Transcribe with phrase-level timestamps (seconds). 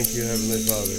[0.00, 0.92] Thank you, Heavenly Father.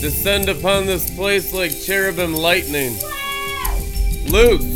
[0.00, 2.96] Descend upon this place like cherubim lightning.
[4.28, 4.75] Loose.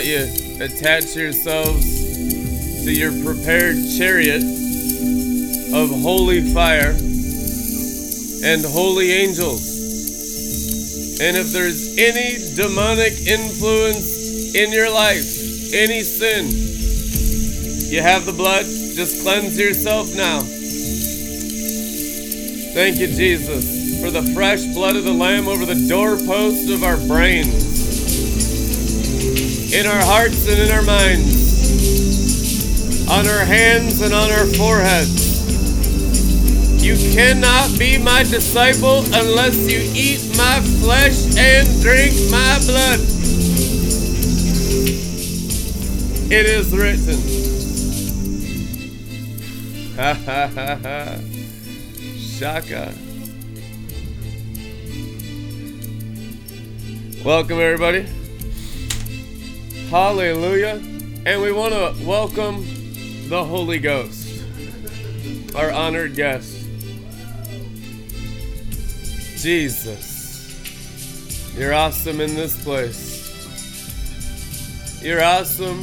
[0.00, 4.42] Let you attach yourselves to your prepared chariot
[5.74, 6.96] of holy fire
[8.42, 9.60] and holy angels.
[11.20, 16.46] And if there's any demonic influence in your life, any sin,
[17.92, 20.40] you have the blood, just cleanse yourself now.
[22.72, 26.96] Thank you, Jesus, for the fresh blood of the Lamb over the doorpost of our
[27.06, 27.69] brains
[29.72, 31.38] in our hearts and in our minds,
[33.08, 35.30] on our hands and on our foreheads.
[36.82, 43.00] You cannot be my disciple unless you eat my flesh and drink my blood.
[46.32, 47.20] It is written.
[49.96, 51.18] Ha ha ha ha.
[52.18, 52.94] Shaka.
[57.24, 58.19] Welcome, everybody.
[59.90, 60.80] Hallelujah.
[61.26, 62.64] And we want to welcome
[63.28, 64.44] the Holy Ghost,
[65.56, 66.64] our honored guest.
[69.42, 70.54] Jesus,
[71.58, 73.18] you're awesome in this place.
[75.02, 75.82] You're awesome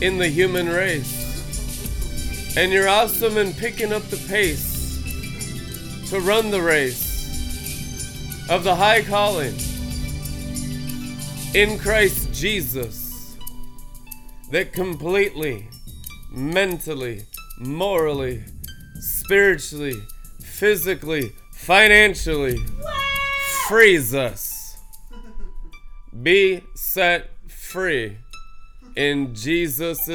[0.00, 2.54] in the human race.
[2.56, 5.02] And you're awesome in picking up the pace
[6.10, 9.56] to run the race of the high calling
[11.52, 13.36] in Christ Jesus
[14.50, 15.68] that completely,
[16.30, 17.20] mentally,
[17.58, 18.42] morally,
[18.98, 19.92] spiritually,
[20.40, 22.56] physically, financially
[23.68, 24.78] frees us.
[26.22, 28.16] Be set free
[28.96, 30.08] in Jesus'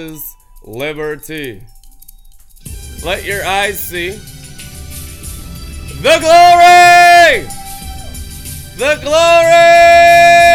[0.63, 1.61] liberty.
[3.05, 4.09] Let your eyes see
[6.01, 7.45] the glory!
[8.77, 10.54] The glory!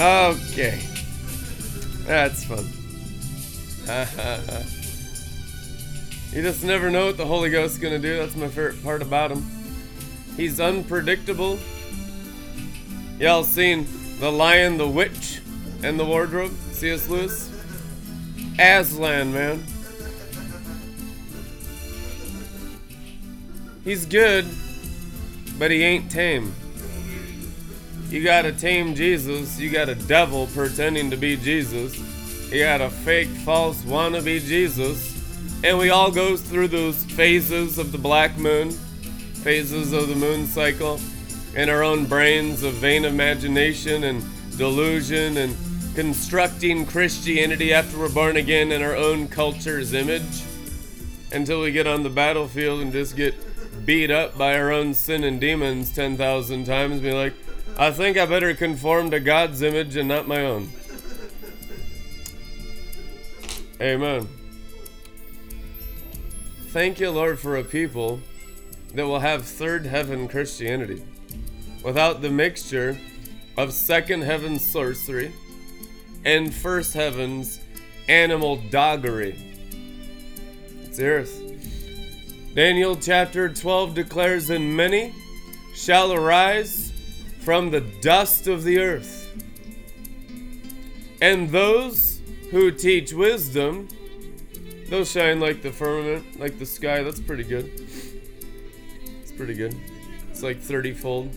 [0.00, 0.80] Okay.
[2.06, 2.64] That's fun.
[6.32, 8.16] you just never know what the Holy Ghost's gonna do.
[8.16, 9.44] That's my favorite part about him.
[10.38, 11.58] He's unpredictable.
[13.18, 13.86] Y'all seen
[14.20, 15.42] The Lion, the Witch,
[15.82, 16.54] and the Wardrobe?
[16.72, 17.06] C.S.
[17.10, 17.50] Lewis?
[18.58, 19.62] Aslan, man.
[23.84, 24.46] He's good,
[25.58, 26.54] but he ain't tame.
[28.10, 31.96] You got a tame Jesus, you got a devil pretending to be Jesus,
[32.50, 35.16] you got a fake, false wannabe Jesus,
[35.62, 40.46] and we all go through those phases of the black moon, phases of the moon
[40.46, 40.98] cycle,
[41.54, 44.24] in our own brains of vain imagination and
[44.58, 45.56] delusion and
[45.94, 50.42] constructing Christianity after we're born again in our own culture's image
[51.30, 53.36] until we get on the battlefield and just get
[53.86, 57.00] beat up by our own sin and demons 10,000 times.
[57.00, 57.34] Be like,
[57.80, 60.68] I think I better conform to God's image and not my own.
[63.80, 64.28] Amen.
[66.66, 68.20] Thank you, Lord, for a people
[68.92, 71.02] that will have third heaven Christianity
[71.82, 72.98] without the mixture
[73.56, 75.32] of second heaven sorcery
[76.26, 77.60] and first heaven's
[78.10, 79.38] animal doggery.
[80.84, 82.52] It's the earth.
[82.54, 85.14] Daniel chapter 12 declares, And many
[85.74, 86.89] shall arise
[87.50, 89.36] from the dust of the earth.
[91.20, 92.20] And those
[92.52, 93.88] who teach wisdom,
[94.88, 97.02] they'll shine like the firmament, like the sky.
[97.02, 97.68] That's pretty good.
[99.20, 99.76] It's pretty good.
[100.30, 101.36] It's like 30 fold.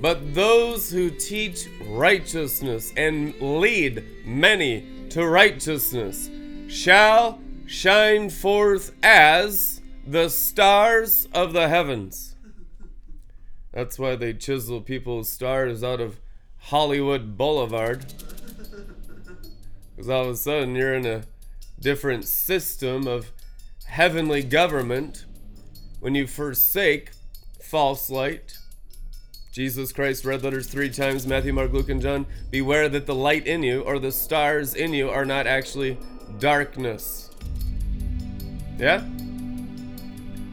[0.00, 6.30] But those who teach righteousness and lead many to righteousness
[6.68, 12.36] shall shine forth as the stars of the heavens.
[13.72, 16.20] That's why they chisel people's stars out of
[16.58, 18.12] Hollywood Boulevard.
[19.94, 21.22] Because all of a sudden you're in a
[21.80, 23.32] different system of
[23.86, 25.24] heavenly government
[26.00, 27.10] when you forsake
[27.60, 28.58] false light.
[29.52, 32.26] Jesus Christ red letters three times Matthew, Mark, Luke, and John.
[32.50, 35.98] Beware that the light in you or the stars in you are not actually
[36.38, 37.30] darkness.
[38.78, 39.04] Yeah?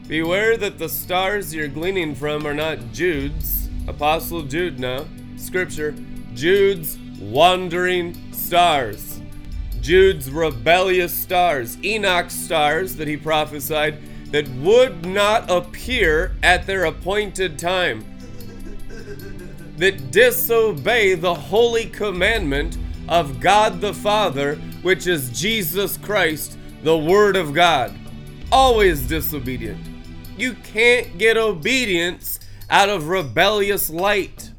[0.08, 5.04] Beware that the stars you're gleaning from are not Jude's, Apostle Jude now,
[5.36, 5.96] Scripture,
[6.32, 9.20] Jude's wandering stars,
[9.80, 13.98] Jude's rebellious stars, Enoch's stars that he prophesied
[14.30, 18.04] that would not appear at their appointed time,
[19.76, 22.78] that disobey the holy commandment
[23.08, 27.92] of God the Father, which is Jesus Christ, the Word of God.
[28.52, 29.95] Always disobedient.
[30.36, 34.50] You can't get obedience out of rebellious light.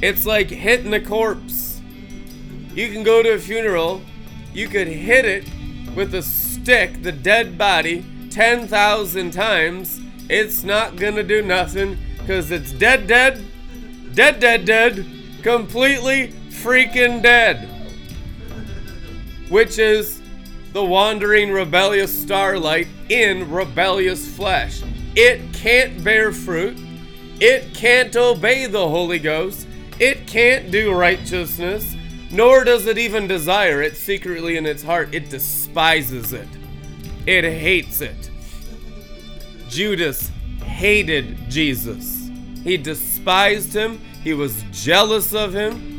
[0.00, 1.80] It's like hitting a corpse.
[2.74, 4.00] You can go to a funeral,
[4.54, 5.48] you could hit it
[5.94, 10.00] with a stick, the dead body, 10,000 times.
[10.30, 13.44] It's not gonna do nothing because it's dead, dead,
[14.14, 15.06] dead, dead, dead,
[15.42, 17.68] completely freaking dead.
[19.50, 20.21] Which is
[20.72, 24.82] the wandering rebellious starlight in rebellious flesh.
[25.14, 26.78] It can't bear fruit.
[27.40, 29.66] It can't obey the Holy Ghost.
[29.98, 31.94] It can't do righteousness,
[32.30, 35.14] nor does it even desire it secretly in its heart.
[35.14, 36.48] It despises it,
[37.26, 38.30] it hates it.
[39.68, 40.30] Judas
[40.64, 42.30] hated Jesus.
[42.64, 45.90] He despised him, he was jealous of him.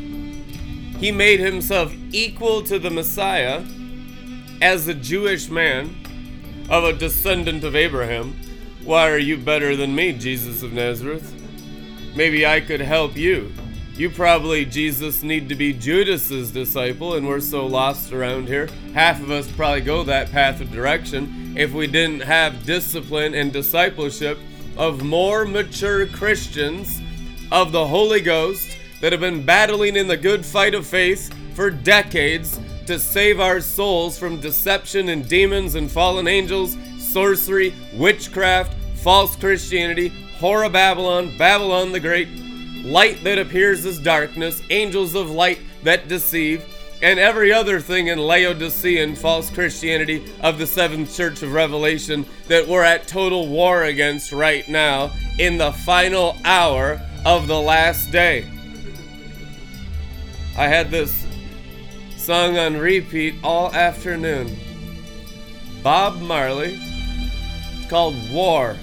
[0.98, 3.62] He made himself equal to the Messiah
[4.60, 5.94] as a Jewish man
[6.68, 8.38] of a descendant of Abraham.
[8.82, 11.32] Why are you better than me, Jesus of Nazareth?
[12.14, 13.52] Maybe I could help you.
[13.96, 18.68] You probably, Jesus, need to be Judas's disciple, and we're so lost around here.
[18.92, 23.52] Half of us probably go that path of direction if we didn't have discipline and
[23.52, 24.38] discipleship
[24.76, 27.00] of more mature Christians
[27.52, 31.70] of the Holy Ghost that have been battling in the good fight of faith for
[31.70, 39.36] decades to save our souls from deception and demons and fallen angels, sorcery, witchcraft, false
[39.36, 40.08] Christianity,
[40.38, 42.28] horror Babylon, Babylon the Great,
[42.84, 46.64] light that appears as darkness, angels of light that deceive,
[47.02, 52.66] and every other thing in Laodicean false Christianity of the seventh church of Revelation that
[52.66, 58.50] we're at total war against right now in the final hour of the last day.
[60.56, 61.23] I had this
[62.24, 64.56] sung on repeat all afternoon.
[65.82, 66.80] Bob Marley.
[66.80, 68.78] It's called War.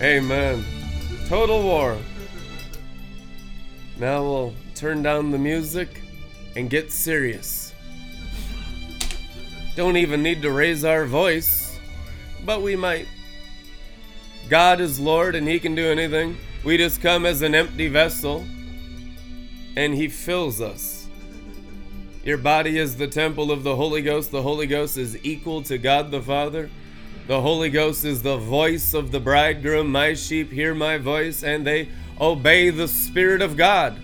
[0.00, 0.64] Amen.
[1.26, 1.98] Total war.
[3.98, 6.02] Now we'll turn down the music
[6.54, 7.74] and get serious.
[9.74, 11.76] Don't even need to raise our voice,
[12.44, 13.08] but we might.
[14.48, 16.36] God is Lord and He can do anything.
[16.62, 18.44] We just come as an empty vessel
[19.76, 20.95] and He fills us.
[22.26, 24.32] Your body is the temple of the Holy Ghost.
[24.32, 26.68] The Holy Ghost is equal to God the Father.
[27.28, 29.92] The Holy Ghost is the voice of the bridegroom.
[29.92, 31.88] My sheep hear my voice and they
[32.20, 34.02] obey the Spirit of God.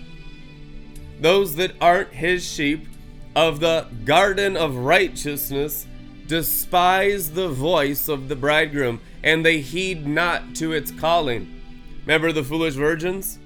[1.19, 2.87] Those that aren't his sheep
[3.35, 5.85] of the garden of righteousness
[6.25, 11.61] despise the voice of the bridegroom and they heed not to its calling.
[12.05, 13.37] Remember the foolish virgins?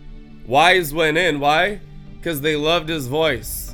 [0.46, 1.40] Wise went in.
[1.40, 1.80] Why?
[2.18, 3.67] Because they loved his voice.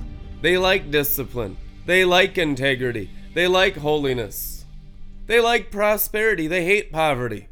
[0.43, 1.55] They like discipline.
[1.85, 3.09] They like integrity.
[3.33, 4.65] They like holiness.
[5.25, 6.47] They like prosperity.
[6.47, 7.47] They hate poverty.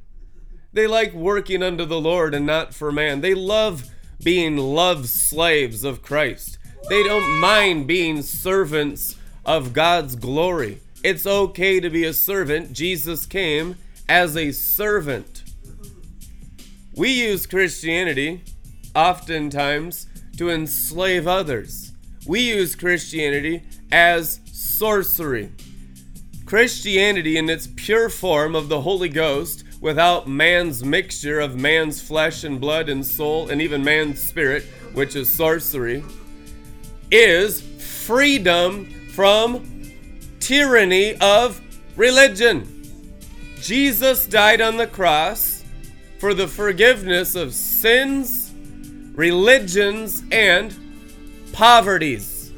[0.73, 3.21] They like working unto the Lord and not for man.
[3.21, 3.89] They love
[4.21, 6.57] being love slaves of Christ.
[6.89, 10.81] They don't mind being servants of God's glory.
[11.01, 12.73] It's okay to be a servant.
[12.73, 13.77] Jesus came
[14.09, 15.43] as a servant.
[16.97, 18.43] We use Christianity
[18.93, 21.90] oftentimes to enslave others.
[22.27, 25.51] We use Christianity as sorcery.
[26.45, 32.43] Christianity, in its pure form of the Holy Ghost, without man's mixture of man's flesh
[32.43, 34.63] and blood and soul and even man's spirit,
[34.93, 36.03] which is sorcery,
[37.09, 37.61] is
[38.05, 39.65] freedom from
[40.39, 41.59] tyranny of
[41.95, 42.67] religion.
[43.55, 45.63] Jesus died on the cross
[46.19, 48.53] for the forgiveness of sins,
[49.15, 50.71] religions, and
[51.53, 52.51] poverties.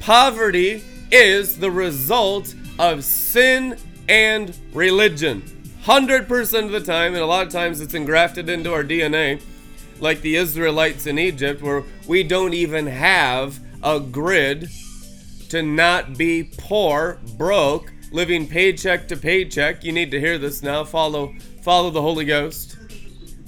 [0.00, 3.76] Poverty is the result of sin
[4.08, 5.42] and religion.
[5.84, 9.42] 100% of the time, and a lot of times it's engrafted into our DNA,
[10.00, 14.68] like the Israelites in Egypt, where we don't even have a grid
[15.48, 19.84] to not be poor, broke, living paycheck to paycheck.
[19.84, 20.84] You need to hear this now.
[20.84, 22.71] Follow follow the Holy Ghost.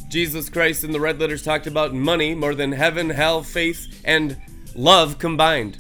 [0.09, 4.37] Jesus Christ in the red letters talked about money more than heaven, hell, faith, and
[4.75, 5.79] love combined.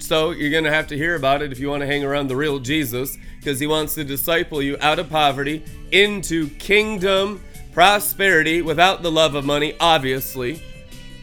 [0.00, 2.28] So you're going to have to hear about it if you want to hang around
[2.28, 7.40] the real Jesus, because he wants to disciple you out of poverty into kingdom
[7.72, 10.62] prosperity without the love of money, obviously.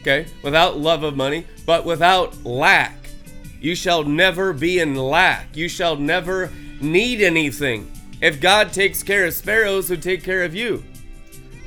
[0.00, 0.26] Okay?
[0.42, 2.96] Without love of money, but without lack.
[3.60, 5.56] You shall never be in lack.
[5.56, 7.90] You shall never need anything.
[8.20, 10.84] If God takes care of sparrows, who take care of you?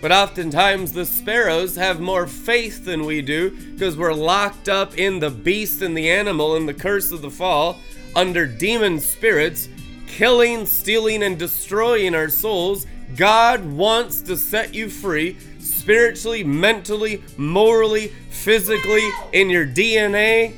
[0.05, 5.17] But oftentimes the sparrows have more faith than we do because we're locked up in
[5.17, 7.79] the beast and the animal and the curse of the fall
[8.15, 9.67] under demon spirits,
[10.05, 12.85] killing, stealing, and destroying our souls.
[13.15, 20.53] God wants to set you free spiritually, mentally, morally, physically, in your DNA,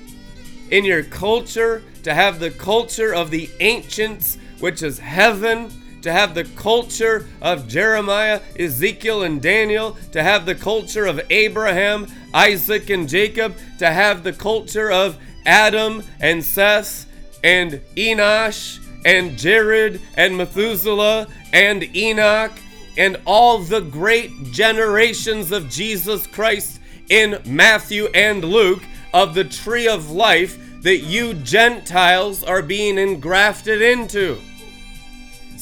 [0.71, 5.71] in your culture, to have the culture of the ancients, which is heaven
[6.07, 12.07] to have the culture of Jeremiah, Ezekiel, and Daniel, to have the culture of Abraham,
[12.33, 17.07] Isaac, and Jacob, to have the culture of Adam and Seth
[17.43, 22.53] and Enosh and Jared and Methuselah and Enoch
[22.97, 28.83] and all the great generations of Jesus Christ in Matthew and Luke
[29.13, 34.39] of the tree of life that you Gentiles are being engrafted into.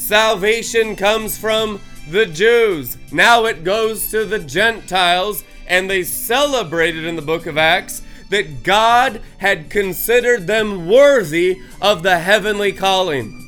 [0.06, 1.82] Salvation comes from
[2.12, 2.96] the Jews.
[3.12, 8.62] Now it goes to the Gentiles, and they celebrated in the book of Acts that
[8.62, 13.42] God had considered them worthy of the heavenly calling.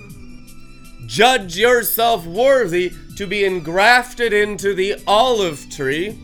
[1.06, 6.18] Judge yourself worthy to be engrafted into the olive tree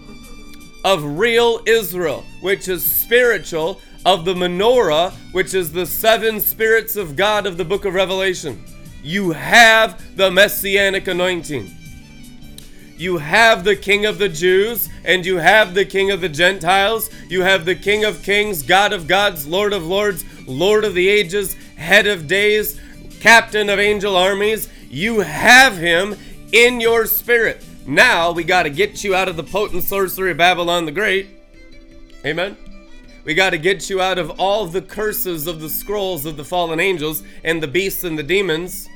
[0.84, 7.16] of real Israel, which is spiritual, of the menorah, which is the seven spirits of
[7.16, 8.64] God of the book of Revelation.
[9.04, 11.70] You have the messianic anointing.
[12.96, 17.10] You have the King of the Jews, and you have the King of the Gentiles.
[17.28, 21.10] You have the King of Kings, God of gods, Lord of lords, Lord of the
[21.10, 22.80] ages, head of days,
[23.20, 24.70] captain of angel armies.
[24.90, 26.16] You have him
[26.54, 27.66] in your spirit.
[27.86, 31.28] Now we got to get you out of the potent sorcery of Babylon the Great.
[32.26, 32.56] Amen.
[33.26, 36.46] We got to get you out of all the curses of the scrolls of the
[36.46, 38.88] fallen angels and the beasts and the demons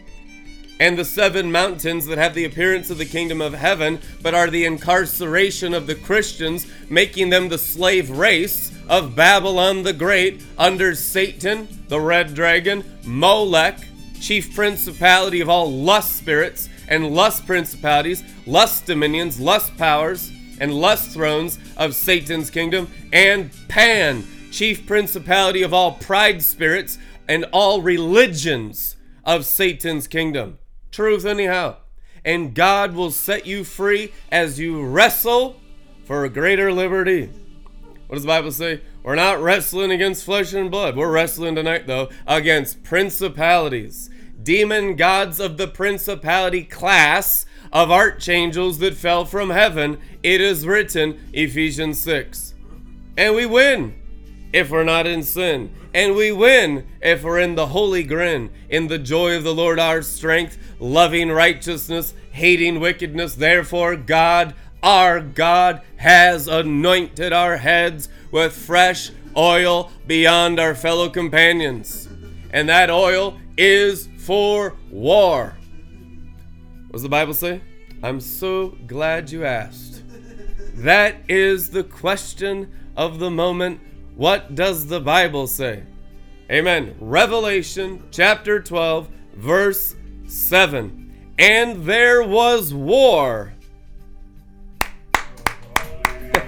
[0.79, 4.49] and the seven mountains that have the appearance of the kingdom of heaven, but are
[4.49, 10.93] the incarceration of the Christians, making them the slave race of Babylon the Great under
[10.93, 13.79] Satan, the red dragon, Molech,
[14.21, 21.11] chief principality of all lust spirits and lust principalities, lust dominions, lust powers, and lust
[21.11, 28.95] thrones of Satan's kingdom, and Pan, chief principality of all pride spirits and all religions
[29.25, 30.57] of Satan's kingdom
[30.97, 31.75] truth, anyhow.
[32.25, 35.55] And God will set you free as you wrestle
[36.05, 37.29] for a greater liberty.
[38.07, 38.81] What does the Bible say?
[39.03, 40.97] We're not wrestling against flesh and blood.
[40.97, 44.09] We're wrestling tonight, though, against principalities,
[44.41, 49.99] demon gods of the principality class of archangels that fell from heaven.
[50.23, 52.55] It is written, Ephesians 6.
[53.17, 54.01] And we win
[54.51, 55.71] if we're not in sin.
[55.93, 59.79] And we win if we're in the holy grin, in the joy of the Lord
[59.79, 63.35] our strength, loving righteousness, hating wickedness.
[63.35, 64.53] Therefore, God,
[64.83, 72.07] our God, has anointed our heads with fresh oil beyond our fellow companions.
[72.51, 75.57] And that oil is for war.
[76.87, 77.61] What does the Bible say?
[78.03, 80.03] I'm so glad you asked.
[80.75, 83.81] That is the question of the moment
[84.15, 85.83] what does the Bible say?
[86.51, 86.95] Amen.
[86.99, 89.95] Revelation chapter 12, verse
[90.27, 91.33] 7.
[91.39, 93.53] And there was war.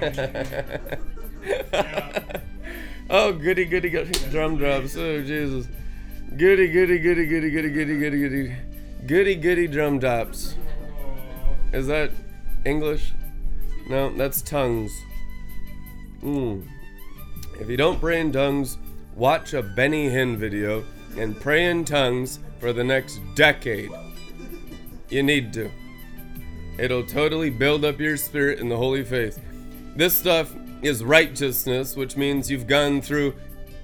[3.10, 4.12] oh, goody, goody, goody.
[4.30, 4.96] Drum drops.
[4.96, 5.66] Oh, Jesus.
[6.36, 8.56] Goody, goody, goody, goody, goody, goody, goody, goody.
[9.06, 10.54] Goody, goody drum drops.
[11.72, 12.10] Is that
[12.64, 13.12] English?
[13.88, 14.92] No, that's tongues.
[16.22, 16.66] Mmm.
[17.58, 18.78] If you don't pray in tongues,
[19.14, 20.84] watch a Benny Hinn video
[21.16, 23.90] and pray in tongues for the next decade.
[25.08, 25.70] You need to.
[26.78, 29.40] It'll totally build up your spirit in the holy faith.
[29.96, 33.34] This stuff is righteousness, which means you've gone through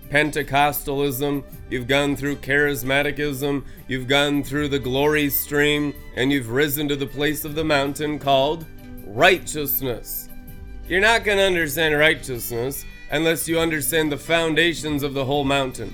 [0.08, 6.96] Pentecostalism, you've gone through charismaticism, you've gone through the glory stream, and you've risen to
[6.96, 8.64] the place of the mountain called
[9.04, 10.28] righteousness.
[10.88, 15.92] You're not going to understand righteousness unless you understand the foundations of the whole mountain.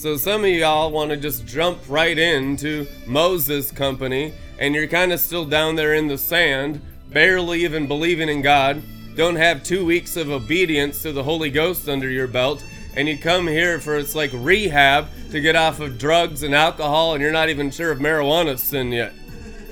[0.00, 5.12] So some of y'all want to just jump right into Moses' company, and you're kind
[5.12, 6.80] of still down there in the sand,
[7.10, 8.82] barely even believing in God,
[9.14, 12.64] don't have two weeks of obedience to the Holy Ghost under your belt,
[12.96, 17.12] and you come here for it's like rehab to get off of drugs and alcohol,
[17.12, 19.12] and you're not even sure if marijuana's sin yet.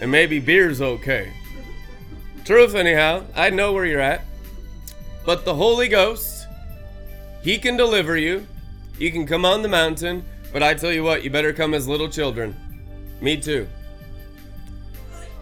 [0.03, 1.33] And maybe beer's okay.
[2.45, 4.27] Truth, anyhow, I know where you're at.
[5.25, 6.47] But the Holy Ghost,
[7.43, 8.47] He can deliver you.
[8.99, 11.87] You can come on the mountain, but I tell you what, you better come as
[11.87, 12.57] little children.
[13.21, 13.69] Me too.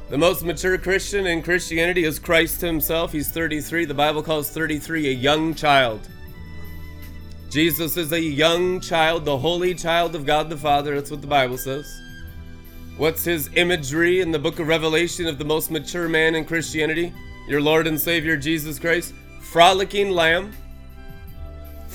[0.08, 3.12] The most mature Christian in Christianity is Christ Himself.
[3.12, 3.86] He's 33.
[3.86, 6.08] The Bible calls 33 a young child.
[7.50, 10.94] Jesus is a young child, the holy child of God the Father.
[10.94, 11.86] That's what the Bible says.
[12.96, 17.12] What's his imagery in the book of Revelation of the most mature man in Christianity?
[17.48, 19.14] Your Lord and Savior Jesus Christ.
[19.40, 20.52] Frolicking lamb.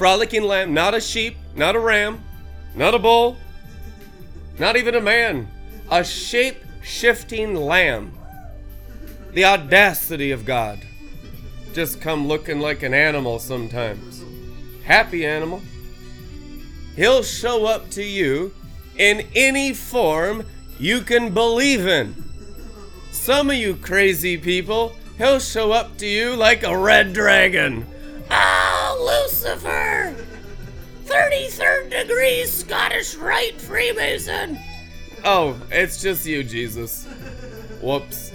[0.01, 2.23] Frolicking lamb, not a sheep, not a ram,
[2.73, 3.37] not a bull,
[4.57, 5.47] not even a man.
[5.91, 8.11] A shape shifting lamb.
[9.33, 10.79] The audacity of God.
[11.73, 14.23] Just come looking like an animal sometimes.
[14.85, 15.61] Happy animal.
[16.95, 18.55] He'll show up to you
[18.97, 20.45] in any form
[20.79, 22.15] you can believe in.
[23.11, 27.85] Some of you crazy people, he'll show up to you like a red dragon.
[28.31, 28.60] Ah,
[28.99, 30.15] Lucifer!
[31.05, 34.57] 33rd degree Scottish Rite Freemason!
[35.23, 37.05] Oh, it's just you, Jesus.
[37.81, 38.31] Whoops.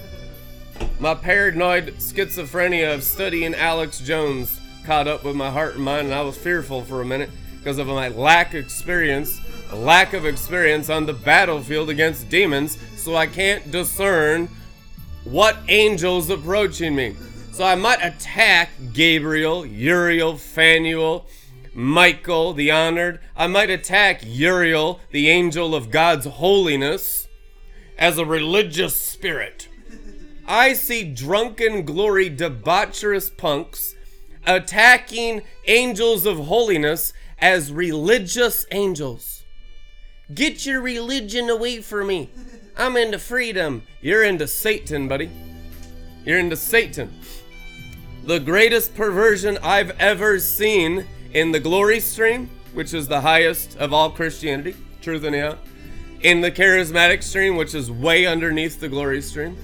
[1.00, 6.14] My paranoid schizophrenia of studying Alex Jones caught up with my heart and mind, and
[6.14, 9.40] I was fearful for a minute because of my lack of experience,
[9.72, 14.48] lack of experience on the battlefield against demons, so I can't discern
[15.24, 17.16] what angel's approaching me.
[17.56, 21.24] So I might attack Gabriel, Uriel, Phanuel,
[21.72, 23.18] Michael, the honored.
[23.34, 27.28] I might attack Uriel, the angel of God's holiness,
[27.96, 29.68] as a religious spirit.
[30.46, 33.94] I see drunken glory debaucherous punks
[34.46, 39.44] attacking angels of holiness as religious angels.
[40.34, 42.28] Get your religion away from me.
[42.76, 43.82] I'm into freedom.
[44.02, 45.30] You're into Satan, buddy.
[46.26, 47.18] You're into Satan.
[48.26, 53.92] The greatest perversion I've ever seen in the glory stream, which is the highest of
[53.92, 55.58] all Christianity, truth anyhow,
[56.22, 59.56] in the charismatic stream, which is way underneath the glory stream,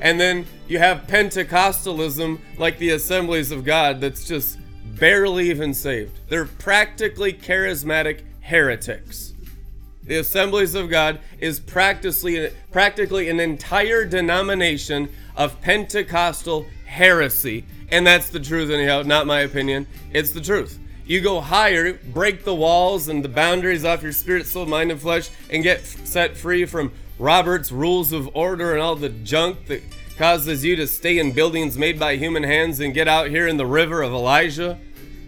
[0.00, 4.58] and then you have Pentecostalism, like the Assemblies of God, that's just
[4.98, 6.18] barely even saved.
[6.30, 9.34] They're practically charismatic heretics.
[10.04, 17.64] The Assemblies of God is practically, practically an entire denomination of Pentecostal heresy.
[17.90, 19.86] And that's the truth, anyhow, not my opinion.
[20.12, 20.78] It's the truth.
[21.04, 25.00] You go higher, break the walls and the boundaries off your spirit, soul, mind, and
[25.00, 29.82] flesh, and get set free from Robert's rules of order and all the junk that
[30.16, 33.56] causes you to stay in buildings made by human hands and get out here in
[33.56, 34.78] the river of Elijah.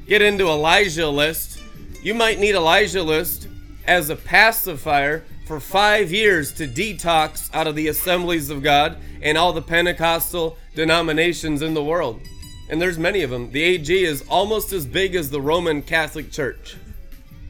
[0.07, 1.61] Get into Elijah list.
[2.03, 3.49] You might need Elijah list
[3.87, 9.37] as a pacifier for five years to detox out of the assemblies of God and
[9.37, 12.21] all the Pentecostal denominations in the world.
[12.71, 13.51] And there's many of them.
[13.51, 16.77] The AG is almost as big as the Roman Catholic Church.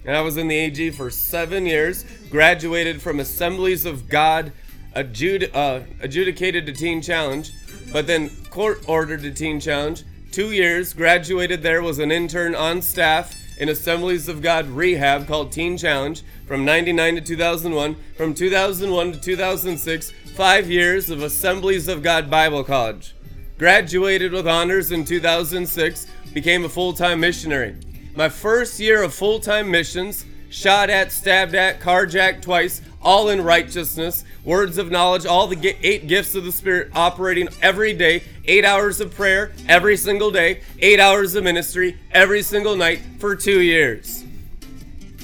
[0.05, 4.53] And I was in the AG for seven years, graduated from Assemblies of God,
[4.97, 7.53] adjud- uh, adjudicated to Teen Challenge,
[7.93, 10.03] but then court ordered to Teen Challenge.
[10.33, 15.53] Two years, graduated there, was an intern on staff in Assemblies of God rehab called
[15.53, 17.95] Teen Challenge from 99 to 2001.
[18.17, 23.15] From 2001 to 2006, five years of Assemblies of God Bible College.
[23.59, 27.77] Graduated with honors in 2006, became a full time missionary.
[28.17, 33.43] My first year of full time missions, shot at, stabbed at, carjacked twice, all in
[33.43, 38.65] righteousness, words of knowledge, all the eight gifts of the Spirit operating every day, eight
[38.65, 43.61] hours of prayer every single day, eight hours of ministry every single night for two
[43.61, 44.25] years.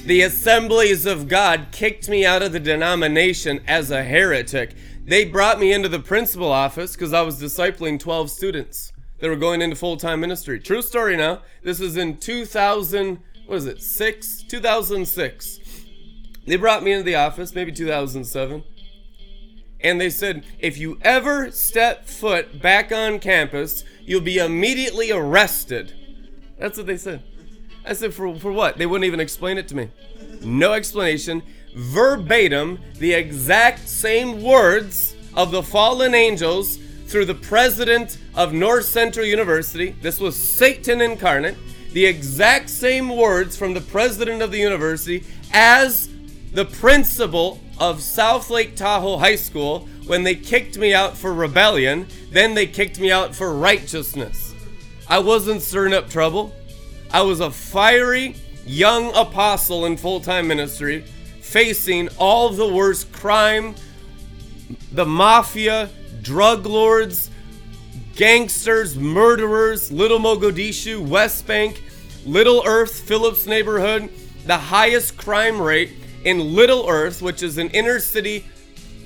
[0.05, 4.73] The assemblies of God kicked me out of the denomination as a heretic.
[5.05, 9.35] They brought me into the principal office because I was discipling 12 students that were
[9.35, 10.59] going into full time ministry.
[10.59, 11.41] True story now.
[11.63, 14.43] This is in 2000, what is it, 6?
[14.43, 15.58] 2006.
[16.45, 18.63] They brought me into the office, maybe 2007.
[19.81, 25.93] And they said, if you ever step foot back on campus, you'll be immediately arrested.
[26.57, 27.23] That's what they said.
[27.85, 28.77] I said, for, for what?
[28.77, 29.89] They wouldn't even explain it to me.
[30.41, 31.43] No explanation.
[31.75, 39.25] Verbatim, the exact same words of the fallen angels through the president of North Central
[39.25, 39.95] University.
[40.01, 41.55] This was Satan incarnate.
[41.93, 45.23] The exact same words from the president of the university
[45.53, 46.09] as
[46.51, 52.07] the principal of South Lake Tahoe High School when they kicked me out for rebellion.
[52.31, 54.53] Then they kicked me out for righteousness.
[55.07, 56.53] I wasn't stirring up trouble.
[57.11, 58.35] I was a fiery,
[58.65, 61.01] young apostle in full time ministry,
[61.41, 63.75] facing all the worst crime,
[64.91, 65.89] the mafia,
[66.21, 67.29] drug lords,
[68.15, 71.81] gangsters, murderers, Little Mogadishu, West Bank,
[72.25, 74.09] Little Earth, Phillips neighborhood,
[74.45, 75.91] the highest crime rate
[76.23, 78.45] in Little Earth, which is an inner city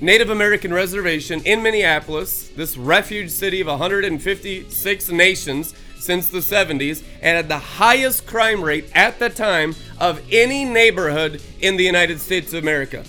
[0.00, 7.36] Native American reservation in Minneapolis, this refuge city of 156 nations since the 70s, and
[7.36, 12.52] had the highest crime rate at the time of any neighborhood in the United States
[12.52, 13.04] of America.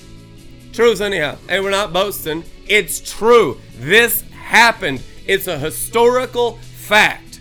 [0.71, 1.37] Truth, anyhow.
[1.49, 2.43] And we're not boasting.
[2.67, 3.59] It's true.
[3.77, 5.01] This happened.
[5.25, 7.39] It's a historical fact.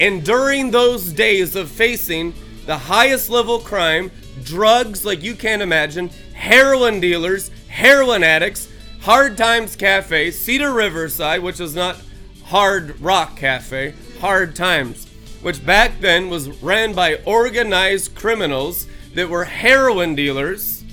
[0.00, 2.34] And during those days of facing
[2.66, 4.10] the highest level crime,
[4.44, 8.68] drugs like you can't imagine, heroin dealers, heroin addicts,
[9.02, 11.96] Hard Times Cafe, Cedar Riverside, which is not
[12.44, 15.08] Hard Rock Cafe, Hard Times,
[15.42, 20.84] which back then was ran by organized criminals that were heroin dealers.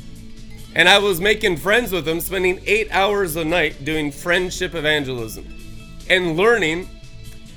[0.76, 5.46] And I was making friends with them, spending eight hours a night doing friendship evangelism
[6.10, 6.90] and learning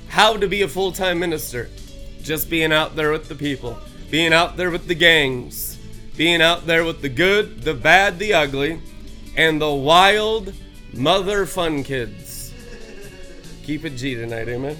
[0.09, 1.69] how to be a full time minister.
[2.21, 3.77] Just being out there with the people,
[4.09, 5.72] being out there with the gangs,
[6.15, 8.79] being out there with the good, the bad, the ugly,
[9.35, 10.53] and the wild
[10.93, 12.53] mother fun kids.
[13.63, 14.77] Keep it G tonight, amen?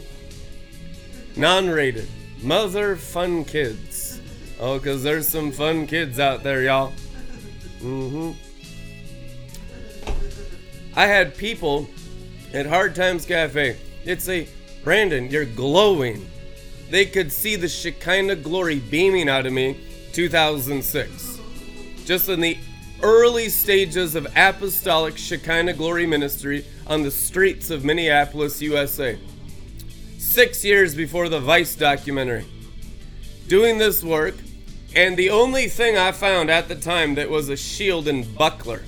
[1.36, 2.08] Non rated.
[2.42, 4.22] Mother fun kids.
[4.60, 6.94] Oh, because there's some fun kids out there, y'all.
[7.82, 8.32] Mm hmm.
[10.96, 11.90] I had people
[12.54, 13.78] at Hard Times Cafe.
[14.06, 14.48] They'd say,
[14.84, 16.30] Brandon, you're glowing.
[16.92, 19.80] They could see the Shekinah glory beaming out of me
[20.14, 21.40] 2006.
[22.06, 22.58] Just in the
[23.02, 29.18] early stages of apostolic Shekinah glory ministry on the streets of Minneapolis, USA.
[30.18, 32.46] Six years before the Vice documentary.
[33.48, 34.36] Doing this work,
[34.96, 38.84] and the only thing I found at the time that was a shield and buckler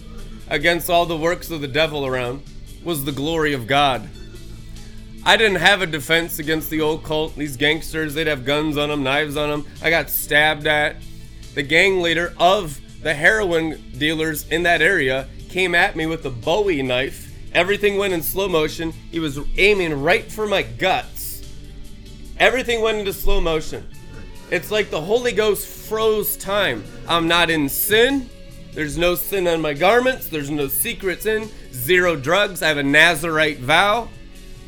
[0.48, 2.44] against all the works of the devil around
[2.84, 4.08] was the glory of God.
[5.26, 7.36] I didn't have a defense against the old cult.
[7.36, 9.66] These gangsters, they'd have guns on them, knives on them.
[9.82, 10.98] I got stabbed at.
[11.56, 16.30] The gang leader of the heroin dealers in that area came at me with a
[16.30, 17.34] Bowie knife.
[17.54, 18.91] Everything went in slow motion.
[19.10, 21.50] He was aiming right for my guts.
[22.38, 23.88] Everything went into slow motion.
[24.52, 26.84] It's like the Holy Ghost froze time.
[27.08, 28.30] I'm not in sin.
[28.74, 30.28] There's no sin on my garments.
[30.28, 31.50] There's no secrets in.
[31.72, 32.62] Zero drugs.
[32.62, 34.10] I have a Nazarite vow.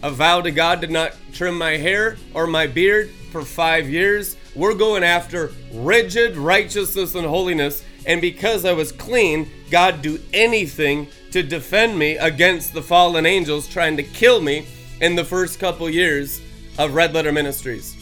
[0.04, 4.37] A vow to God to not trim my hair or my beard for five years.
[4.58, 11.10] We're going after rigid righteousness and holiness and because I was clean, God do anything
[11.32, 14.65] to defend me against the fallen angels trying to kill me
[15.00, 16.41] in the first couple years
[16.80, 17.96] of Red Letter Ministries.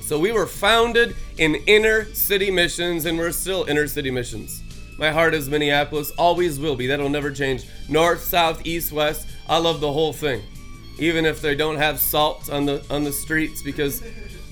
[0.00, 4.62] So we were founded in inner city missions and we're still inner city missions.
[4.98, 6.88] My heart is Minneapolis, always will be.
[6.88, 7.64] That'll never change.
[7.88, 9.28] North, south, east, west.
[9.48, 10.42] I love the whole thing.
[10.98, 14.02] Even if they don't have salt on the on the streets because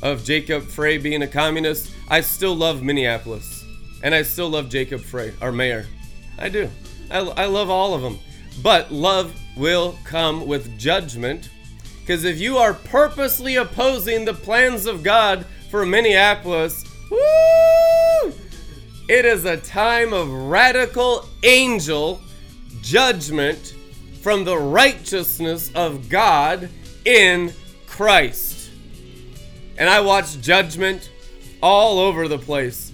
[0.05, 3.65] of Jacob Frey being a communist, I still love Minneapolis.
[4.03, 5.87] And I still love Jacob Frey, our mayor.
[6.39, 6.71] I do.
[7.11, 8.19] I, I love all of them.
[8.63, 11.49] But love will come with judgment.
[12.01, 18.35] Because if you are purposely opposing the plans of God for Minneapolis, woo,
[19.09, 22.21] it is a time of radical angel
[22.83, 23.75] judgment
[24.21, 26.69] from the righteousness of God
[27.07, 27.55] in
[27.87, 28.54] Christ.
[29.79, 31.11] And I watched judgment
[31.63, 32.93] all over the place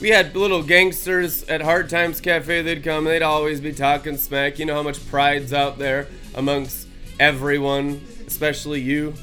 [0.00, 2.62] we had little gangsters at Hard Times Cafe.
[2.62, 4.58] They'd come, they'd always be talking smack.
[4.58, 9.14] You know how much pride's out there amongst everyone, especially you.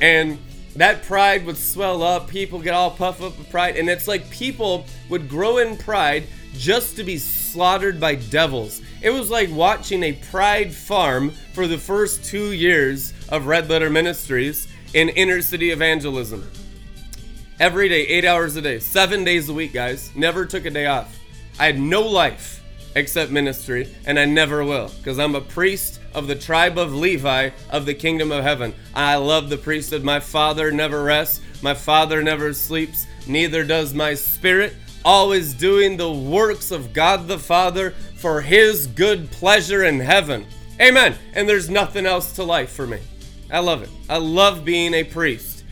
[0.00, 0.38] And
[0.76, 2.28] that pride would swell up.
[2.28, 3.76] People get all puffed up with pride.
[3.76, 6.24] And it's like people would grow in pride
[6.56, 8.80] just to be slaughtered by devils.
[9.02, 13.90] It was like watching a pride farm for the first two years of Red Letter
[13.90, 16.48] Ministries in inner city evangelism.
[17.58, 20.10] Every day, eight hours a day, seven days a week, guys.
[20.14, 21.18] Never took a day off.
[21.58, 22.62] I had no life
[22.94, 27.50] except ministry, and I never will, because I'm a priest of the tribe of Levi
[27.70, 28.74] of the kingdom of heaven.
[28.94, 30.02] I love the priesthood.
[30.02, 34.74] My father never rests, my father never sleeps, neither does my spirit.
[35.04, 40.46] Always doing the works of God the Father for his good pleasure in heaven.
[40.78, 41.14] Amen.
[41.32, 43.00] And there's nothing else to life for me.
[43.50, 43.90] I love it.
[44.08, 45.64] I love being a priest.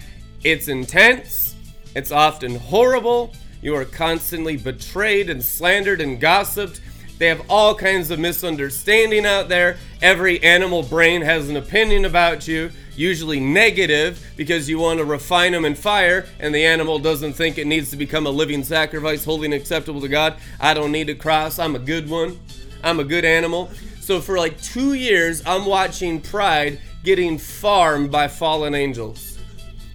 [0.44, 1.54] It's intense.
[1.94, 3.32] It's often horrible.
[3.62, 6.80] You are constantly betrayed and slandered and gossiped.
[7.18, 9.78] They have all kinds of misunderstanding out there.
[10.00, 15.52] Every animal brain has an opinion about you usually negative because you want to refine
[15.52, 19.24] them in fire, and the animal doesn't think it needs to become a living sacrifice,
[19.24, 20.36] holy and acceptable to God.
[20.60, 21.58] I don't need a cross.
[21.58, 22.40] I'm a good one.
[22.82, 23.70] I'm a good animal.
[24.00, 29.38] So for like two years, I'm watching Pride getting farmed by fallen angels.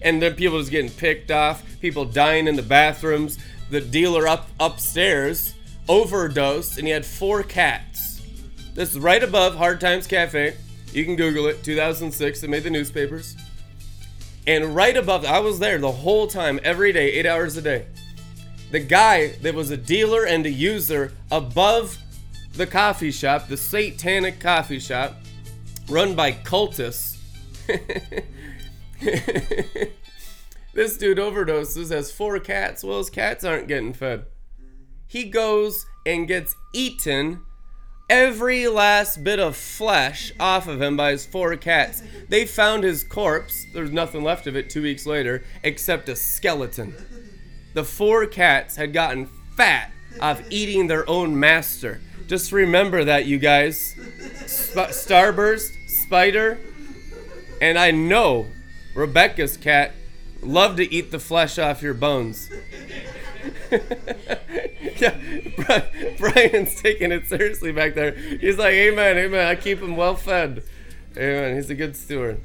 [0.02, 3.38] And then people just getting picked off, people dying in the bathrooms.
[3.69, 5.54] The dealer up upstairs
[5.88, 8.23] overdosed, and he had four cats.
[8.73, 10.56] This is right above Hard Times Cafe.
[10.91, 11.63] You can Google it.
[11.63, 12.41] 2006.
[12.41, 13.38] It made the newspapers.
[14.47, 17.86] And right above, I was there the whole time, every day, eight hours a day.
[18.71, 21.95] The guy that was a dealer and a user above
[22.56, 25.17] the coffee shop, the satanic coffee shop,
[25.89, 27.17] run by cultists.
[30.74, 32.84] this dude overdoses, has four cats.
[32.84, 34.26] Well, his cats aren't getting fed.
[35.08, 37.41] He goes and gets eaten
[38.10, 42.04] every last bit of flesh off of him by his four cats.
[42.30, 43.65] They found his corpse.
[43.74, 46.93] There's nothing left of it two weeks later except a skeleton.
[47.74, 49.91] The four cats had gotten fat
[50.22, 52.02] of eating their own master.
[52.27, 53.95] Just remember that, you guys.
[54.47, 56.59] Sp- Starburst, Spider,
[57.62, 58.47] and I know
[58.95, 59.93] Rebecca's cat
[60.41, 62.49] love to eat the flesh off your bones.
[63.71, 65.17] yeah,
[66.17, 68.12] Brian's taking it seriously back there.
[68.12, 69.47] He's like, Amen, Amen.
[69.47, 70.63] I keep him well fed.
[71.17, 71.55] Amen.
[71.55, 72.41] He's a good steward.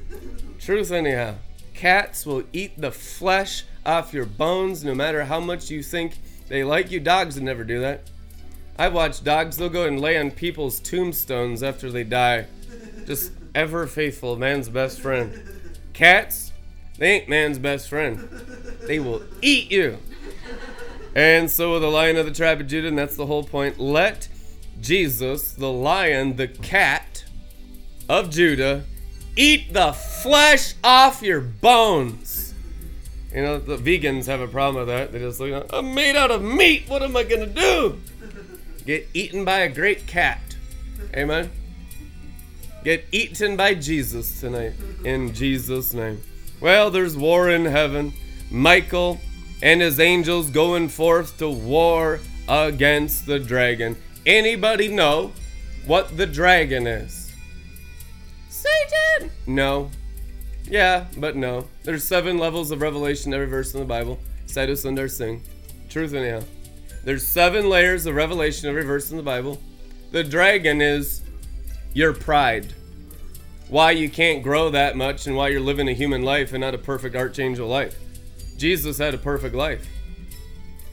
[0.59, 1.35] Truth, anyhow.
[1.73, 6.63] Cats will eat the flesh off your bones no matter how much you think they
[6.63, 6.99] like you.
[6.99, 8.09] Dogs would never do that.
[8.79, 12.45] I've watched dogs, they'll go and lay on people's tombstones after they die.
[13.05, 15.43] Just ever faithful, man's best friend.
[15.91, 16.53] Cats,
[16.97, 18.19] they ain't man's best friend.
[18.87, 19.97] They will eat you.
[21.13, 23.81] And so will the lion of the tribe of Judah, and that's the whole point.
[23.81, 24.29] Let
[24.79, 27.25] Jesus, the lion, the cat
[28.07, 28.85] of Judah,
[29.35, 32.53] eat the flesh off your bones.
[33.35, 35.11] You know, the vegans have a problem with that.
[35.11, 36.87] They just look, I'm made out of meat.
[36.87, 37.99] What am I going to do?
[38.89, 40.41] Get eaten by a great cat.
[41.15, 41.51] Amen.
[42.83, 44.73] Get eaten by Jesus tonight.
[45.05, 46.23] In Jesus' name.
[46.59, 48.13] Well, there's war in heaven.
[48.49, 49.19] Michael
[49.61, 53.95] and his angels going forth to war against the dragon.
[54.25, 55.33] Anybody know
[55.85, 57.31] what the dragon is?
[58.49, 59.29] Satan!
[59.45, 59.91] No.
[60.63, 61.67] Yeah, but no.
[61.83, 64.17] There's seven levels of revelation every verse in the Bible.
[64.47, 65.43] Cite us under sing.
[65.89, 66.41] Truth anyhow.
[67.09, 69.59] There's seven layers of revelation every verse in the Bible.
[70.11, 71.23] The dragon is
[71.91, 72.71] your pride.
[73.67, 76.75] Why you can't grow that much and why you're living a human life and not
[76.75, 77.97] a perfect archangel life.
[78.57, 79.87] Jesus had a perfect life.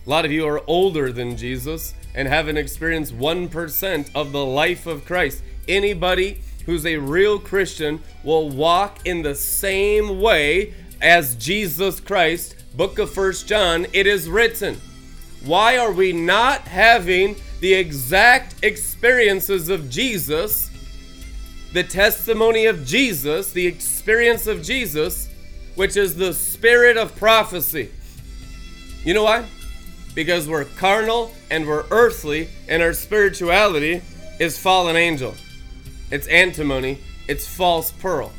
[0.06, 4.86] A lot of you are older than Jesus and haven't experienced 1% of the life
[4.86, 5.42] of Christ.
[5.68, 12.56] Anybody who's a real Christian will walk in the same way as Jesus Christ.
[12.74, 14.80] Book of First John, it is written.
[15.46, 20.70] Why are we not having the exact experiences of Jesus,
[21.72, 25.28] the testimony of Jesus, the experience of Jesus,
[25.76, 27.90] which is the spirit of prophecy?
[29.04, 29.46] You know why?
[30.16, 34.02] Because we're carnal and we're earthly, and our spirituality
[34.40, 35.34] is fallen angel.
[36.10, 38.32] It's antimony, it's false pearl,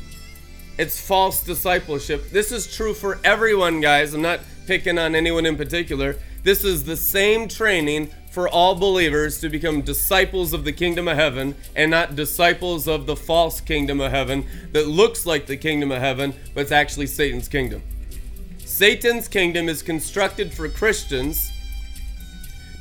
[0.76, 2.30] it's false discipleship.
[2.30, 4.12] This is true for everyone, guys.
[4.12, 6.14] I'm not picking on anyone in particular.
[6.42, 11.16] This is the same training for all believers to become disciples of the kingdom of
[11.16, 15.90] heaven and not disciples of the false kingdom of heaven that looks like the kingdom
[15.90, 17.82] of heaven, but it's actually Satan's kingdom.
[18.58, 21.50] Satan's kingdom is constructed for Christians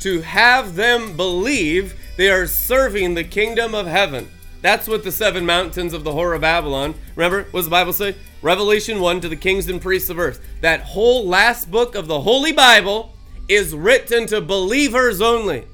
[0.01, 4.27] to have them believe they are serving the kingdom of heaven.
[4.61, 6.95] That's what the seven mountains of the whore of Babylon.
[7.15, 8.15] Remember, what does the Bible say?
[8.41, 10.41] Revelation 1 to the kings and priests of earth.
[10.61, 13.13] That whole last book of the Holy Bible
[13.47, 15.65] is written to believers only.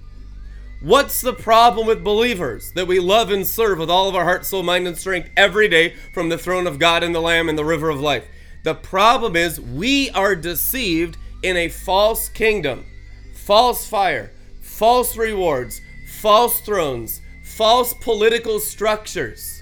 [0.81, 4.45] What's the problem with believers that we love and serve with all of our heart,
[4.45, 7.57] soul, mind, and strength every day from the throne of God and the Lamb and
[7.57, 8.25] the river of life?
[8.63, 12.85] The problem is we are deceived in a false kingdom,
[13.33, 15.79] false fire, false rewards,
[16.19, 17.21] false thrones,
[17.55, 19.61] false political structures.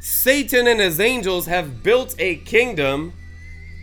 [0.00, 3.12] Satan and his angels have built a kingdom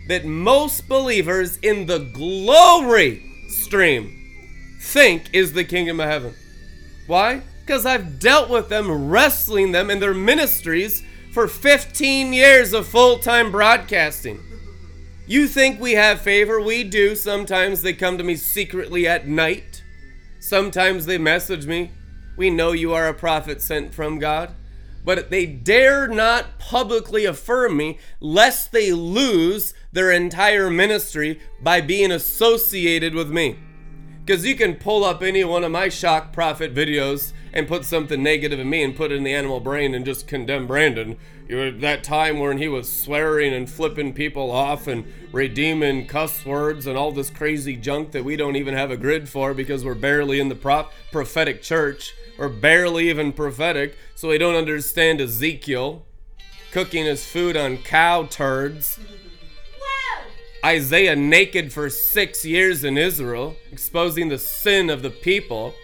[0.08, 4.10] that most believers in the glory stream
[4.80, 6.34] think is the kingdom of heaven.
[7.06, 7.42] Why?
[7.60, 13.18] Because I've dealt with them, wrestling them in their ministries for 15 years of full
[13.18, 14.40] time broadcasting.
[15.26, 16.60] You think we have favor?
[16.60, 17.16] We do.
[17.16, 19.82] Sometimes they come to me secretly at night.
[20.38, 21.90] Sometimes they message me.
[22.36, 24.54] We know you are a prophet sent from God.
[25.04, 32.10] but they dare not publicly affirm me, lest they lose their entire ministry by being
[32.10, 33.58] associated with me.
[34.24, 38.22] Because you can pull up any one of my shock prophet videos and put something
[38.22, 41.18] negative in me and put it in the animal brain and just condemn Brandon.
[41.46, 46.46] You know, that time when he was swearing and flipping people off and redeeming cuss
[46.46, 49.84] words and all this crazy junk that we don't even have a grid for because
[49.84, 55.20] we're barely in the prop prophetic church or barely even prophetic, so we don't understand
[55.20, 56.04] Ezekiel
[56.74, 58.98] cooking his food on cow turds.
[60.64, 65.74] Isaiah naked for six years in Israel, exposing the sin of the people.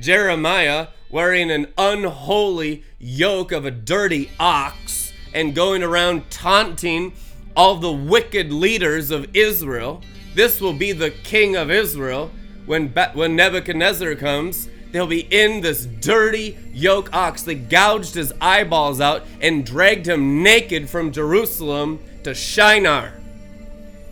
[0.00, 7.12] Jeremiah wearing an unholy yoke of a dirty ox and going around taunting
[7.54, 10.02] all the wicked leaders of Israel.
[10.34, 12.32] This will be the king of Israel
[12.66, 17.42] when, when Nebuchadnezzar comes they'll be in this dirty yoke ox.
[17.42, 23.12] that gouged his eyeballs out and dragged him naked from Jerusalem to Shinar.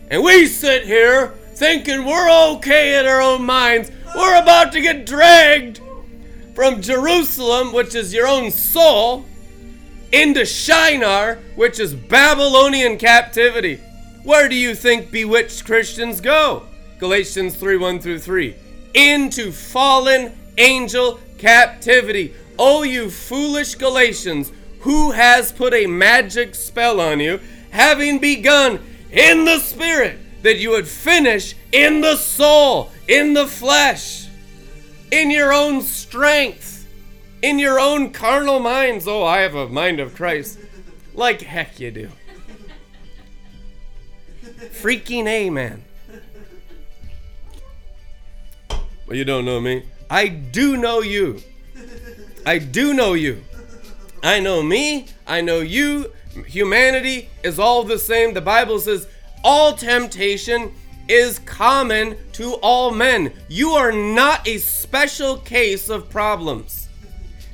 [0.09, 3.91] And we sit here thinking we're okay in our own minds.
[4.15, 5.81] We're about to get dragged
[6.55, 9.25] from Jerusalem, which is your own soul,
[10.11, 13.79] into Shinar, which is Babylonian captivity.
[14.23, 16.63] Where do you think bewitched Christians go?
[16.97, 18.55] Galatians 3 1 through 3.
[18.93, 22.33] Into fallen angel captivity.
[22.57, 27.39] O you foolish Galatians, who has put a magic spell on you,
[27.71, 28.79] having begun
[29.11, 34.27] in the spirit, that you would finish in the soul, in the flesh,
[35.11, 36.87] in your own strength,
[37.41, 39.07] in your own carnal minds.
[39.07, 40.59] Oh, I have a mind of Christ.
[41.13, 42.09] Like heck you do.
[44.81, 45.83] Freaking amen.
[49.07, 49.83] Well, you don't know me.
[50.09, 51.41] I do know you.
[52.45, 53.43] I do know you.
[54.23, 55.07] I know me.
[55.27, 56.11] I know you.
[56.47, 58.33] Humanity is all the same.
[58.33, 59.07] The Bible says
[59.43, 60.73] all temptation
[61.07, 63.33] is common to all men.
[63.49, 66.89] You are not a special case of problems.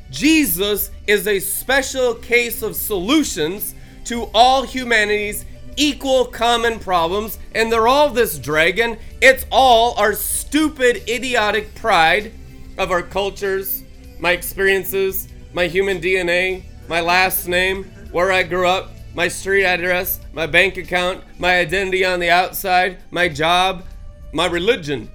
[0.10, 7.88] Jesus is a special case of solutions to all humanity's equal common problems, and they're
[7.88, 8.98] all this dragon.
[9.22, 12.32] It's all our stupid, idiotic pride
[12.78, 13.84] of our cultures,
[14.20, 20.20] my experiences, my human DNA, my last name, where I grew up, my street address,
[20.34, 23.86] my bank account, my identity on the outside, my job,
[24.34, 25.10] my religion,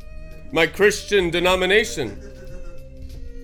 [0.53, 2.18] my Christian denomination.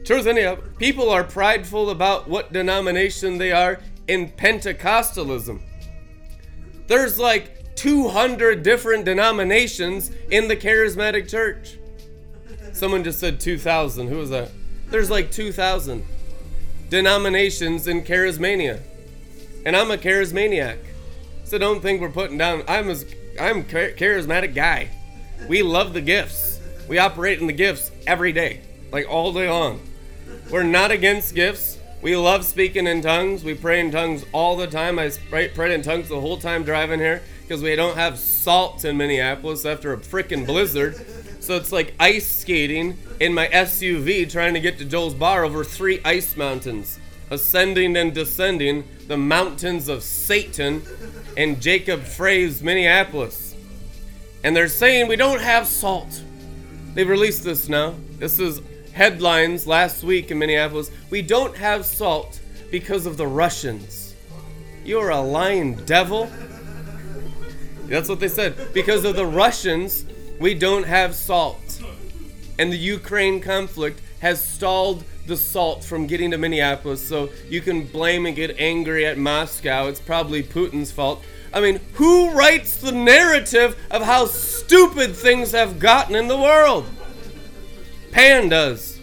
[0.04, 5.60] Truth anyhow, people are prideful about what denomination they are in Pentecostalism.
[6.86, 11.76] There's like 200 different denominations in the charismatic church.
[12.76, 14.08] Someone just said 2,000.
[14.08, 14.50] Who was that?
[14.88, 16.04] There's like 2,000
[16.90, 18.82] denominations in charismania.
[19.64, 20.76] And I'm a charismaniac.
[21.44, 22.64] So don't think we're putting down.
[22.68, 22.96] I'm a,
[23.40, 24.90] I'm a charismatic guy.
[25.48, 26.60] We love the gifts.
[26.86, 28.60] We operate in the gifts every day,
[28.92, 29.80] like all day long.
[30.50, 31.78] We're not against gifts.
[32.02, 33.42] We love speaking in tongues.
[33.42, 34.98] We pray in tongues all the time.
[34.98, 38.98] I prayed in tongues the whole time driving here because we don't have salt in
[38.98, 40.94] Minneapolis after a freaking blizzard.
[41.46, 45.62] So it's like ice skating in my SUV trying to get to Joel's bar over
[45.62, 46.98] three ice mountains,
[47.30, 50.82] ascending and descending the mountains of Satan
[51.36, 53.54] in Jacob Frey's Minneapolis.
[54.42, 56.20] And they're saying we don't have salt.
[56.94, 57.94] They've released this now.
[58.18, 58.60] This is
[58.92, 60.90] headlines last week in Minneapolis.
[61.10, 62.40] We don't have salt
[62.72, 64.16] because of the Russians.
[64.84, 66.28] You're a lying devil.
[67.84, 68.74] That's what they said.
[68.74, 70.06] Because of the Russians,
[70.38, 71.80] we don't have salt.
[72.58, 77.84] And the Ukraine conflict has stalled the salt from getting to Minneapolis, so you can
[77.84, 79.88] blame and get angry at Moscow.
[79.88, 81.22] It's probably Putin's fault.
[81.52, 86.86] I mean, who writes the narrative of how stupid things have gotten in the world?
[88.12, 88.98] Pan does.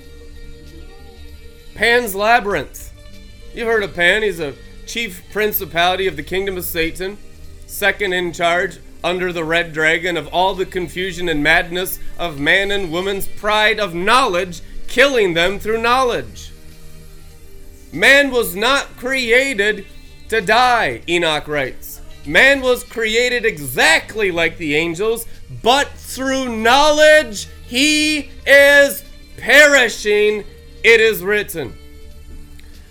[1.75, 2.91] Pan's Labyrinth.
[3.53, 4.23] You've heard of Pan.
[4.23, 4.55] He's a
[4.85, 7.17] chief principality of the kingdom of Satan,
[7.65, 12.71] second in charge under the red dragon of all the confusion and madness of man
[12.71, 16.51] and woman's pride of knowledge, killing them through knowledge.
[17.91, 19.85] Man was not created
[20.29, 22.01] to die, Enoch writes.
[22.25, 25.27] Man was created exactly like the angels,
[25.61, 29.03] but through knowledge he is
[29.37, 30.45] perishing,
[30.83, 31.77] it is written.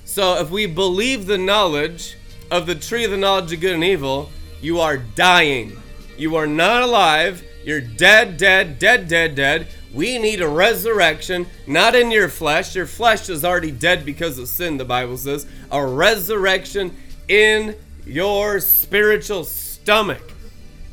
[0.04, 2.16] So if we believe the knowledge
[2.50, 5.81] of the tree of the knowledge of good and evil, you are dying.
[6.16, 7.44] You are not alive.
[7.64, 9.68] You're dead, dead, dead, dead, dead.
[9.92, 12.74] We need a resurrection, not in your flesh.
[12.74, 15.46] Your flesh is already dead because of sin, the Bible says.
[15.70, 16.96] A resurrection
[17.28, 20.32] in your spiritual stomach.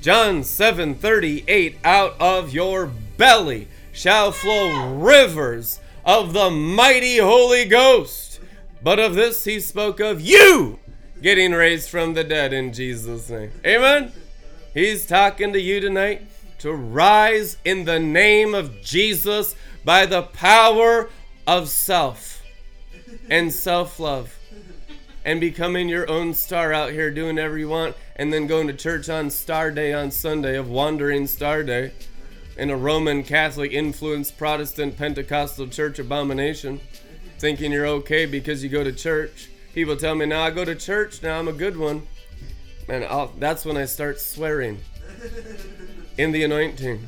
[0.01, 8.39] John 7:38 out of your belly shall flow rivers of the mighty Holy Ghost.
[8.81, 10.79] But of this he spoke of you
[11.21, 13.51] getting raised from the dead in Jesus name.
[13.65, 14.13] Amen.
[14.79, 16.21] He's talking to you tonight
[16.59, 19.53] to rise in the name of Jesus
[19.83, 21.09] by the power
[21.45, 22.41] of self
[23.29, 24.33] and self-love
[25.25, 28.73] and becoming your own star out here doing whatever you want and then going to
[28.73, 31.91] church on Star Day on Sunday of Wandering Star Day
[32.55, 36.79] in a Roman Catholic influenced Protestant Pentecostal church abomination,
[37.37, 39.49] thinking you're okay because you go to church.
[39.73, 42.07] People tell me now I go to church, now I'm a good one.
[42.89, 44.79] Man, I'll, that's when I start swearing
[46.17, 47.07] in the anointing.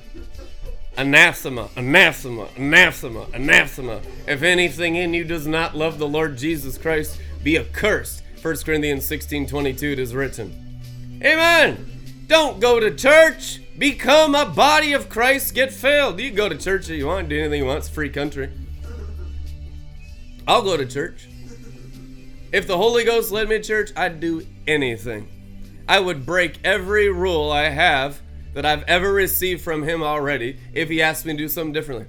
[0.95, 3.99] Anathema, anathema, anathema, anathema.
[4.27, 8.21] If anything in you does not love the Lord Jesus Christ, be accursed.
[8.43, 10.79] 1 Corinthians 16 22 it is written.
[11.23, 12.23] Amen.
[12.27, 13.59] Don't go to church.
[13.75, 15.55] Become a body of Christ.
[15.55, 16.19] Get filled.
[16.19, 17.79] You go to church if you want, do anything you want.
[17.79, 18.51] It's free country.
[20.47, 21.27] I'll go to church.
[22.53, 25.27] If the Holy Ghost led me to church, I'd do anything.
[25.91, 28.21] I would break every rule I have
[28.53, 32.05] that I've ever received from Him already if He asked me to do something differently.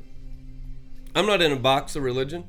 [1.16, 2.45] I'm not in a box of religion.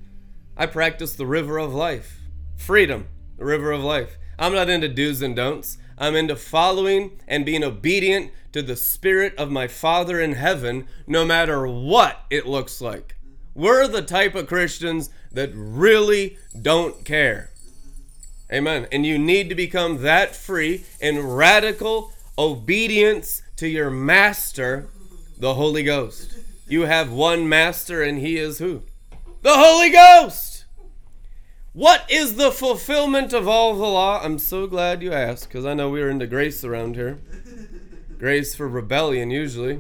[0.55, 2.19] I practice the river of life.
[2.55, 3.07] Freedom,
[3.39, 4.19] the river of life.
[4.38, 5.79] I'm not into do's and don'ts.
[5.97, 11.25] I'm into following and being obedient to the Spirit of my Father in heaven, no
[11.25, 13.15] matter what it looks like.
[13.55, 17.53] We're the type of Christians that really don't care.
[18.54, 18.88] Amen.
[18.91, 24.88] And you need to become that free in radical obedience to your master,
[25.39, 26.38] the Holy Ghost.
[26.68, 28.84] You have one master, and he is who?
[29.41, 30.66] The Holy Ghost!
[31.74, 34.22] What is the fulfillment of all the law?
[34.24, 37.20] I'm so glad you asked, because I know we are into grace around here.
[38.20, 39.80] Grace for rebellion, usually.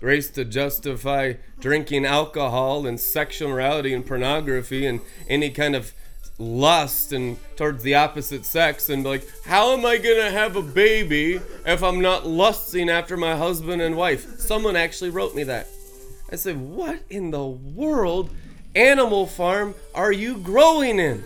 [0.00, 5.92] Grace to justify drinking alcohol and sexual morality and pornography and any kind of
[6.38, 11.40] lust and towards the opposite sex and like how am i gonna have a baby
[11.66, 14.38] if i'm not lusting after my husband and wife?
[14.38, 15.66] Someone actually wrote me that.
[16.30, 18.30] I said what in the world
[18.76, 21.24] animal farm are you growing in?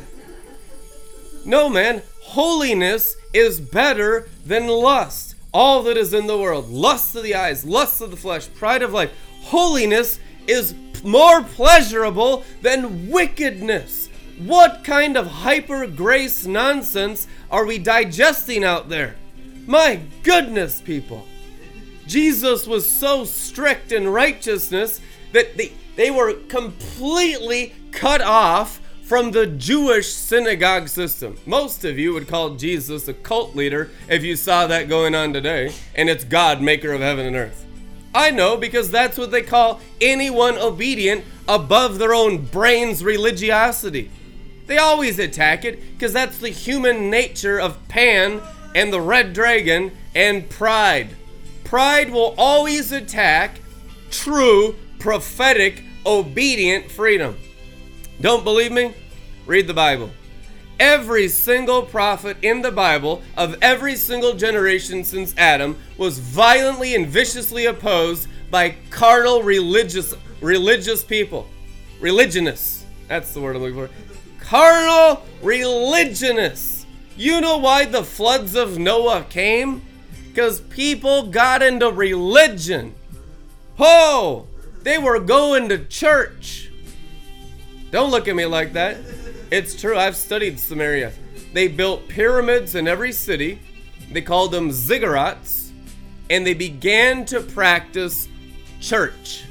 [1.44, 5.34] No man holiness is better than lust.
[5.52, 8.82] All that is in the world lust of the eyes lust of the flesh pride
[8.82, 9.12] of life.
[9.42, 14.01] Holiness is more pleasurable than wickedness
[14.46, 19.16] what kind of hyper grace nonsense are we digesting out there?
[19.66, 21.26] My goodness, people.
[22.06, 25.00] Jesus was so strict in righteousness
[25.32, 31.36] that they, they were completely cut off from the Jewish synagogue system.
[31.46, 35.32] Most of you would call Jesus a cult leader if you saw that going on
[35.32, 37.66] today, and it's God, maker of heaven and earth.
[38.14, 44.10] I know because that's what they call anyone obedient above their own brain's religiosity.
[44.66, 48.40] They always attack it because that's the human nature of Pan
[48.74, 51.10] and the Red Dragon and pride.
[51.64, 53.60] Pride will always attack
[54.10, 57.36] true, prophetic, obedient freedom.
[58.20, 58.94] Don't believe me?
[59.46, 60.10] Read the Bible.
[60.78, 67.06] Every single prophet in the Bible of every single generation since Adam was violently and
[67.06, 71.46] viciously opposed by carnal religious religious people.
[72.00, 72.84] Religionists.
[73.08, 74.11] That's the word I'm looking for
[74.52, 76.84] carnal religionists.
[77.16, 79.80] You know why the floods of Noah came?
[80.28, 82.94] Because people got into religion.
[83.78, 84.46] Oh,
[84.82, 86.70] they were going to church.
[87.92, 88.98] Don't look at me like that.
[89.50, 91.14] It's true, I've studied Sumeria.
[91.54, 93.58] They built pyramids in every city.
[94.10, 95.70] They called them ziggurats.
[96.28, 98.28] And they began to practice
[98.82, 99.44] church.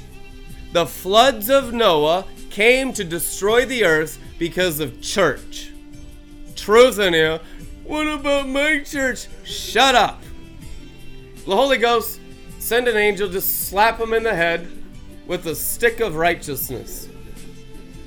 [0.72, 5.70] The floods of Noah came to destroy the earth because of church.
[6.56, 7.38] Truth in you.
[7.84, 9.28] What about my church?
[9.44, 10.20] Shut up.
[11.46, 12.18] The Holy Ghost,
[12.58, 14.66] send an angel, just slap him in the head
[15.28, 17.08] with a stick of righteousness.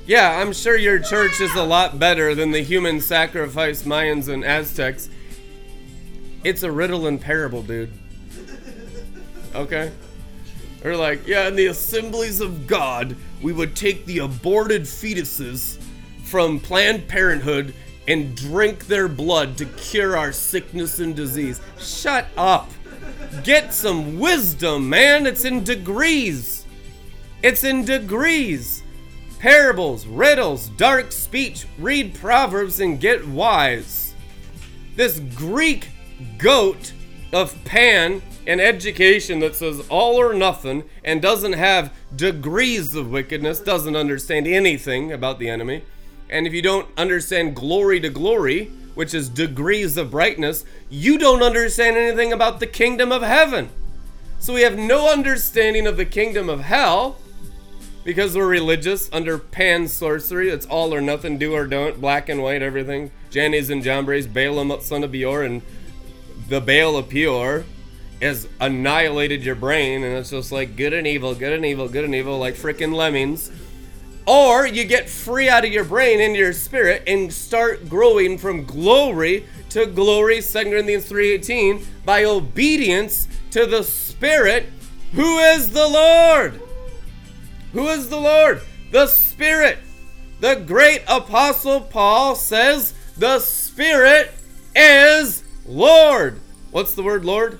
[0.04, 4.44] Yeah, I'm sure your church is a lot better than the human sacrifice Mayans and
[4.44, 5.08] Aztecs.
[6.44, 7.94] It's a riddle and parable, dude.
[9.54, 9.90] Okay?
[10.82, 15.80] They're like, yeah, in the assemblies of God, we would take the aborted fetuses
[16.26, 17.72] from Planned Parenthood
[18.08, 21.60] and drink their blood to cure our sickness and disease.
[21.78, 22.70] Shut up.
[23.44, 25.26] Get some wisdom, man.
[25.26, 26.66] It's in degrees.
[27.42, 28.82] It's in degrees.
[29.38, 31.66] Parables, riddles, dark speech.
[31.78, 34.14] Read Proverbs and get wise.
[34.96, 35.88] This Greek
[36.38, 36.92] goat
[37.32, 43.60] of Pan and education that says all or nothing and doesn't have degrees of wickedness,
[43.60, 45.82] doesn't understand anything about the enemy.
[46.28, 51.42] And if you don't understand glory to glory, which is degrees of brightness, you don't
[51.42, 53.68] understand anything about the kingdom of heaven.
[54.38, 57.18] So we have no understanding of the kingdom of hell
[58.04, 60.48] because we're religious under pan sorcery.
[60.50, 63.10] It's all or nothing, do or don't, black and white, everything.
[63.30, 65.62] Jannes and Jambres, Balaam, son of Beor, and
[66.48, 67.64] the Baal of Peor
[68.22, 72.04] has annihilated your brain, and it's just like good and evil, good and evil, good
[72.04, 73.50] and evil, like freaking lemmings.
[74.26, 78.64] Or you get free out of your brain into your spirit and start growing from
[78.64, 84.66] glory to glory, 2 Corinthians 3.18, by obedience to the Spirit,
[85.12, 86.60] who is the Lord.
[87.72, 88.62] Who is the Lord?
[88.90, 89.78] The Spirit.
[90.40, 94.32] The great apostle Paul says the Spirit
[94.74, 96.40] is Lord.
[96.70, 97.58] What's the word Lord?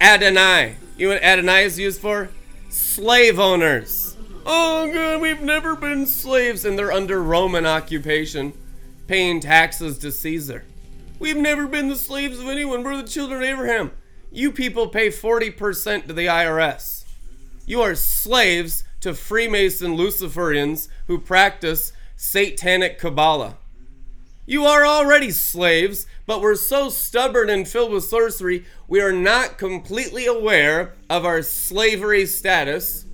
[0.00, 0.76] Adonai.
[0.96, 2.28] You know what Adonai is used for?
[2.68, 4.05] Slave owners.
[4.48, 8.52] Oh, God, we've never been slaves, and they're under Roman occupation,
[9.08, 10.64] paying taxes to Caesar.
[11.18, 12.84] We've never been the slaves of anyone.
[12.84, 13.90] We're the children of Abraham.
[14.30, 17.06] You people pay 40% to the IRS.
[17.66, 23.56] You are slaves to Freemason Luciferians who practice satanic Kabbalah.
[24.46, 29.58] You are already slaves, but we're so stubborn and filled with sorcery, we are not
[29.58, 33.05] completely aware of our slavery status,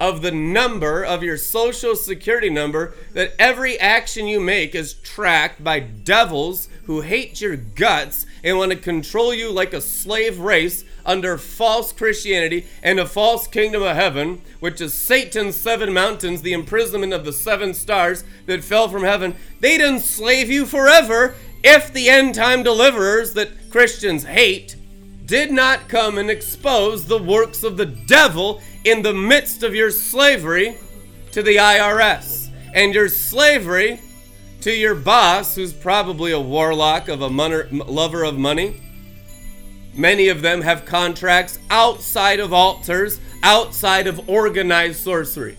[0.00, 5.62] of the number of your social security number, that every action you make is tracked
[5.62, 10.84] by devils who hate your guts and want to control you like a slave race
[11.04, 16.54] under false Christianity and a false kingdom of heaven, which is Satan's seven mountains, the
[16.54, 19.36] imprisonment of the seven stars that fell from heaven.
[19.60, 24.76] They'd enslave you forever if the end time deliverers that Christians hate
[25.26, 29.90] did not come and expose the works of the devil in the midst of your
[29.90, 30.76] slavery
[31.32, 34.00] to the IRS and your slavery
[34.60, 38.80] to your boss, who's probably a warlock of a lover of money
[39.94, 45.56] Many of them have contracts outside of altars, outside of organized sorcery.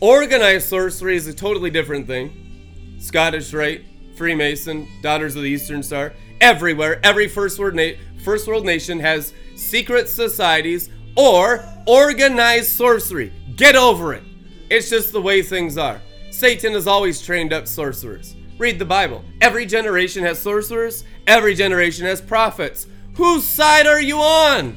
[0.00, 2.98] Organized sorcery is a totally different thing.
[3.00, 3.84] Scottish Rite,
[4.16, 7.92] Freemason, Daughters of the Eastern Star, everywhere, every first world, na-
[8.22, 13.32] first world nation has secret societies or organized sorcery.
[13.56, 14.22] Get over it.
[14.70, 16.00] It's just the way things are.
[16.30, 18.36] Satan has always trained up sorcerers.
[18.58, 19.24] Read the Bible.
[19.40, 22.86] Every generation has sorcerers, every generation has prophets.
[23.16, 24.76] Whose side are you on?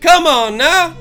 [0.00, 0.96] Come on now.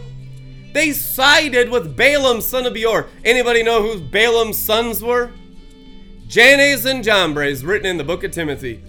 [0.74, 3.08] They sided with Balaam, son of Beor.
[3.24, 5.30] Anybody know who Balaam's sons were?
[6.26, 8.84] Jannes and Jambres, written in the book of Timothy.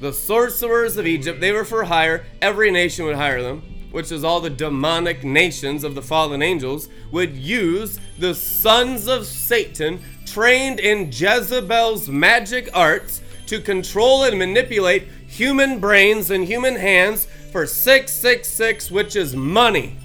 [0.00, 2.26] The sorcerers of Egypt, they were for hire.
[2.42, 3.62] Every nation would hire them,
[3.94, 9.24] which is all the demonic nations of the fallen angels, would use the sons of
[9.24, 17.28] Satan, trained in Jezebel's magic arts, to control and manipulate human brains and human hands
[17.52, 19.96] for 666, which is money.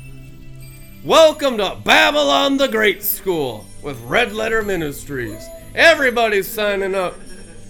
[1.03, 5.43] Welcome to Babylon the Great School with Red Letter Ministries.
[5.73, 7.15] Everybody's signing up.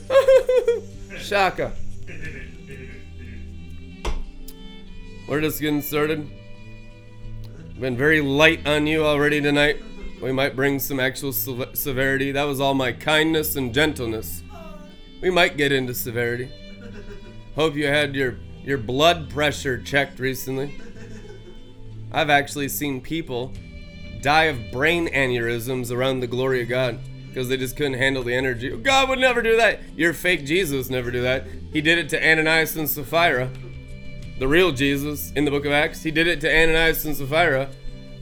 [1.17, 1.71] Shaka.
[5.29, 6.27] We're just getting started.
[7.79, 9.77] Been very light on you already tonight.
[10.23, 12.31] We might bring some actual severity.
[12.31, 14.41] That was all my kindness and gentleness.
[15.21, 16.51] We might get into severity.
[17.53, 20.81] Hope you had your your blood pressure checked recently.
[22.11, 23.53] I've actually seen people
[24.21, 28.33] die of brain aneurysms around the glory of God because they just couldn't handle the
[28.33, 28.75] energy.
[28.75, 29.79] God would never do that.
[29.95, 31.45] Your fake Jesus never do that.
[31.71, 33.51] He did it to Ananias and Sapphira.
[34.39, 37.69] The real Jesus in the book of Acts, he did it to Ananias and Sapphira.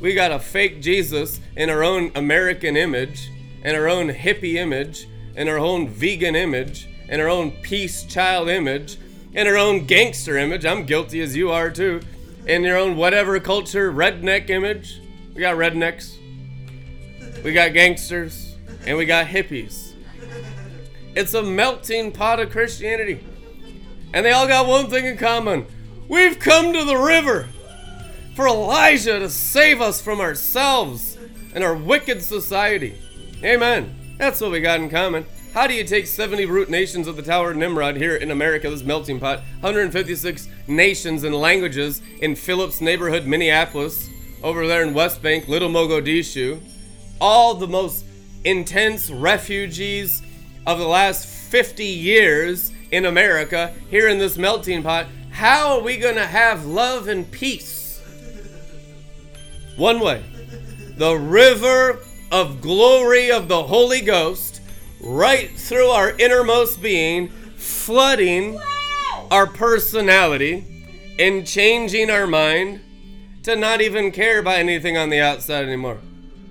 [0.01, 3.29] We got a fake Jesus in our own American image,
[3.63, 8.49] in our own hippie image, in our own vegan image, in our own peace child
[8.49, 8.97] image,
[9.33, 10.65] in our own gangster image.
[10.65, 12.01] I'm guilty as you are too.
[12.47, 14.99] In your own whatever culture redneck image.
[15.35, 16.17] We got rednecks,
[17.43, 18.55] we got gangsters,
[18.87, 19.93] and we got hippies.
[21.15, 23.23] It's a melting pot of Christianity.
[24.15, 25.67] And they all got one thing in common
[26.07, 27.47] we've come to the river
[28.35, 31.17] for Elijah to save us from ourselves
[31.53, 32.97] and our wicked society.
[33.43, 33.95] Amen.
[34.17, 35.25] That's what we got in common.
[35.53, 38.69] How do you take 70 root nations of the Tower of Nimrod here in America,
[38.69, 44.09] this melting pot, 156 nations and languages in Phillips neighborhood, Minneapolis,
[44.43, 46.61] over there in West Bank, Little Mogadishu,
[47.19, 48.05] all the most
[48.43, 50.21] intense refugees
[50.67, 55.97] of the last 50 years in America here in this melting pot, how are we
[55.97, 58.01] going to have love and peace?
[59.75, 60.23] One way
[60.97, 61.99] the river
[62.31, 64.61] of glory of the Holy Ghost
[64.99, 68.59] right through our innermost being, flooding
[69.29, 70.65] our personality
[71.19, 72.81] and changing our mind
[73.43, 75.99] to not even care about anything on the outside anymore.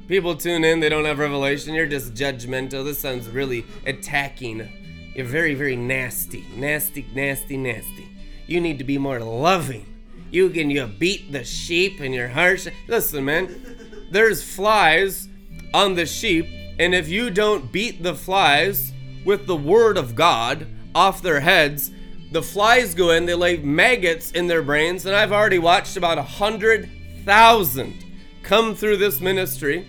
[0.07, 1.75] People tune in, they don't have revelation.
[1.75, 2.85] You're just judgmental.
[2.85, 4.69] This sounds really attacking.
[5.17, 6.45] You're very, very nasty.
[6.55, 8.06] Nasty, nasty, nasty.
[8.47, 9.87] You need to be more loving.
[10.31, 12.69] You can you beat the sheep and you're harsh.
[12.89, 13.77] Listen, man
[14.11, 15.29] there's flies
[15.75, 16.47] on the sheep,
[16.79, 18.93] and if you don't beat the flies
[19.25, 21.91] with the word of God off their heads,
[22.33, 26.19] the flies go in, they lay maggots in their brains, and I've already watched about
[26.19, 26.89] a hundred
[27.25, 28.05] thousand
[28.43, 29.87] come through this ministry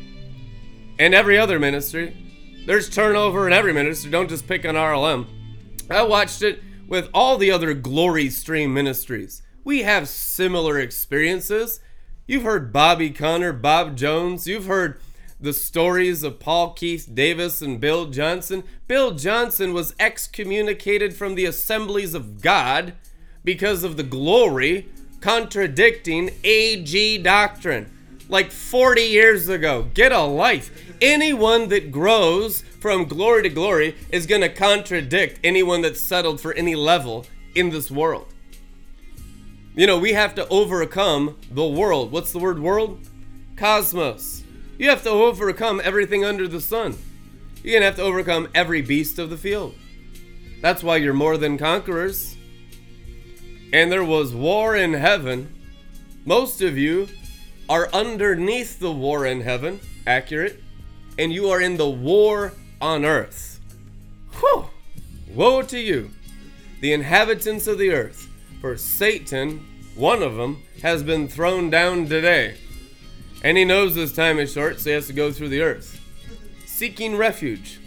[0.99, 2.15] and every other ministry.
[2.65, 5.27] There's turnover in every ministry, don't just pick on RLM.
[5.89, 9.41] I watched it with all the other glory stream ministries.
[9.63, 11.79] We have similar experiences.
[12.25, 14.47] You've heard Bobby Conner, Bob Jones.
[14.47, 14.99] You've heard
[15.39, 18.63] the stories of Paul Keith Davis and Bill Johnson.
[18.87, 22.93] Bill Johnson was excommunicated from the assemblies of God
[23.43, 24.89] because of the glory
[25.21, 27.91] contradicting AG doctrine.
[28.29, 29.87] Like 40 years ago.
[29.93, 30.71] Get a life.
[31.01, 36.53] Anyone that grows from glory to glory is going to contradict anyone that's settled for
[36.53, 37.25] any level
[37.55, 38.27] in this world.
[39.75, 42.11] You know, we have to overcome the world.
[42.11, 42.99] What's the word world?
[43.57, 44.43] Cosmos.
[44.77, 46.97] You have to overcome everything under the sun.
[47.63, 49.75] You're going to have to overcome every beast of the field.
[50.61, 52.37] That's why you're more than conquerors.
[53.73, 55.53] And there was war in heaven.
[56.25, 57.07] Most of you
[57.69, 60.63] are underneath the war in heaven, accurate,
[61.19, 63.59] and you are in the war on earth.
[64.39, 64.65] Whew!
[65.33, 66.11] Woe to you,
[66.81, 68.29] the inhabitants of the earth
[68.61, 69.65] for Satan,
[69.95, 72.57] one of them, has been thrown down today.
[73.43, 76.01] And he knows his time is short, so he has to go through the earth,
[76.65, 77.79] seeking refuge.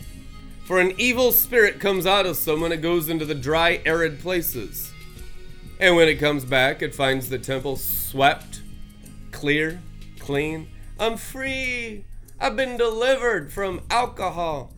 [0.64, 4.93] For an evil spirit comes out of someone, it goes into the dry, arid places.
[5.80, 8.61] And when it comes back, it finds the temple swept,
[9.32, 9.80] clear,
[10.18, 10.68] clean.
[10.99, 12.05] I'm free.
[12.38, 14.72] I've been delivered from alcohol.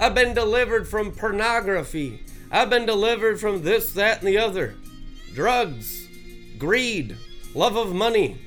[0.00, 2.24] I've been delivered from pornography.
[2.50, 4.74] I've been delivered from this, that, and the other
[5.34, 6.08] drugs,
[6.58, 7.18] greed,
[7.54, 8.38] love of money,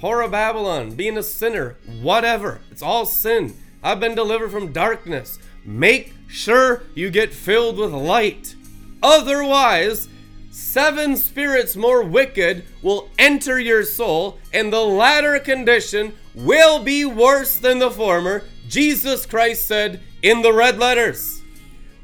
[0.00, 2.62] horror of Babylon, being a sinner, whatever.
[2.70, 3.54] It's all sin.
[3.82, 5.38] I've been delivered from darkness.
[5.62, 8.56] Make sure you get filled with light.
[9.02, 10.08] Otherwise,
[10.50, 17.58] seven spirits more wicked will enter your soul, and the latter condition will be worse
[17.58, 18.44] than the former.
[18.68, 21.40] Jesus Christ said in the red letters.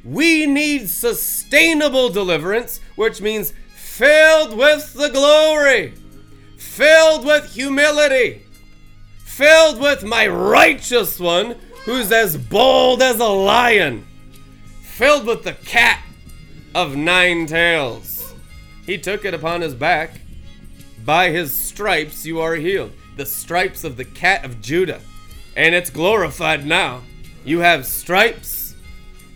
[0.02, 5.94] We need sustainable deliverance, which means filled with the glory,
[6.56, 8.42] filled with humility,
[9.18, 14.06] filled with my righteous one who's as bold as a lion,
[14.80, 16.02] filled with the cat
[16.74, 18.34] of nine tails.
[18.86, 20.20] He took it upon his back.
[21.04, 22.92] By his stripes you are healed.
[23.16, 25.02] The stripes of the cat of Judah.
[25.56, 27.02] And it's glorified now.
[27.44, 28.74] You have stripes,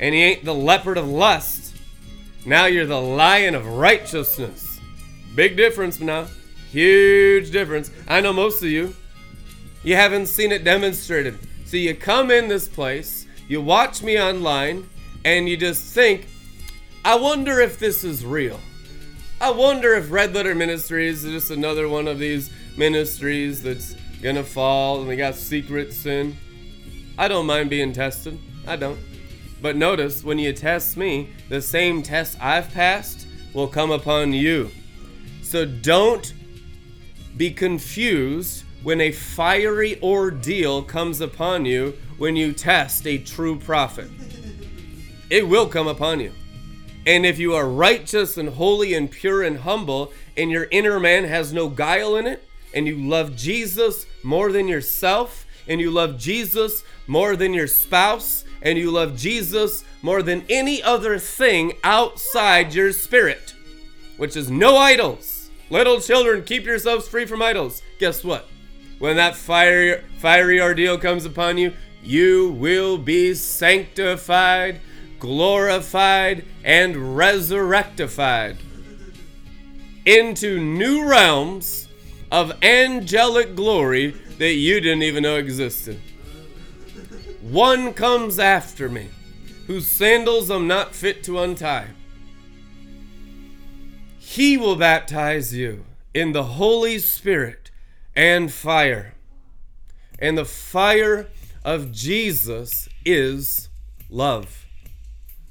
[0.01, 1.69] and he ain't the leopard of lust
[2.49, 4.81] now you're the lion of righteousness.
[5.35, 6.29] Big difference now.
[6.71, 7.91] Huge difference.
[8.09, 8.95] I know most of you,
[9.83, 11.39] you haven't seen it demonstrated.
[11.67, 14.89] So you come in this place, you watch me online,
[15.27, 16.27] and you just think,
[17.05, 18.59] I wonder if this is real.
[19.43, 24.43] I wonder if Red Letter Ministries is just another one of these ministries that's gonna
[24.43, 26.35] fall and they got secret sin.
[27.19, 28.39] I don't mind being tested.
[28.66, 28.99] I don't.
[29.61, 34.71] But notice when you test me, the same test I've passed will come upon you.
[35.43, 36.33] So don't
[37.37, 44.09] be confused when a fiery ordeal comes upon you when you test a true prophet.
[45.29, 46.33] It will come upon you.
[47.05, 51.25] And if you are righteous and holy and pure and humble, and your inner man
[51.25, 52.45] has no guile in it,
[52.75, 58.45] and you love Jesus more than yourself, and you love Jesus more than your spouse,
[58.62, 63.55] and you love Jesus more than any other thing outside your spirit,
[64.16, 65.51] which is no idols.
[65.71, 67.83] Little children, keep yourselves free from idols.
[67.99, 68.47] Guess what?
[68.99, 74.81] When that fiery, fiery ordeal comes upon you, you will be sanctified,
[75.21, 78.57] glorified, and resurrectified
[80.05, 81.87] into new realms
[82.33, 86.01] of angelic glory that you didn't even know existed.
[87.43, 89.09] One comes after me,
[89.66, 91.89] whose sandals I'm not fit to untie.
[94.18, 95.84] He will baptize you
[96.14, 97.70] in the Holy Spirit
[98.14, 99.14] and fire.
[100.18, 101.28] And the fire
[101.64, 103.68] of Jesus is
[104.11, 104.66] love.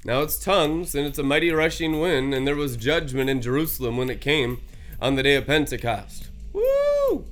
[0.04, 3.96] Now it's tongues, and it's a mighty rushing wind, and there was judgment in Jerusalem
[3.96, 4.60] when it came
[5.00, 6.28] on the day of Pentecost.
[6.52, 7.26] Woo!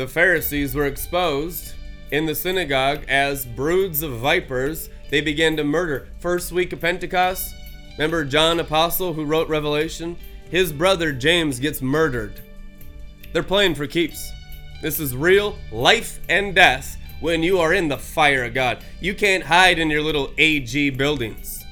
[0.00, 1.74] The Pharisees were exposed
[2.10, 4.88] in the synagogue as broods of vipers.
[5.10, 6.08] They began to murder.
[6.20, 7.54] First week of Pentecost,
[7.98, 10.16] remember John Apostle who wrote Revelation?
[10.50, 12.32] His brother James gets murdered.
[13.34, 14.32] They're playing for keeps.
[14.80, 18.82] This is real life and death when you are in the fire of God.
[19.02, 21.62] You can't hide in your little AG buildings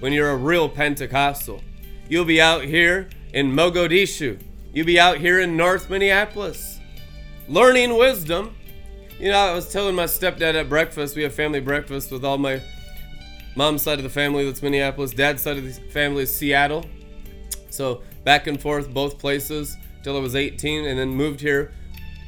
[0.00, 1.62] when you're a real Pentecostal.
[2.06, 4.38] You'll be out here in Mogadishu.
[4.74, 6.77] You'll be out here in North Minneapolis
[7.48, 8.54] learning wisdom.
[9.18, 12.38] You know, I was telling my stepdad at breakfast, we have family breakfast with all
[12.38, 12.60] my
[13.56, 16.84] mom's side of the family that's Minneapolis, dad's side of the family is Seattle.
[17.70, 21.72] So back and forth both places till I was 18 and then moved here.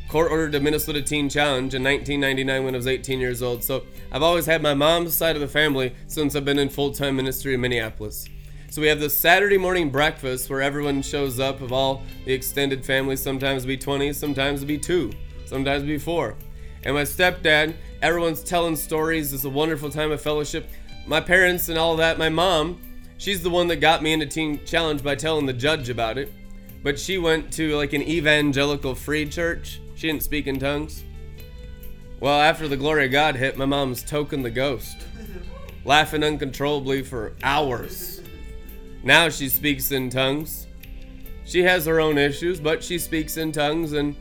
[0.08, 3.62] Court ordered the Minnesota Teen Challenge in 1999 when I was 18 years old.
[3.62, 6.90] So I've always had my mom's side of the family since I've been in full
[6.90, 8.26] time ministry in Minneapolis.
[8.70, 12.86] So we have this Saturday morning breakfast where everyone shows up of all the extended
[12.86, 13.16] family.
[13.16, 15.10] Sometimes be 20, sometimes be two,
[15.44, 16.36] sometimes be four.
[16.84, 19.32] And my stepdad, everyone's telling stories.
[19.32, 20.70] It's a wonderful time of fellowship.
[21.04, 22.16] My parents and all that.
[22.16, 22.80] My mom,
[23.18, 26.32] she's the one that got me into Teen Challenge by telling the judge about it.
[26.84, 29.80] But she went to like an evangelical free church.
[29.96, 31.02] She didn't speak in tongues.
[32.20, 34.96] Well, after the glory of God hit, my mom's token the ghost,
[35.84, 38.19] laughing uncontrollably for hours.
[39.02, 40.66] Now she speaks in tongues.
[41.44, 44.14] She has her own issues, but she speaks in tongues and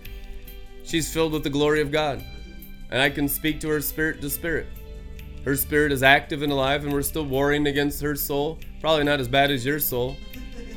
[0.84, 2.24] she's filled with the glory of God.
[2.90, 4.68] And I can speak to her spirit to spirit.
[5.46, 8.60] Her spirit is active and alive, and we're still warring against her soul.
[8.82, 10.18] Probably not as bad as your soul.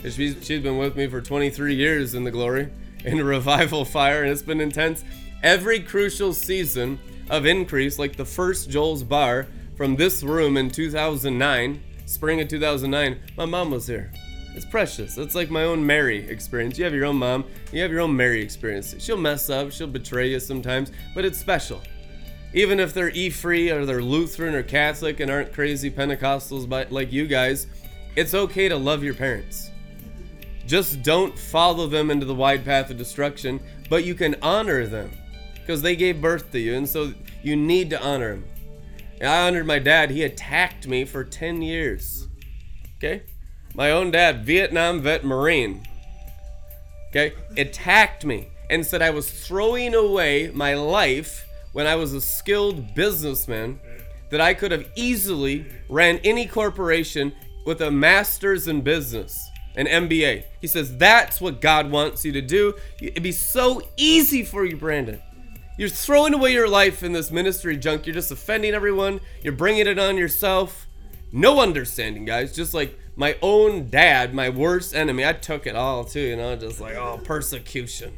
[0.02, 2.70] She's, she's been with me for 23 years in the glory,
[3.04, 5.04] in a revival fire, and it's been intense.
[5.42, 6.98] Every crucial season
[7.30, 13.20] of increase, like the first Joel's Bar from this room in 2009, spring of 2009,
[13.36, 14.12] my mom was here.
[14.54, 15.16] It's precious.
[15.16, 16.76] It's like my own Mary experience.
[16.78, 18.94] You have your own mom, you have your own Mary experience.
[18.98, 21.80] She'll mess up, she'll betray you sometimes, but it's special.
[22.54, 27.10] Even if they're E free or they're Lutheran or Catholic and aren't crazy Pentecostals like
[27.10, 27.66] you guys,
[28.14, 29.70] it's okay to love your parents.
[30.66, 35.10] Just don't follow them into the wide path of destruction, but you can honor them
[35.54, 38.44] because they gave birth to you, and so you need to honor them.
[39.20, 40.10] I honored my dad.
[40.10, 42.28] He attacked me for 10 years.
[42.96, 43.22] Okay?
[43.74, 45.82] My own dad, Vietnam vet Marine,
[47.08, 52.20] okay, attacked me and said I was throwing away my life when I was a
[52.20, 53.80] skilled businessman
[54.30, 57.32] that I could have easily ran any corporation
[57.64, 60.44] with a master's in business, an MBA.
[60.60, 62.74] He says that's what God wants you to do.
[63.00, 65.20] It'd be so easy for you, Brandon.
[65.78, 68.06] You're throwing away your life in this ministry junk.
[68.06, 69.20] You're just offending everyone.
[69.42, 70.86] You're bringing it on yourself.
[71.32, 72.54] No understanding, guys.
[72.54, 75.24] Just like my own dad, my worst enemy.
[75.24, 78.12] I took it all too, you know, just like, oh, persecution.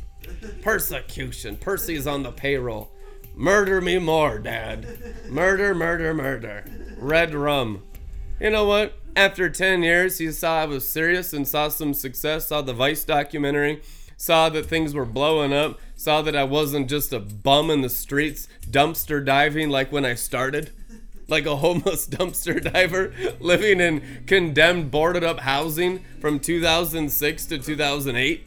[0.62, 1.56] Persecution.
[1.56, 2.90] Percy's on the payroll.
[3.36, 4.86] Murder me more, Dad.
[5.28, 6.64] Murder, murder, murder.
[6.98, 7.82] Red rum.
[8.40, 8.94] You know what?
[9.16, 13.04] After 10 years, he saw I was serious and saw some success, saw the Vice
[13.04, 13.82] documentary,
[14.16, 17.88] saw that things were blowing up, saw that I wasn't just a bum in the
[17.88, 20.70] streets, dumpster diving like when I started.
[21.26, 28.46] Like a homeless dumpster diver living in condemned, boarded up housing from 2006 to 2008.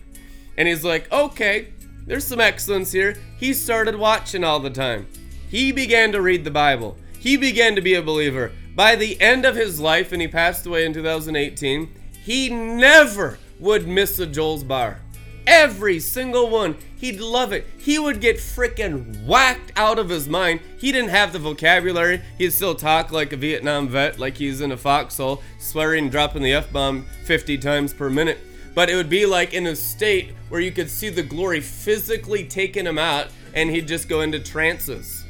[0.58, 1.70] And he's like, okay,
[2.06, 3.16] there's some excellence here.
[3.38, 5.08] He started watching all the time.
[5.50, 6.98] He began to read the Bible.
[7.20, 8.52] He began to be a believer.
[8.76, 11.90] By the end of his life, and he passed away in 2018,
[12.24, 15.02] he never would miss a Joel's bar.
[15.48, 16.78] Every single one.
[16.98, 17.66] He'd love it.
[17.80, 20.60] He would get freaking whacked out of his mind.
[20.78, 22.22] He didn't have the vocabulary.
[22.38, 26.54] He'd still talk like a Vietnam vet, like he's in a foxhole, swearing, dropping the
[26.54, 28.38] F bomb 50 times per minute
[28.78, 32.44] but it would be like in a state where you could see the glory physically
[32.44, 33.26] taking him out
[33.56, 35.26] and he'd just go into trances.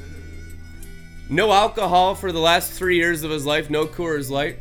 [1.30, 4.60] No alcohol for the last three years of his life, no Coors Light.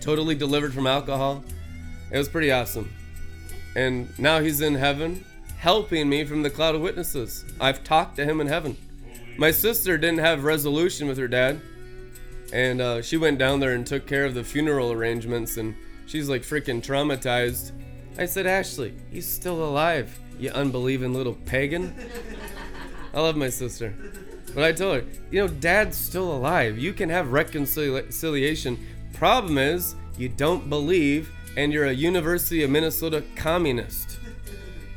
[0.00, 1.42] Totally delivered from alcohol.
[2.12, 2.88] It was pretty awesome.
[3.76, 5.24] And now he's in heaven,
[5.58, 7.44] helping me from the cloud of witnesses.
[7.60, 8.76] I've talked to him in heaven.
[9.36, 11.60] My sister didn't have resolution with her dad,
[12.52, 15.74] and uh, she went down there and took care of the funeral arrangements, and
[16.06, 17.72] she's like freaking traumatized
[18.16, 21.92] I said, Ashley, he's still alive, you unbelieving little pagan.
[23.12, 23.92] I love my sister.
[24.54, 26.78] But I told her, you know, dad's still alive.
[26.78, 28.78] You can have reconciliation.
[29.14, 34.18] Problem is, you don't believe, and you're a University of Minnesota communist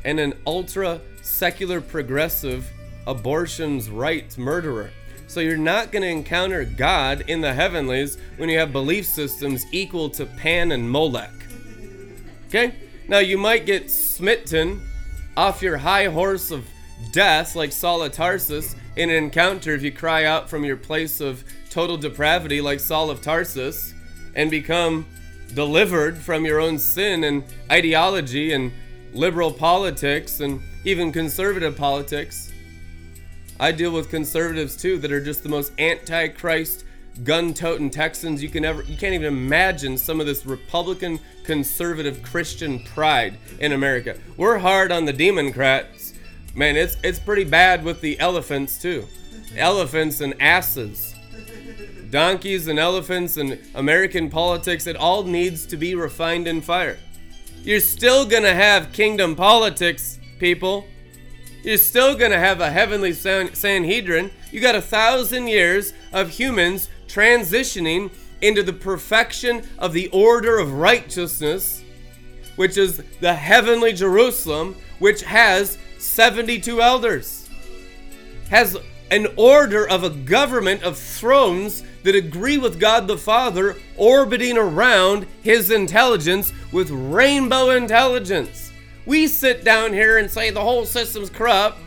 [0.04, 2.70] and an ultra secular progressive
[3.06, 4.90] abortion's rights murderer.
[5.26, 9.66] So you're not going to encounter God in the heavenlies when you have belief systems
[9.72, 11.30] equal to Pan and Molech.
[12.46, 12.74] Okay?
[13.08, 14.82] Now you might get smitten
[15.36, 16.66] off your high horse of
[17.12, 21.20] death like Saul of Tarsus in an encounter if you cry out from your place
[21.20, 23.94] of total depravity like Saul of Tarsus
[24.34, 25.06] and become
[25.54, 28.72] delivered from your own sin and ideology and
[29.12, 32.52] liberal politics and even conservative politics.
[33.60, 36.84] I deal with conservatives too that are just the most anti-Christ
[37.24, 42.78] gun-toting Texans you can ever you can't even imagine some of this Republican conservative Christian
[42.80, 44.16] pride in America.
[44.36, 46.14] We're hard on the Democrats.
[46.54, 49.06] Man, it's it's pretty bad with the elephants too.
[49.56, 51.07] Elephants and asses.
[52.10, 56.98] Donkeys and elephants and American politics, it all needs to be refined in fire.
[57.62, 60.86] You're still gonna have kingdom politics, people.
[61.62, 64.30] You're still gonna have a heavenly Sanhedrin.
[64.50, 70.72] You got a thousand years of humans transitioning into the perfection of the order of
[70.72, 71.82] righteousness,
[72.56, 77.50] which is the heavenly Jerusalem, which has 72 elders,
[78.48, 78.76] has
[79.10, 85.26] an order of a government of thrones that agree with God the Father, orbiting around
[85.42, 88.72] His intelligence with rainbow intelligence.
[89.06, 91.78] We sit down here and say the whole system's corrupt,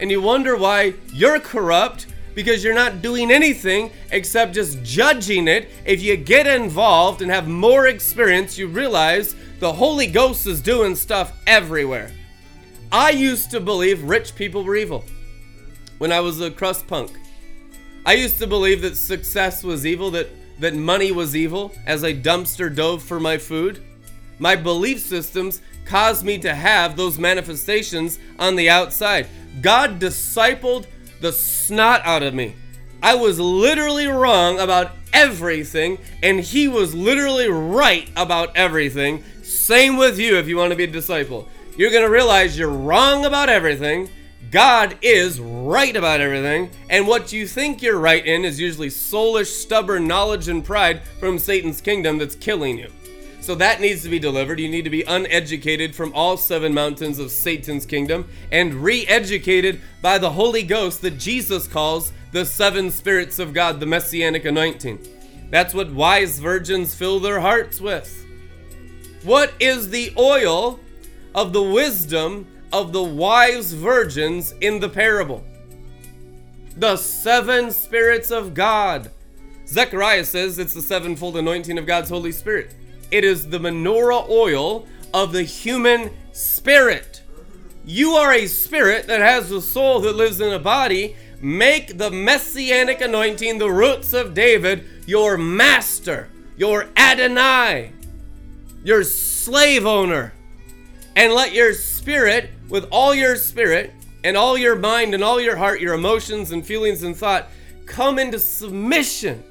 [0.00, 5.68] and you wonder why you're corrupt because you're not doing anything except just judging it.
[5.84, 10.96] If you get involved and have more experience, you realize the Holy Ghost is doing
[10.96, 12.10] stuff everywhere.
[12.90, 15.04] I used to believe rich people were evil
[16.02, 17.12] when I was a crust punk.
[18.04, 20.26] I used to believe that success was evil, that,
[20.58, 23.80] that money was evil, as I dumpster dove for my food.
[24.40, 29.28] My belief systems caused me to have those manifestations on the outside.
[29.60, 30.86] God discipled
[31.20, 32.56] the snot out of me.
[33.00, 39.22] I was literally wrong about everything, and he was literally right about everything.
[39.44, 41.48] Same with you if you want to be a disciple.
[41.76, 44.10] You're going to realize you're wrong about everything.
[44.52, 49.46] God is right about everything, and what you think you're right in is usually soulish,
[49.46, 52.92] stubborn knowledge and pride from Satan's kingdom that's killing you.
[53.40, 54.60] So that needs to be delivered.
[54.60, 59.80] You need to be uneducated from all seven mountains of Satan's kingdom and re educated
[60.02, 64.98] by the Holy Ghost that Jesus calls the seven spirits of God, the messianic anointing.
[65.48, 68.26] That's what wise virgins fill their hearts with.
[69.22, 70.78] What is the oil
[71.34, 75.44] of the wisdom of the wise virgins in the parable?
[76.76, 79.10] The seven spirits of God.
[79.66, 82.74] Zechariah says it's the sevenfold anointing of God's Holy Spirit.
[83.10, 87.22] It is the menorah oil of the human spirit.
[87.84, 91.16] You are a spirit that has a soul that lives in a body.
[91.40, 97.92] Make the messianic anointing, the roots of David, your master, your Adonai,
[98.84, 100.32] your slave owner.
[101.16, 103.92] And let your spirit, with all your spirit,
[104.24, 107.50] and all your mind, and all your heart, your emotions, and feelings, and thought,
[107.84, 109.44] come into submission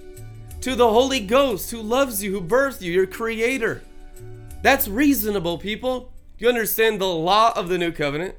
[0.60, 3.84] to the Holy Ghost who loves you, who birthed you, your creator.
[4.64, 6.12] That's reasonable, people.
[6.40, 8.34] You understand the law of the new covenant?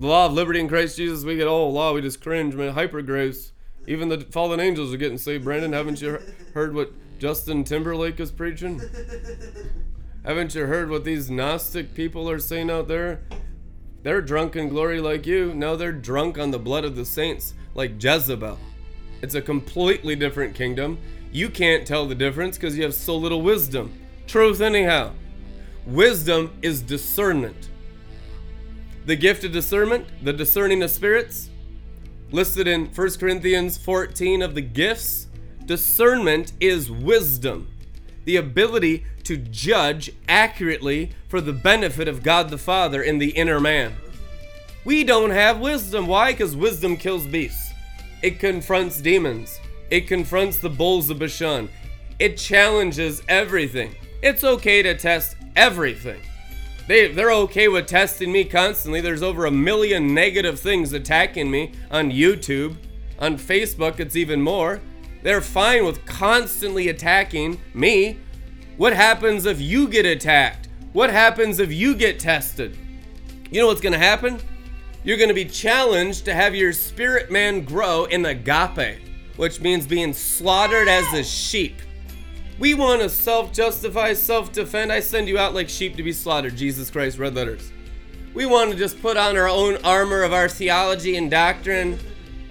[0.00, 2.72] The law of liberty in Christ Jesus, we get, oh, law, we just cringe, man.
[2.72, 3.52] Hyper grace.
[3.86, 5.44] Even the fallen angels are getting saved.
[5.44, 6.18] Brandon, haven't you
[6.54, 8.80] heard what Justin Timberlake is preaching?
[10.24, 13.22] haven't you heard what these Gnostic people are saying out there?
[14.04, 15.54] They're drunk in glory like you.
[15.54, 18.58] No, they're drunk on the blood of the saints like Jezebel.
[19.22, 20.98] It's a completely different kingdom.
[21.32, 23.98] You can't tell the difference because you have so little wisdom.
[24.26, 25.12] Truth, anyhow.
[25.86, 27.70] Wisdom is discernment.
[29.06, 31.48] The gift of discernment, the discerning of spirits,
[32.30, 35.28] listed in 1 Corinthians 14 of the gifts,
[35.64, 37.68] discernment is wisdom,
[38.24, 43.60] the ability to judge accurately for the benefit of God the Father in the inner
[43.60, 43.94] man.
[44.84, 46.06] We don't have wisdom.
[46.06, 46.32] Why?
[46.32, 47.72] Because wisdom kills beasts,
[48.22, 49.60] it confronts demons,
[49.90, 51.68] it confronts the bulls of Bashan.
[52.18, 53.96] It challenges everything.
[54.22, 56.20] It's okay to test everything.
[56.86, 59.00] They, they're okay with testing me constantly.
[59.00, 62.76] There's over a million negative things attacking me on YouTube.
[63.18, 64.80] On Facebook, it's even more.
[65.24, 68.20] They're fine with constantly attacking me.
[68.76, 70.68] What happens if you get attacked?
[70.92, 72.76] What happens if you get tested?
[73.50, 74.38] You know what's going to happen?
[75.02, 79.00] You're going to be challenged to have your spirit man grow in agape,
[79.36, 81.80] which means being slaughtered as a sheep.
[82.58, 84.92] We want to self justify, self defend.
[84.92, 86.54] I send you out like sheep to be slaughtered.
[86.54, 87.72] Jesus Christ, red letters.
[88.34, 91.98] We want to just put on our own armor of our theology and doctrine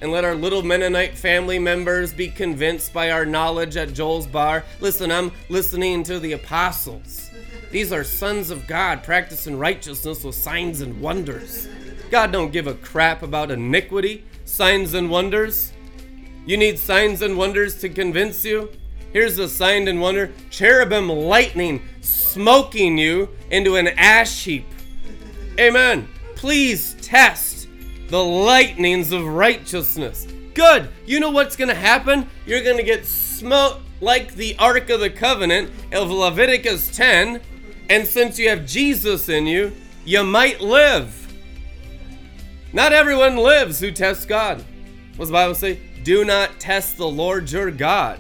[0.04, 4.66] and let our little Mennonite family members be convinced by our knowledge at Joel's bar.
[4.82, 7.32] Listen, I'm listening to the apostles.
[7.72, 11.70] These are sons of God practicing righteousness with signs and wonders.
[12.12, 15.72] God don't give a crap about iniquity, signs and wonders.
[16.46, 18.70] You need signs and wonders to convince you?
[19.14, 24.66] Here's a sign and wonder cherubim lightning smoking you into an ash heap.
[25.58, 26.10] Amen.
[26.36, 27.53] Please test
[28.08, 30.28] the lightnings of righteousness.
[30.54, 30.90] Good.
[31.06, 32.30] You know what's going to happen?
[32.46, 37.42] You're going to get smote like the Ark of the Covenant of Leviticus 10.
[37.90, 39.72] And since you have Jesus in you,
[40.06, 41.20] you might live.
[42.72, 44.64] Not everyone lives who tests God.
[45.16, 45.80] What's the Bible say?
[46.04, 48.20] Do not test the Lord your God.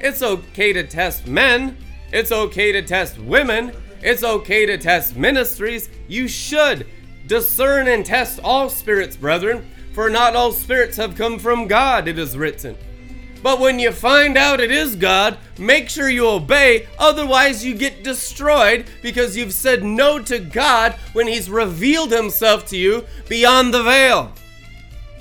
[0.00, 1.76] It's okay to test men.
[2.12, 3.72] It's okay to test women.
[4.02, 5.90] It's okay to test ministries.
[6.08, 6.86] You should
[7.30, 12.18] discern and test all spirits, brethren, for not all spirits have come from God, it
[12.18, 12.76] is written.
[13.40, 18.02] But when you find out it is God, make sure you obey, otherwise, you get
[18.02, 23.84] destroyed because you've said no to God when He's revealed Himself to you beyond the
[23.84, 24.32] veil.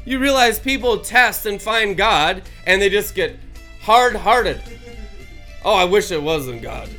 [0.04, 3.38] You realize people test and find God and they just get
[3.84, 4.60] hard hearted.
[5.64, 6.90] Oh, I wish it wasn't God.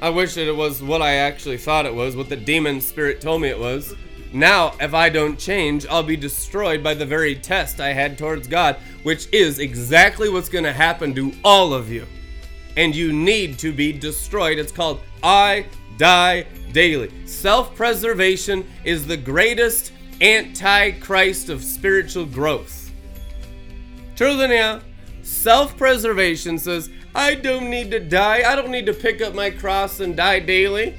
[0.00, 3.20] I wish that it was what I actually thought it was, what the demon spirit
[3.20, 3.92] told me it was.
[4.32, 8.48] Now, if I don't change, I'll be destroyed by the very test I had towards
[8.48, 12.06] God, which is exactly what's going to happen to all of you.
[12.76, 14.58] And you need to be destroyed.
[14.58, 15.66] It's called I
[15.96, 17.10] die daily.
[17.24, 22.92] Self preservation is the greatest antichrist of spiritual growth.
[24.18, 24.80] Yeah.
[25.22, 28.50] Self preservation says, I don't need to die.
[28.50, 30.94] I don't need to pick up my cross and die daily.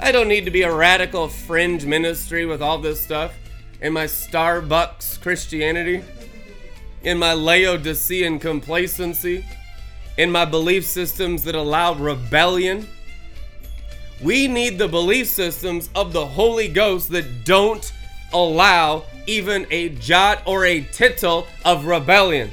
[0.00, 3.32] I don't need to be a radical fringe ministry with all this stuff
[3.80, 6.02] in my Starbucks Christianity,
[7.02, 9.44] in my Laodicean complacency,
[10.18, 12.88] in my belief systems that allow rebellion.
[14.22, 17.92] We need the belief systems of the Holy Ghost that don't
[18.32, 22.50] allow even a jot or a tittle of rebellion.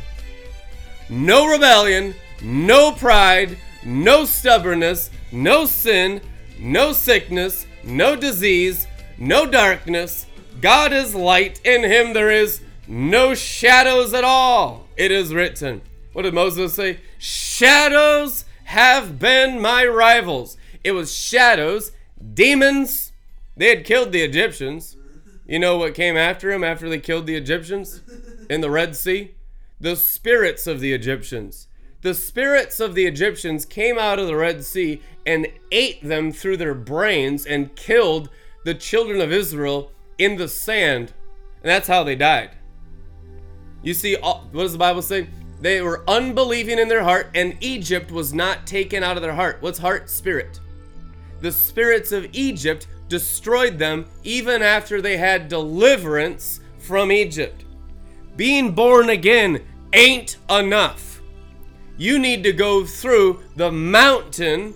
[1.10, 6.22] No rebellion, no pride, no stubbornness, no sin,
[6.62, 8.88] no sickness, no disease,
[9.18, 10.28] no darkness.
[10.62, 14.88] God is light, in him there is no shadows at all.
[14.95, 15.82] It is written.
[16.14, 16.99] What did Moses say?
[17.18, 20.57] Shadows have been my rivals.
[20.84, 21.91] It was shadows,
[22.34, 23.12] demons.
[23.57, 24.95] They had killed the Egyptians.
[25.47, 28.01] You know what came after him after they killed the Egyptians
[28.49, 29.32] in the Red Sea?
[29.80, 31.68] The spirits of the Egyptians
[32.02, 36.58] the spirits of the Egyptians came out of the Red Sea and ate them through
[36.58, 38.30] their brains and killed
[38.66, 41.14] the children of Israel in the sand.
[41.62, 42.52] And that's how they died.
[43.84, 45.28] You see, what does the Bible say?
[45.60, 49.58] They were unbelieving in their heart, and Egypt was not taken out of their heart.
[49.62, 50.10] What's heart?
[50.10, 50.60] Spirit.
[51.41, 57.66] The spirits of Egypt destroyed them even after they had deliverance from Egypt.
[58.36, 61.11] Being born again ain't enough
[61.98, 64.74] you need to go through the mountain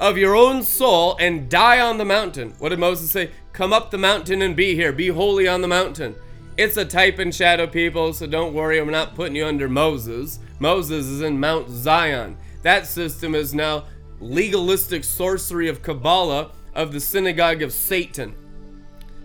[0.00, 2.54] of your own soul and die on the mountain.
[2.58, 3.30] What did Moses say?
[3.52, 4.92] Come up the mountain and be here.
[4.92, 6.16] Be holy on the mountain.
[6.56, 8.78] It's a type and shadow, people, so don't worry.
[8.78, 10.38] I'm not putting you under Moses.
[10.58, 12.36] Moses is in Mount Zion.
[12.62, 13.84] That system is now
[14.20, 18.34] legalistic sorcery of Kabbalah of the synagogue of Satan.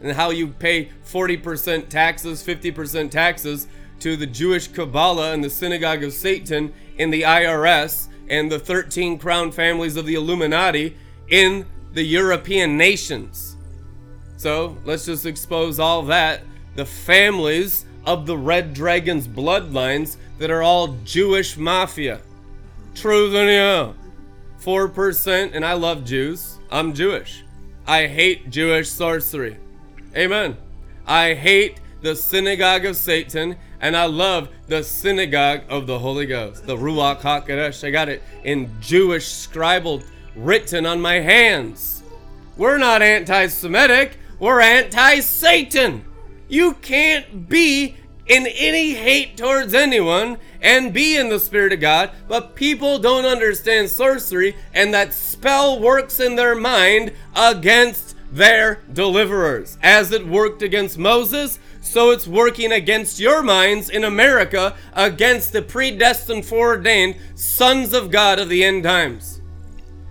[0.02, 3.68] And how you pay 40% taxes, 50% taxes
[4.00, 9.18] to the Jewish Kabbalah and the synagogue of Satan in the IRS and the 13
[9.18, 10.98] crown families of the Illuminati
[11.30, 13.56] in the European nations.
[14.38, 16.42] So let's just expose all that.
[16.76, 22.22] The families of the Red Dragon's bloodlines that are all Jewish mafia.
[22.94, 23.96] True than you.
[24.64, 26.60] 4%, and I love Jews.
[26.72, 27.44] I'm Jewish.
[27.86, 29.58] I hate Jewish sorcery.
[30.16, 30.58] Amen.
[31.06, 36.66] I hate the synagogue of Satan and I love the synagogue of the Holy Ghost,
[36.66, 37.88] the Ruach HaKodesh.
[37.88, 40.04] I got it in Jewish scribbled,
[40.36, 42.04] written on my hands.
[42.58, 46.04] We're not anti Semitic, we're anti Satan.
[46.48, 52.12] You can't be in any hate towards anyone and be in the Spirit of God,
[52.28, 59.78] but people don't understand sorcery, and that spell works in their mind against their deliverers.
[59.82, 65.62] As it worked against Moses, So it's working against your minds in America, against the
[65.62, 69.42] predestined, foreordained sons of God of the end times.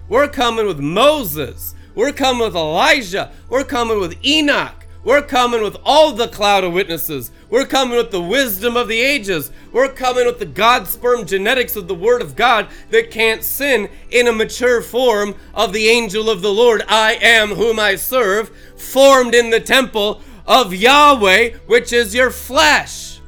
[0.09, 1.74] We're coming with Moses.
[1.95, 3.31] We're coming with Elijah.
[3.51, 4.87] We're coming with Enoch.
[5.05, 7.31] We're coming with all the cloud of witnesses.
[7.51, 9.53] We're coming with the wisdom of the ages.
[9.70, 13.91] We're coming with the God sperm genetics of the Word of God that can't sin
[14.11, 16.83] in a mature form of the angel of the Lord.
[16.89, 23.20] I am whom I serve, formed in the temple of Yahweh, which is your flesh.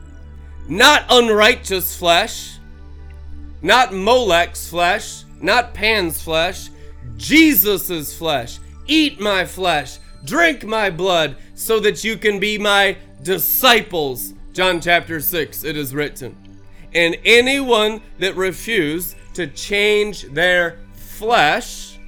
[0.68, 2.58] Not unrighteous flesh,
[3.62, 6.68] not Molech's flesh, not Pan's flesh,
[7.16, 8.58] Jesus' flesh.
[8.86, 14.34] Eat my flesh, drink my blood, so that you can be my disciples.
[14.52, 16.36] John chapter 6, it is written.
[16.94, 21.98] And anyone that refuse to change their flesh,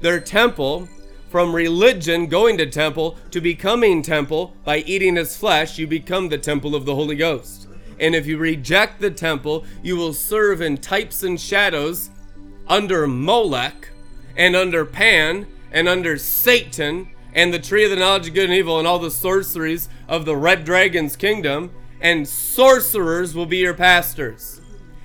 [0.00, 0.88] their temple,
[1.28, 6.38] from religion, going to temple, to becoming temple, by eating his flesh, you become the
[6.38, 7.68] temple of the Holy Ghost.
[7.98, 12.10] And if you reject the temple, you will serve in types and shadows
[12.68, 13.90] under Molech
[14.36, 18.54] and under Pan and under Satan and the tree of the knowledge of good and
[18.54, 21.70] evil and all the sorceries of the red dragon's kingdom,
[22.00, 24.60] and sorcerers will be your pastors.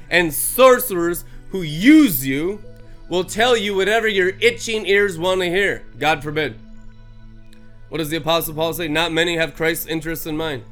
[0.09, 2.63] And sorcerers who use you
[3.11, 5.83] will tell you whatever your itching ears want to hear.
[5.99, 6.57] God forbid.
[7.89, 8.87] What does the Apostle Paul say?
[8.87, 10.63] Not many have Christ's interests in mind.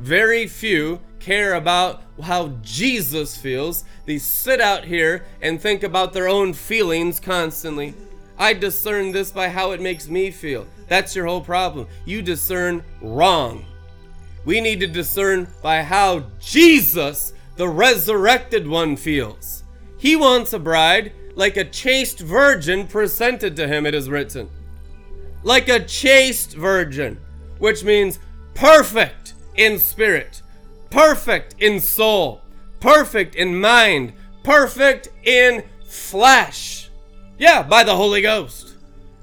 [0.00, 3.84] Very few care about how Jesus feels.
[4.06, 7.92] They sit out here and think about their own feelings constantly.
[8.38, 10.66] I discern this by how it makes me feel.
[10.86, 11.88] That's your whole problem.
[12.06, 13.66] You discern wrong.
[14.46, 19.64] We need to discern by how Jesus, the resurrected one, feels.
[19.98, 24.48] He wants a bride like a chaste virgin presented to him, it is written.
[25.42, 27.18] Like a chaste virgin,
[27.58, 28.18] which means
[28.54, 30.42] perfect in spirit,
[30.90, 32.42] perfect in soul,
[32.80, 36.90] perfect in mind, perfect in flesh.
[37.38, 38.74] Yeah, by the Holy Ghost.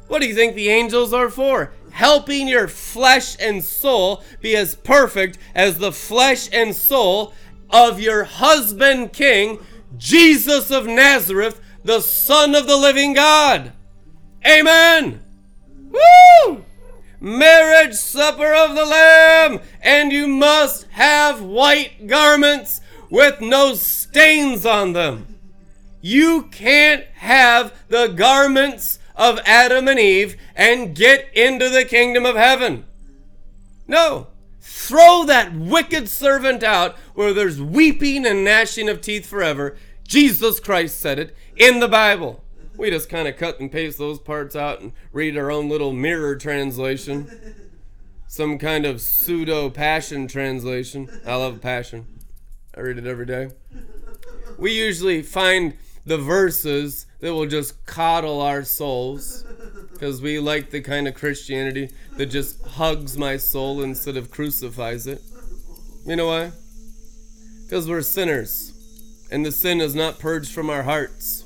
[0.07, 1.73] What do you think the angels are for?
[1.91, 7.33] Helping your flesh and soul be as perfect as the flesh and soul
[7.69, 9.59] of your husband king,
[9.97, 13.71] Jesus of Nazareth, the Son of the living God.
[14.45, 15.21] Amen.
[15.91, 16.63] Woo!
[17.19, 24.93] Marriage supper of the Lamb, and you must have white garments with no stains on
[24.93, 25.27] them.
[26.01, 32.35] You can't have the garments of Adam and Eve and get into the kingdom of
[32.35, 32.85] heaven.
[33.87, 34.27] No.
[34.67, 39.77] Throw that wicked servant out where there's weeping and gnashing of teeth forever.
[40.07, 42.43] Jesus Christ said it in the Bible.
[42.75, 45.93] We just kind of cut and paste those parts out and read our own little
[45.93, 47.29] mirror translation.
[48.27, 51.09] Some kind of pseudo passion translation.
[51.27, 52.07] I love passion.
[52.75, 53.49] I read it every day.
[54.57, 59.43] We usually find the verses that will just coddle our souls
[59.93, 65.07] because we like the kind of Christianity that just hugs my soul instead of crucifies
[65.07, 65.21] it.
[66.05, 66.51] You know why?
[67.63, 68.73] Because we're sinners
[69.31, 71.43] and the sin is not purged from our hearts.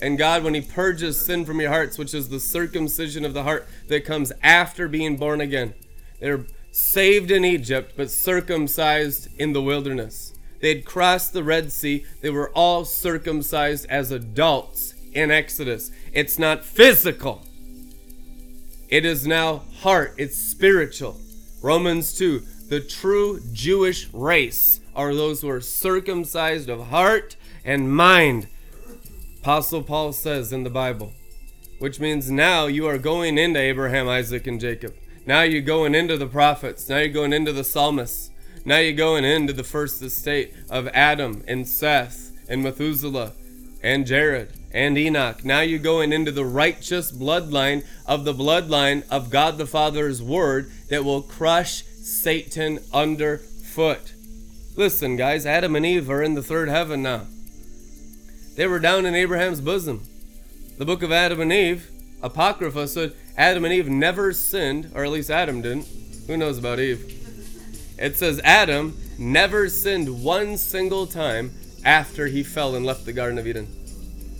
[0.00, 3.42] And God, when He purges sin from your hearts, which is the circumcision of the
[3.42, 5.74] heart that comes after being born again,
[6.20, 10.33] they're saved in Egypt but circumcised in the wilderness.
[10.64, 12.06] They'd crossed the Red Sea.
[12.22, 15.90] They were all circumcised as adults in Exodus.
[16.14, 17.42] It's not physical,
[18.88, 21.20] it is now heart, it's spiritual.
[21.60, 28.48] Romans 2 the true Jewish race are those who are circumcised of heart and mind.
[29.42, 31.12] Apostle Paul says in the Bible,
[31.78, 34.94] which means now you are going into Abraham, Isaac, and Jacob.
[35.26, 36.88] Now you're going into the prophets.
[36.88, 38.30] Now you're going into the psalmists.
[38.66, 43.32] Now you're going into the first estate of Adam and Seth and Methuselah
[43.82, 45.44] and Jared and Enoch.
[45.44, 50.70] Now you're going into the righteous bloodline of the bloodline of God the Father's word
[50.88, 54.14] that will crush Satan underfoot.
[54.76, 57.26] Listen, guys, Adam and Eve are in the third heaven now.
[58.56, 60.04] They were down in Abraham's bosom.
[60.78, 61.90] The book of Adam and Eve,
[62.22, 65.86] Apocrypha said Adam and Eve never sinned, or at least Adam didn't.
[66.26, 67.23] Who knows about Eve?
[67.98, 71.52] It says Adam never sinned one single time
[71.84, 73.68] after he fell and left the Garden of Eden.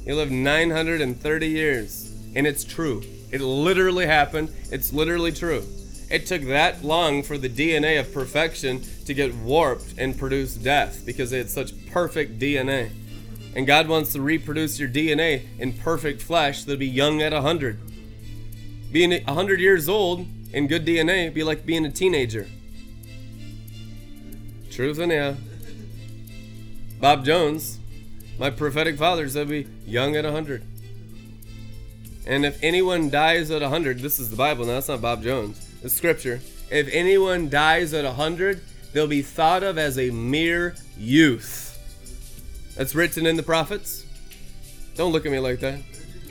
[0.04, 3.02] He lived 930 years, and it's true.
[3.30, 4.50] It literally happened.
[4.70, 5.64] It's literally true.
[6.10, 11.04] It took that long for the DNA of perfection to get warped and produce death
[11.06, 12.90] because they had such perfect DNA.
[13.56, 17.78] And God wants to reproduce your DNA in perfect flesh that'll be young at 100.
[18.92, 22.46] Being 100 years old in good DNA be like being a teenager.
[24.74, 25.34] Truth in ya.
[27.00, 27.78] Bob Jones,
[28.40, 30.64] my prophetic father, said be young at 100.
[32.26, 35.70] And if anyone dies at 100, this is the Bible, now that's not Bob Jones,
[35.84, 36.40] it's scripture.
[36.72, 41.78] If anyone dies at 100, they'll be thought of as a mere youth.
[42.76, 44.04] That's written in the prophets.
[44.96, 45.78] Don't look at me like that.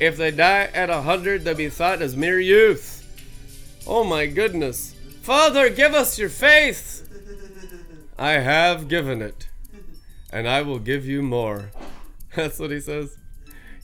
[0.01, 2.99] If they die at 100, they'll be thought as mere youth.
[3.87, 4.93] Oh my goodness.
[5.21, 7.02] Father, give us your faith.
[8.17, 9.49] I have given it,
[10.31, 11.71] and I will give you more.
[12.35, 13.17] That's what he says.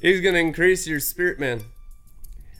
[0.01, 1.63] He's going to increase your spirit man.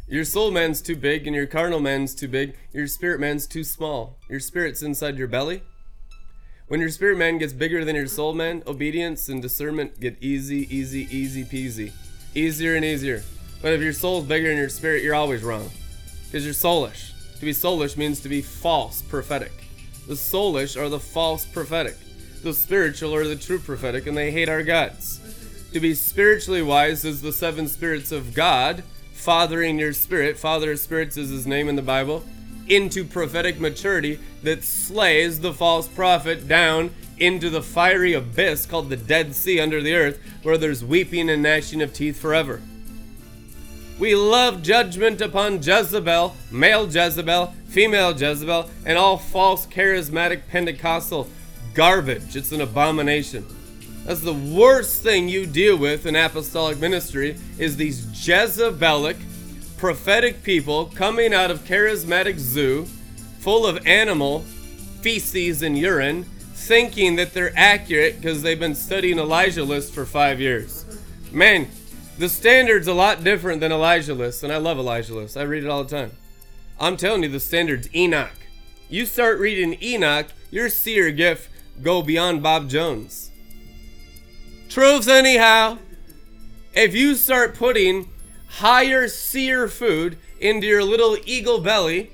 [0.07, 2.55] Your soul man's too big and your carnal man's too big.
[2.73, 4.17] Your spirit man's too small.
[4.27, 5.61] Your spirit's inside your belly.
[6.67, 10.67] When your spirit man gets bigger than your soul man, obedience and discernment get easy,
[10.75, 11.91] easy, easy peasy.
[12.33, 13.23] Easier and easier.
[13.61, 15.69] But if your soul's bigger than your spirit, you're always wrong.
[16.25, 17.13] Because you're soulish.
[17.39, 19.68] To be soulish means to be false prophetic.
[20.09, 21.95] The soulish are the false prophetic.
[22.41, 25.19] The spiritual are the true prophetic, and they hate our guts.
[25.71, 28.83] To be spiritually wise is the seven spirits of God
[29.13, 32.23] fathering your spirit, Father of Spirits is his name in the Bible,
[32.67, 38.97] into prophetic maturity that slays the false prophet down into the fiery abyss called the
[38.97, 42.63] Dead Sea under the earth, where there's weeping and gnashing of teeth forever.
[43.99, 51.27] We love judgment upon Jezebel, male Jezebel, female Jezebel, and all false charismatic Pentecostal
[51.73, 52.37] garbage.
[52.37, 53.45] It's an abomination.
[54.05, 59.17] That's the worst thing you deal with in apostolic ministry is these Jezebelic
[59.77, 62.85] prophetic people coming out of charismatic zoo
[63.39, 64.45] full of animal
[65.01, 66.23] feces and urine
[66.53, 70.85] thinking that they're accurate because they've been studying Elijah list for five years.
[71.31, 71.67] Man,
[72.19, 75.37] the standard's a lot different than Elijah list, and I love Elijah list.
[75.37, 76.11] I read it all the time.
[76.77, 78.35] I'm telling you, the standard's Enoch.
[78.89, 81.49] You start reading Enoch, your seer gift
[81.81, 83.31] go beyond Bob Jones.
[84.67, 85.77] Truths, anyhow.
[86.73, 88.09] If you start putting
[88.49, 92.11] higher seer food into your little eagle belly,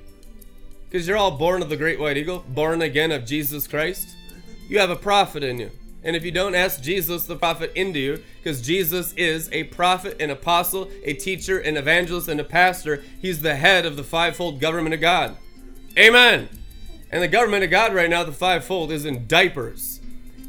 [0.88, 4.16] because you're all born of the great white eagle, born again of Jesus Christ,
[4.70, 5.72] you have a prophet in you.
[6.06, 10.22] And if you don't ask Jesus the prophet into you, because Jesus is a prophet,
[10.22, 14.62] an apostle, a teacher, an evangelist, and a pastor, he's the head of the fivefold
[14.62, 15.36] government of God.
[15.98, 16.48] Amen.
[17.12, 20.00] And the government of God right now, the fivefold, is in diapers.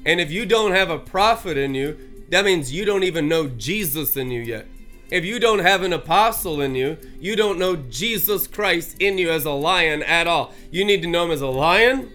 [0.04, 1.96] And if you don't have a prophet in you,
[2.28, 4.66] that means you don't even know Jesus in you yet.
[5.10, 9.30] If you don't have an apostle in you, you don't know Jesus Christ in you
[9.30, 10.52] as a lion at all.
[10.70, 12.12] You need to know him as a lion.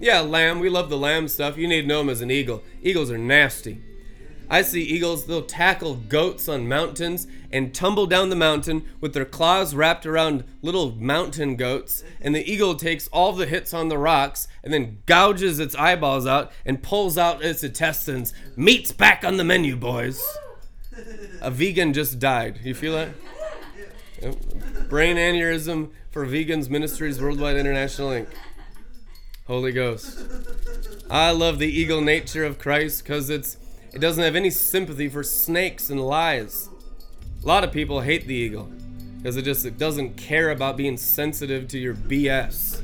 [0.00, 0.58] Yeah, lamb.
[0.58, 1.58] We love the lamb stuff.
[1.58, 2.64] You need to know him as an eagle.
[2.82, 3.82] Eagles are nasty.
[4.52, 9.24] I see eagles, they'll tackle goats on mountains and tumble down the mountain with their
[9.24, 12.02] claws wrapped around little mountain goats.
[12.20, 16.26] And the eagle takes all the hits on the rocks and then gouges its eyeballs
[16.26, 18.32] out and pulls out its intestines.
[18.56, 20.20] Meat's back on the menu, boys.
[21.40, 22.58] A vegan just died.
[22.64, 24.88] You feel that?
[24.88, 28.26] Brain aneurysm for Vegans Ministries Worldwide International Inc.
[29.50, 30.16] Holy Ghost.
[31.10, 33.56] I love the eagle nature of Christ because it's
[33.92, 36.68] it doesn't have any sympathy for snakes and lies.
[37.42, 38.70] A lot of people hate the eagle
[39.16, 42.80] because it just it doesn't care about being sensitive to your BS.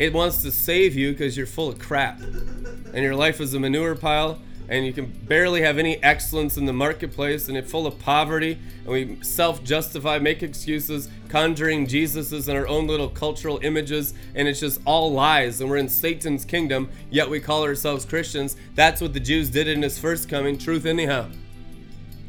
[0.00, 3.60] It wants to save you because you're full of crap and your life is a
[3.60, 7.86] manure pile and you can barely have any excellence in the marketplace and it's full
[7.86, 14.14] of poverty and we self-justify make excuses conjuring jesuses and our own little cultural images
[14.34, 18.56] and it's just all lies and we're in satan's kingdom yet we call ourselves christians.
[18.74, 21.28] That's what the jews did in his first coming truth anyhow.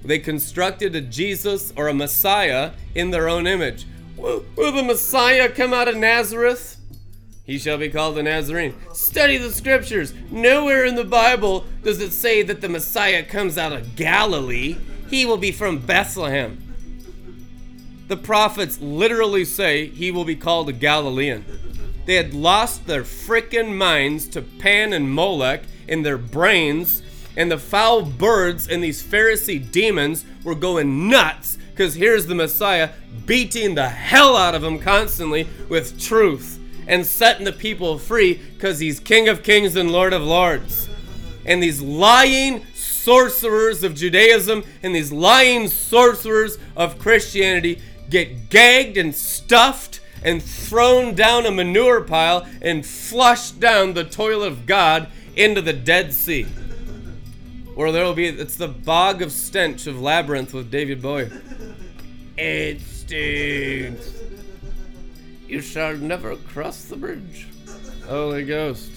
[0.03, 3.85] They constructed a jesus or a messiah in their own image.
[4.15, 6.78] Will, will the messiah come out of nazareth
[7.49, 8.75] he shall be called a Nazarene.
[8.93, 10.13] Study the scriptures.
[10.29, 14.77] Nowhere in the Bible does it say that the Messiah comes out of Galilee.
[15.09, 16.61] He will be from Bethlehem.
[18.07, 21.43] The prophets literally say he will be called a Galilean.
[22.05, 27.01] They had lost their frickin' minds to Pan and Molech in their brains,
[27.35, 32.91] and the foul birds and these Pharisee demons were going nuts because here's the Messiah
[33.25, 36.58] beating the hell out of them constantly with truth
[36.89, 40.89] and setting the people free because he's King of Kings and Lord of Lords.
[41.45, 47.79] And these lying sorcerers of Judaism and these lying sorcerers of Christianity
[48.09, 54.47] get gagged and stuffed and thrown down a manure pile and flushed down the toilet
[54.47, 56.47] of God into the Dead Sea.
[57.75, 61.29] Or there will be, it's the bog of stench of Labyrinth with David Bowie.
[62.35, 64.19] It stinks.
[65.49, 67.47] You shall never cross the bridge.
[68.05, 68.91] Holy Ghost.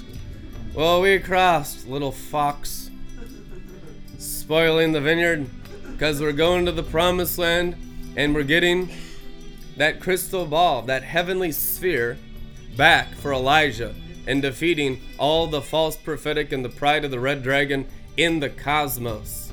[0.74, 2.90] Well, we crossed, little fox.
[4.18, 5.46] Spoiling the vineyard
[5.90, 7.74] because we're going to the promised land
[8.16, 8.90] and we're getting
[9.78, 12.18] that crystal ball, that heavenly sphere,
[12.76, 13.94] back for Elijah
[14.26, 17.86] and defeating all the false prophetic and the pride of the red dragon
[18.18, 19.50] in the cosmos.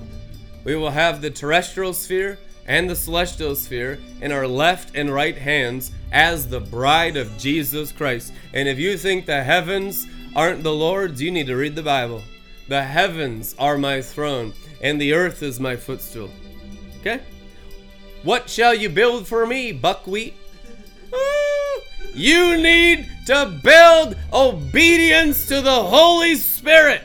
[0.65, 2.37] We will have the terrestrial sphere
[2.69, 7.91] and the celestial sphere in our left and right hands as the bride of Jesus
[7.91, 8.31] Christ.
[8.53, 12.21] And if you think the heavens aren't the Lord's, you need to read the Bible.
[12.67, 16.29] The heavens are my throne, and the earth is my footstool.
[16.99, 17.21] Okay?
[18.23, 20.35] What shall you build for me, buckwheat?
[22.13, 27.01] You need to build obedience to the Holy Spirit.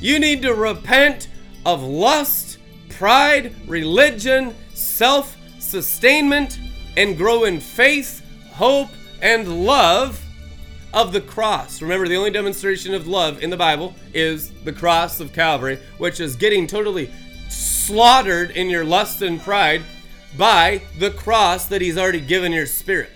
[0.00, 1.28] You need to repent
[1.64, 2.47] of lust,
[2.98, 6.58] pride, religion, self sustainment,
[6.96, 8.90] and grow in faith, hope,
[9.22, 10.20] and love
[10.92, 11.80] of the cross.
[11.80, 16.18] Remember, the only demonstration of love in the Bible is the cross of Calvary, which
[16.18, 17.08] is getting totally
[17.48, 19.82] slaughtered in your lust and pride
[20.36, 23.10] by the cross that He's already given your spirit.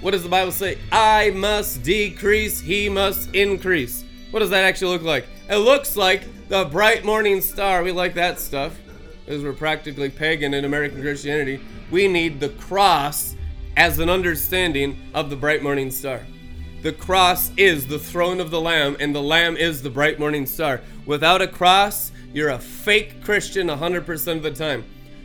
[0.00, 0.78] What does the Bible say?
[0.92, 4.04] I must decrease, He must increase.
[4.30, 5.26] What does that actually look like?
[5.48, 7.82] It looks like the bright morning star.
[7.82, 8.76] We like that stuff
[9.24, 11.60] because we're practically pagan in American Christianity.
[11.90, 13.34] We need the cross
[13.76, 16.26] as an understanding of the bright morning star.
[16.82, 20.46] The cross is the throne of the Lamb, and the Lamb is the bright morning
[20.46, 20.80] star.
[21.06, 24.84] Without a cross, you're a fake Christian 100% of the time.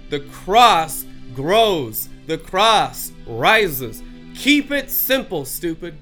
[0.10, 1.06] The cross
[1.36, 4.02] grows, the cross rises.
[4.36, 5.98] Keep it simple, stupid.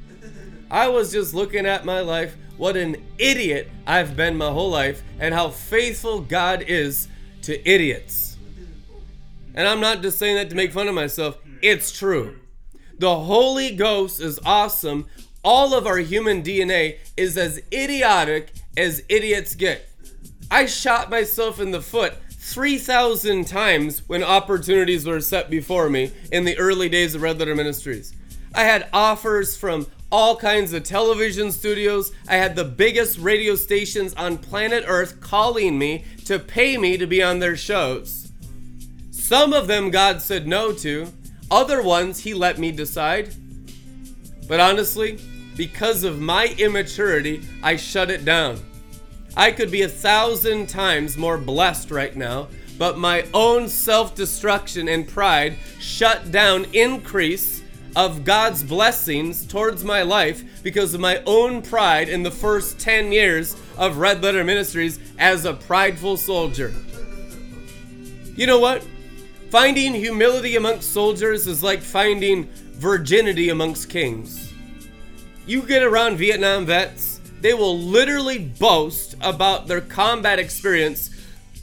[0.69, 5.01] I was just looking at my life, what an idiot I've been my whole life,
[5.19, 7.07] and how faithful God is
[7.41, 8.37] to idiots.
[9.55, 12.37] And I'm not just saying that to make fun of myself, it's true.
[12.99, 15.07] The Holy Ghost is awesome.
[15.43, 19.89] All of our human DNA is as idiotic as idiots get.
[20.51, 26.45] I shot myself in the foot 3,000 times when opportunities were set before me in
[26.45, 28.13] the early days of Red Letter Ministries.
[28.53, 32.11] I had offers from all kinds of television studios.
[32.27, 37.07] I had the biggest radio stations on planet Earth calling me to pay me to
[37.07, 38.31] be on their shows.
[39.09, 41.07] Some of them God said no to,
[41.49, 43.33] other ones He let me decide.
[44.47, 45.19] But honestly,
[45.55, 48.59] because of my immaturity, I shut it down.
[49.37, 54.89] I could be a thousand times more blessed right now, but my own self destruction
[54.89, 57.60] and pride shut down increase
[57.95, 63.11] of God's blessings towards my life because of my own pride in the first 10
[63.11, 66.73] years of Red Letter Ministries as a prideful soldier.
[68.35, 68.85] You know what?
[69.49, 74.53] Finding humility amongst soldiers is like finding virginity amongst kings.
[75.45, 81.10] You get around Vietnam vets, they will literally boast about their combat experience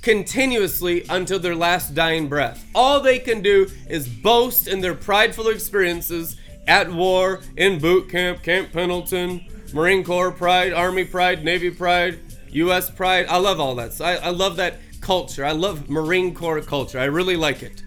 [0.09, 2.64] continuously until their last dying breath.
[2.74, 8.43] All they can do is boast in their prideful experiences at war, in boot camp,
[8.43, 9.44] Camp Pendleton,
[9.74, 12.20] Marine Corps pride, Army pride, Navy pride,
[12.52, 12.89] U.S.
[12.89, 13.26] pride.
[13.28, 13.93] I love all that.
[13.93, 15.44] So I, I love that culture.
[15.44, 16.98] I love Marine Corps culture.
[16.98, 17.82] I really like it.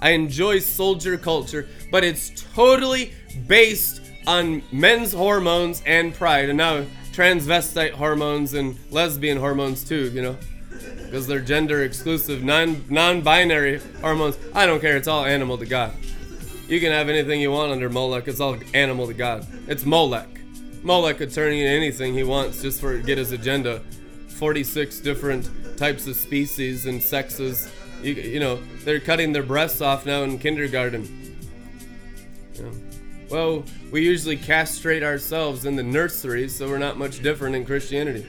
[0.00, 3.14] I enjoy soldier culture, but it's totally
[3.46, 6.48] based on men's hormones and pride.
[6.48, 10.36] And now transvestite hormones and lesbian hormones too, you know
[11.10, 14.38] because they're gender exclusive, non non binary hormones.
[14.54, 14.96] I don't care.
[14.96, 15.92] It's all animal to God.
[16.68, 18.28] You can have anything you want under Molech.
[18.28, 19.44] It's all animal to God.
[19.66, 20.28] It's Molech.
[20.84, 23.82] Molech could turn into anything he wants just for get his agenda.
[24.28, 27.68] 46 different types of species and sexes.
[28.04, 31.36] You, you know, they're cutting their breasts off now in kindergarten.
[32.54, 32.70] Yeah.
[33.28, 38.24] Well, we usually castrate ourselves in the nurseries, so we're not much different in Christianity.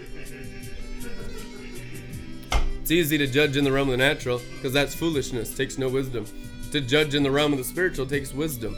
[2.81, 5.87] It's easy to judge in the realm of the natural because that's foolishness, takes no
[5.87, 6.25] wisdom.
[6.71, 8.77] To judge in the realm of the spiritual takes wisdom.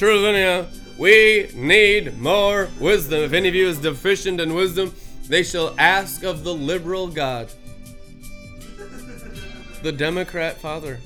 [0.00, 0.66] Anyhow,
[0.98, 3.22] we need more wisdom.
[3.22, 4.94] If any of you is deficient in wisdom,
[5.28, 7.50] they shall ask of the liberal God.
[9.82, 11.00] The Democrat father.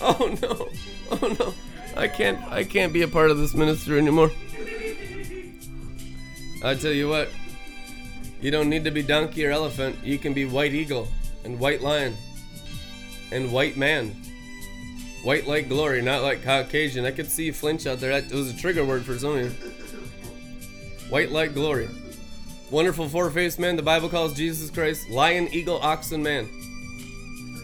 [0.00, 0.68] Oh no.
[1.12, 1.54] Oh no.
[1.96, 4.32] I can't I can't be a part of this ministry anymore.
[6.64, 7.28] I tell you what,
[8.42, 9.96] you don't need to be donkey or elephant.
[10.02, 11.08] You can be white eagle
[11.44, 12.16] and white lion
[13.30, 14.14] and white man.
[15.22, 17.04] White like glory, not like Caucasian.
[17.04, 18.20] I could see you flinch out there.
[18.20, 19.70] That was a trigger word for some of you.
[21.08, 21.88] White like glory.
[22.72, 26.48] Wonderful four faced man, the Bible calls Jesus Christ lion, eagle, oxen, man.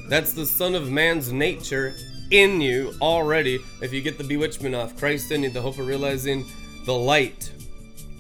[0.09, 1.96] That's the Son of Man's nature
[2.30, 4.96] in you already if you get the bewitchment off.
[4.96, 6.46] Christ in you, the hope of realizing
[6.84, 7.50] the light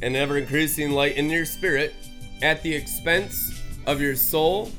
[0.02, 1.94] and ever increasing light in your spirit
[2.42, 4.70] at the expense of your soul,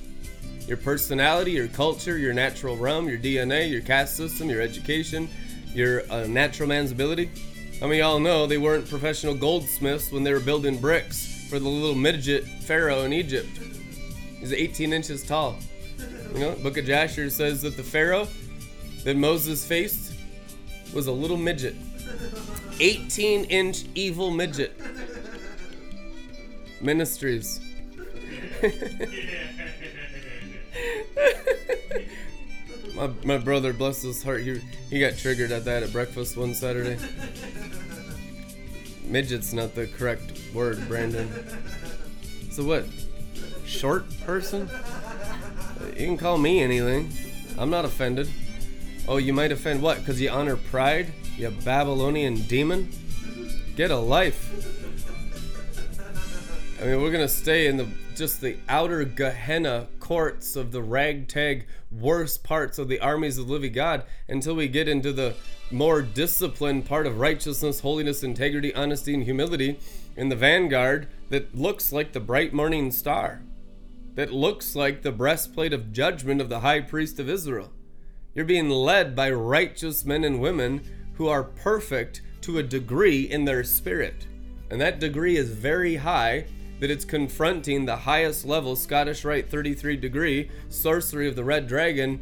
[0.67, 5.27] your personality, your culture, your natural realm, your DNA, your caste system, your education,
[5.73, 7.29] your uh, natural man's ability.
[7.81, 11.67] I mean, y'all know they weren't professional goldsmiths when they were building bricks for the
[11.67, 13.49] little midget pharaoh in Egypt.
[14.39, 15.57] He's 18 inches tall.
[16.33, 18.27] You know, Book of Jasher says that the pharaoh
[19.03, 20.13] that Moses faced
[20.93, 21.75] was a little midget.
[22.79, 24.79] 18 inch evil midget.
[26.81, 27.59] Ministries.
[32.95, 36.53] my, my brother, bless his heart, he, he got triggered at that at breakfast one
[36.53, 36.97] Saturday.
[39.05, 41.29] Midget's not the correct word, Brandon.
[42.51, 42.85] So what?
[43.65, 44.69] Short person?
[45.97, 47.11] You can call me anything.
[47.57, 48.29] I'm not offended.
[49.07, 49.99] Oh, you might offend what?
[49.99, 51.11] Because you honor pride?
[51.37, 52.91] You Babylonian demon?
[53.75, 54.78] Get a life.
[56.81, 61.67] I mean, we're gonna stay in the just the outer Gehenna courts of the ragtag
[61.91, 65.35] worst parts of the armies of the living God until we get into the
[65.71, 69.77] more disciplined part of righteousness, holiness, integrity, honesty, and humility
[70.15, 73.41] in the vanguard that looks like the bright morning star,
[74.15, 77.73] that looks like the breastplate of judgment of the high priest of Israel.
[78.33, 80.81] You're being led by righteous men and women
[81.15, 84.27] who are perfect to a degree in their spirit.
[84.71, 86.45] And that degree is very high
[86.79, 92.21] that it's confronting the highest level Scottish Rite 33 degree sorcery of the Red Dragon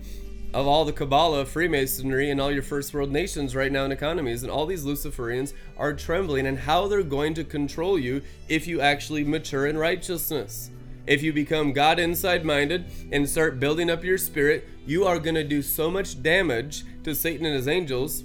[0.53, 4.43] of all the Kabbalah, Freemasonry, and all your first world nations right now in economies.
[4.43, 8.81] And all these Luciferians are trembling and how they're going to control you if you
[8.81, 10.71] actually mature in righteousness.
[11.05, 15.35] If you become God inside minded and start building up your spirit, you are going
[15.35, 18.23] to do so much damage to Satan and his angels.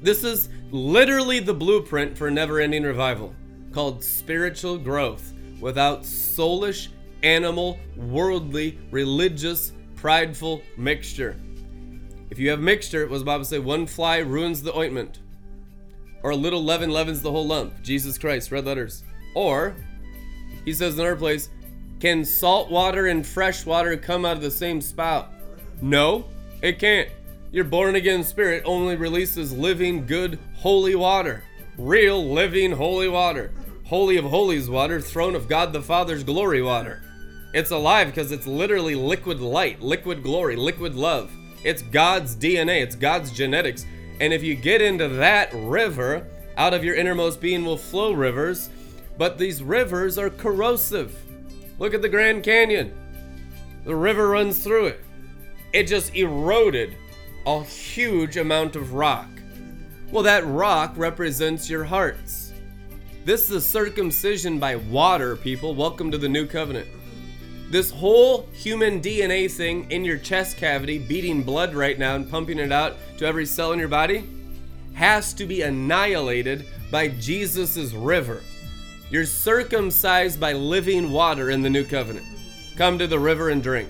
[0.00, 3.34] This is literally the blueprint for never ending revival
[3.72, 5.31] called spiritual growth
[5.62, 6.88] without soulish,
[7.22, 11.40] animal, worldly, religious, prideful mixture.
[12.30, 13.60] If you have mixture, does the Bible say?
[13.60, 15.20] One fly ruins the ointment.
[16.22, 17.80] Or a little leaven leavens the whole lump.
[17.82, 19.04] Jesus Christ, red letters.
[19.34, 19.76] Or,
[20.64, 21.48] he says in another place,
[22.00, 25.30] can salt water and fresh water come out of the same spout?
[25.80, 26.24] No,
[26.60, 27.08] it can't.
[27.52, 31.44] Your born again spirit only releases living, good, holy water.
[31.78, 33.52] Real, living, holy water.
[33.92, 37.02] Holy of Holies water, throne of God the Father's glory water.
[37.52, 41.30] It's alive because it's literally liquid light, liquid glory, liquid love.
[41.62, 43.84] It's God's DNA, it's God's genetics.
[44.18, 48.70] And if you get into that river, out of your innermost being will flow rivers,
[49.18, 51.14] but these rivers are corrosive.
[51.78, 52.94] Look at the Grand Canyon.
[53.84, 55.04] The river runs through it.
[55.74, 56.96] It just eroded
[57.44, 59.28] a huge amount of rock.
[60.10, 62.41] Well, that rock represents your hearts.
[63.24, 65.76] This is circumcision by water, people.
[65.76, 66.88] Welcome to the new covenant.
[67.70, 72.58] This whole human DNA thing in your chest cavity, beating blood right now and pumping
[72.58, 74.28] it out to every cell in your body,
[74.94, 78.42] has to be annihilated by Jesus' river.
[79.08, 82.26] You're circumcised by living water in the new covenant.
[82.76, 83.88] Come to the river and drink.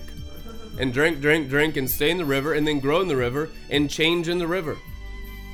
[0.79, 3.49] And drink, drink, drink, and stay in the river, and then grow in the river,
[3.71, 4.77] and change in the river.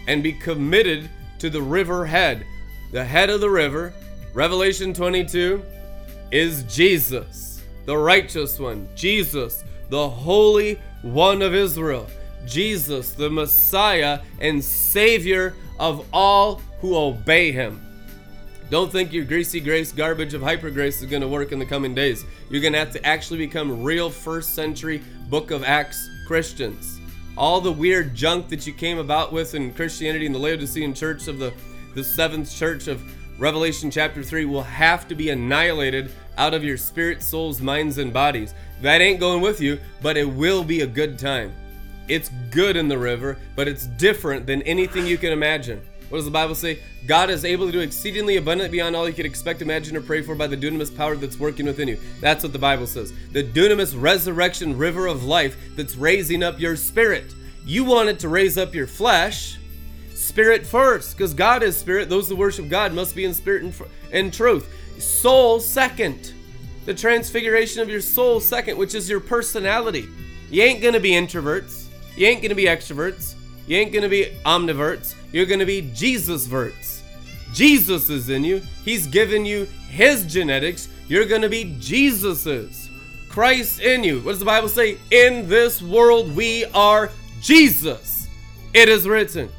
[0.09, 2.45] And be committed to the river head.
[2.90, 3.93] The head of the river,
[4.32, 5.62] Revelation 22,
[6.31, 8.89] is Jesus, the righteous one.
[8.94, 12.06] Jesus, the Holy One of Israel.
[12.47, 17.85] Jesus, the Messiah and Savior of all who obey him.
[18.70, 21.66] Don't think your greasy grace garbage of hyper grace is going to work in the
[21.66, 22.24] coming days.
[22.51, 27.01] You're going to have to actually become real first century book of Acts Christians.
[27.36, 31.28] All the weird junk that you came about with in Christianity and the Laodicean church
[31.28, 31.52] of the,
[31.94, 33.02] the seventh church of
[33.39, 38.12] Revelation chapter 3 will have to be annihilated out of your spirit, souls, minds, and
[38.12, 38.55] bodies.
[38.82, 41.52] That ain't going with you, but it will be a good time.
[42.09, 45.81] It's good in the river, but it's different than anything you can imagine.
[46.09, 46.78] What does the Bible say?
[47.06, 50.23] God is able to do exceedingly abundantly beyond all you could expect, imagine, or pray
[50.23, 52.01] for by the dunamis power that's working within you.
[52.20, 53.12] That's what the Bible says.
[53.32, 57.35] The dunamis resurrection river of life that's raising up your spirit.
[57.66, 59.59] You want it to raise up your flesh,
[60.19, 62.09] spirit first, because God is spirit.
[62.09, 63.74] Those who worship God must be in spirit and,
[64.12, 64.69] and truth.
[64.99, 66.32] Soul second.
[66.86, 70.09] The transfiguration of your soul second, which is your personality.
[70.51, 71.86] You ain't gonna be introverts.
[72.16, 73.35] You ain't gonna be extroverts.
[73.66, 75.15] You ain't gonna be omniverts.
[75.31, 77.03] You're gonna be Jesus verts.
[77.53, 78.62] Jesus is in you.
[78.85, 80.89] He's given you his genetics.
[81.07, 82.90] You're gonna be Jesus's.
[83.28, 84.20] Christ in you.
[84.20, 84.99] What does the Bible say?
[85.11, 88.28] In this world we are Jesus.
[88.74, 89.51] It is written.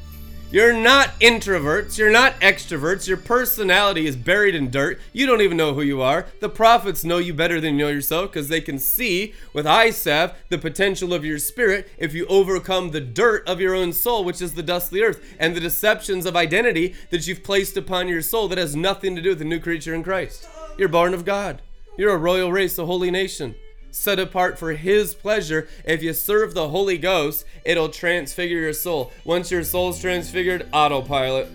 [0.52, 1.96] You're not introverts.
[1.96, 3.06] You're not extroverts.
[3.06, 4.98] Your personality is buried in dirt.
[5.12, 6.26] You don't even know who you are.
[6.40, 10.32] The prophets know you better than you know yourself because they can see with salve
[10.48, 14.42] the potential of your spirit if you overcome the dirt of your own soul, which
[14.42, 18.08] is the dust of the earth, and the deceptions of identity that you've placed upon
[18.08, 20.48] your soul that has nothing to do with the new creature in Christ.
[20.76, 21.62] You're born of God.
[21.96, 23.54] You're a royal race, a holy nation
[23.90, 25.68] set apart for His pleasure.
[25.84, 29.12] If you serve the Holy Ghost, it'll transfigure your soul.
[29.24, 31.48] Once your soul's transfigured, autopilot.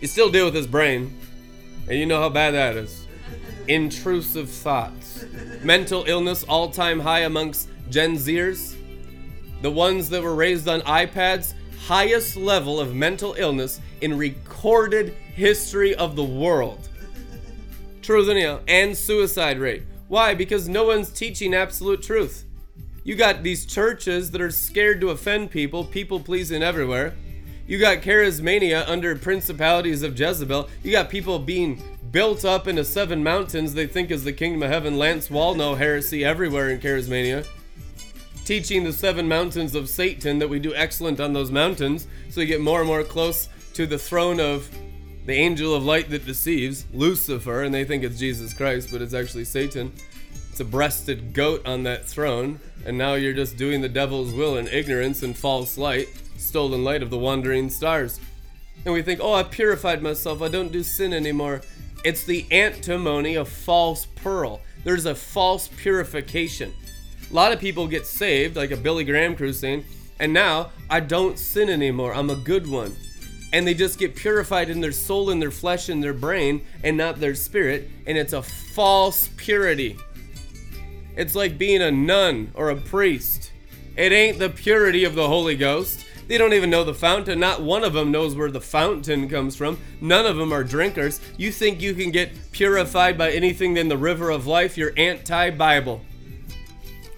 [0.00, 1.18] You still deal with His brain,
[1.88, 3.06] and you know how bad that is.
[3.68, 5.24] Intrusive thoughts,
[5.62, 8.76] mental illness, all time high amongst Gen Zers.
[9.62, 11.54] The ones that were raised on iPads,
[11.86, 16.88] highest level of mental illness in recorded history of the world.
[18.08, 19.84] Anyhow, and suicide rate.
[20.12, 20.34] Why?
[20.34, 22.44] Because no one's teaching absolute truth.
[23.02, 27.14] You got these churches that are scared to offend people, people pleasing everywhere.
[27.66, 30.68] You got charismania under principalities of Jezebel.
[30.82, 34.68] You got people being built up into seven mountains they think is the kingdom of
[34.68, 34.98] heaven.
[34.98, 37.46] Lance Wallnau heresy everywhere in charismania.
[38.44, 42.46] Teaching the seven mountains of Satan that we do excellent on those mountains so you
[42.46, 44.68] get more and more close to the throne of
[45.24, 49.14] the angel of light that deceives, Lucifer, and they think it's Jesus Christ, but it's
[49.14, 49.92] actually Satan.
[50.50, 54.56] It's a breasted goat on that throne, and now you're just doing the devil's will
[54.56, 58.18] in ignorance and false light, stolen light of the wandering stars.
[58.84, 61.62] And we think, oh, I've purified myself, I don't do sin anymore.
[62.04, 64.60] It's the antimony of false pearl.
[64.82, 66.72] There's a false purification.
[67.30, 69.84] A lot of people get saved, like a Billy Graham crusade,
[70.18, 72.12] and now I don't sin anymore.
[72.12, 72.96] I'm a good one
[73.52, 76.96] and they just get purified in their soul and their flesh and their brain and
[76.96, 77.88] not their spirit.
[78.06, 79.98] And it's a false purity.
[81.16, 83.52] It's like being a nun or a priest.
[83.96, 86.06] It ain't the purity of the holy ghost.
[86.28, 87.40] They don't even know the fountain.
[87.40, 89.78] Not one of them knows where the fountain comes from.
[90.00, 91.20] None of them are drinkers.
[91.36, 94.78] You think you can get purified by anything than the river of life?
[94.78, 96.00] You're anti-bible.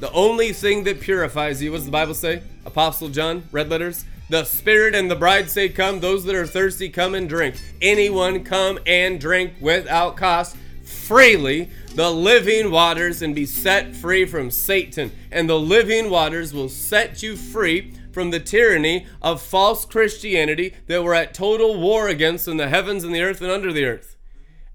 [0.01, 2.43] The only thing that purifies you what does the bible say?
[2.67, 6.01] Apostle john red letters the Spirit and the bride say, Come.
[6.01, 7.57] Those that are thirsty, come and drink.
[7.83, 14.51] Anyone come and drink without cost freely the living waters and be set free from
[14.51, 15.13] Satan.
[15.31, 21.03] And the living waters will set you free from the tyranny of false Christianity that
[21.03, 24.17] we're at total war against in the heavens and the earth and under the earth.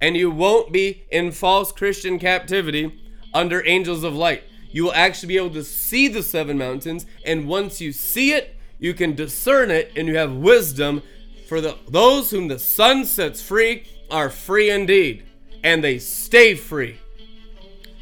[0.01, 3.01] And you won't be in false Christian captivity
[3.33, 4.43] under angels of light.
[4.71, 8.55] You will actually be able to see the seven mountains, and once you see it,
[8.79, 11.03] you can discern it and you have wisdom.
[11.47, 15.25] For the, those whom the Son sets free are free indeed,
[15.63, 16.97] and they stay free.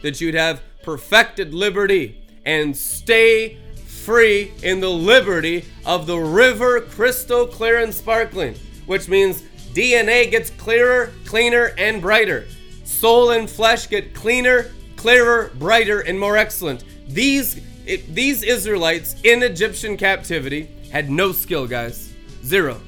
[0.03, 7.45] That you'd have perfected liberty and stay free in the liberty of the river crystal
[7.47, 8.55] clear and sparkling,
[8.85, 9.41] which means
[9.73, 12.47] DNA gets clearer, cleaner, and brighter.
[12.83, 16.83] Soul and flesh get cleaner, clearer, brighter, and more excellent.
[17.07, 22.13] These it, these Israelites in Egyptian captivity had no skill, guys.
[22.43, 22.79] Zero.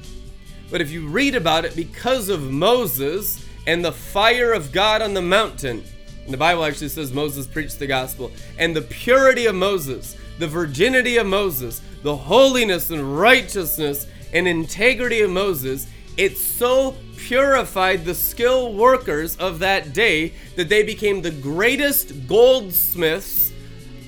[0.69, 5.13] But if you read about it, because of Moses and the fire of God on
[5.13, 5.83] the mountain,
[6.27, 11.17] the Bible actually says Moses preached the gospel, and the purity of Moses, the virginity
[11.17, 18.75] of Moses, the holiness and righteousness and integrity of Moses, it so purified the skilled
[18.75, 23.38] workers of that day that they became the greatest goldsmiths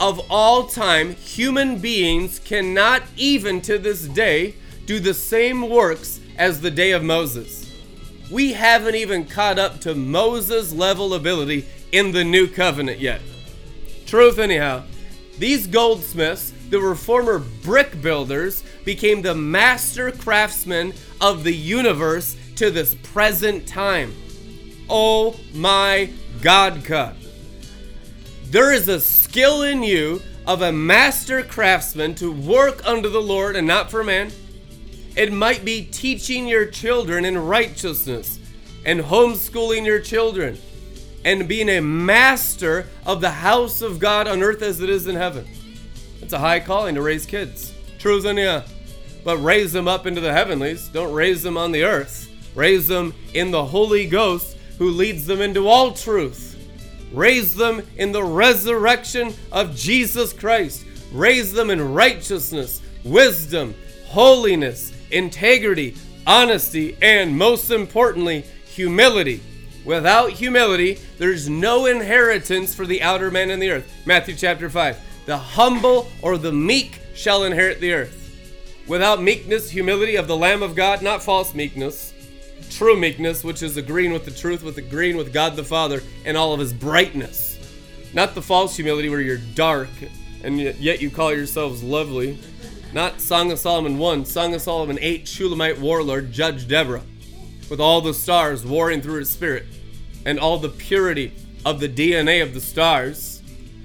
[0.01, 4.55] of all time, human beings cannot even to this day
[4.87, 7.71] do the same works as the day of Moses.
[8.31, 13.21] We haven't even caught up to Moses' level ability in the new covenant yet.
[14.07, 14.83] Truth, anyhow.
[15.37, 22.71] These goldsmiths that were former brick builders became the master craftsmen of the universe to
[22.71, 24.15] this present time.
[24.89, 26.09] Oh my
[26.41, 27.15] God, cut.
[28.45, 28.99] There is a
[29.31, 34.03] skill in you of a master craftsman to work unto the Lord and not for
[34.03, 34.29] man.
[35.15, 38.39] It might be teaching your children in righteousness
[38.85, 40.57] and homeschooling your children
[41.23, 45.15] and being a master of the house of God on earth as it is in
[45.15, 45.47] heaven.
[46.21, 47.73] It's a high calling to raise kids.
[47.99, 48.63] True, yeah.
[49.23, 50.89] But raise them up into the heavenlies.
[50.89, 52.29] Don't raise them on the earth.
[52.53, 56.50] Raise them in the Holy Ghost who leads them into all truth.
[57.11, 60.85] Raise them in the resurrection of Jesus Christ.
[61.11, 63.75] Raise them in righteousness, wisdom,
[64.07, 69.41] holiness, integrity, honesty, and most importantly, humility.
[69.83, 73.91] Without humility, there's no inheritance for the outer man in the earth.
[74.05, 75.25] Matthew chapter 5.
[75.25, 78.17] The humble or the meek shall inherit the earth.
[78.87, 82.10] without meekness, humility of the Lamb of God, not false meekness,
[82.71, 86.35] true meekness, which is agreeing with the truth, with agreeing with God the Father and
[86.35, 87.59] all of his brightness.
[88.13, 89.89] Not the false humility where you're dark
[90.43, 92.39] and yet you call yourselves lovely.
[92.93, 97.03] Not Song of Solomon 1, Song of Solomon 8, Shulamite warlord, Judge Deborah,
[97.69, 99.65] with all the stars warring through his spirit
[100.25, 101.33] and all the purity
[101.65, 103.41] of the DNA of the stars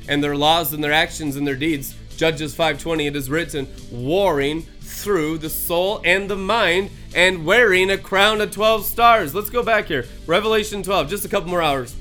[0.08, 1.94] and their laws and their actions and their deeds.
[2.16, 7.98] Judges 5:20 it is written, warring through the soul and the mind and wearing a
[7.98, 9.34] crown of 12 stars.
[9.34, 10.06] Let's go back here.
[10.26, 11.94] Revelation 12, just a couple more hours.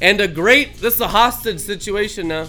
[0.00, 2.48] And a great this is a hostage situation now.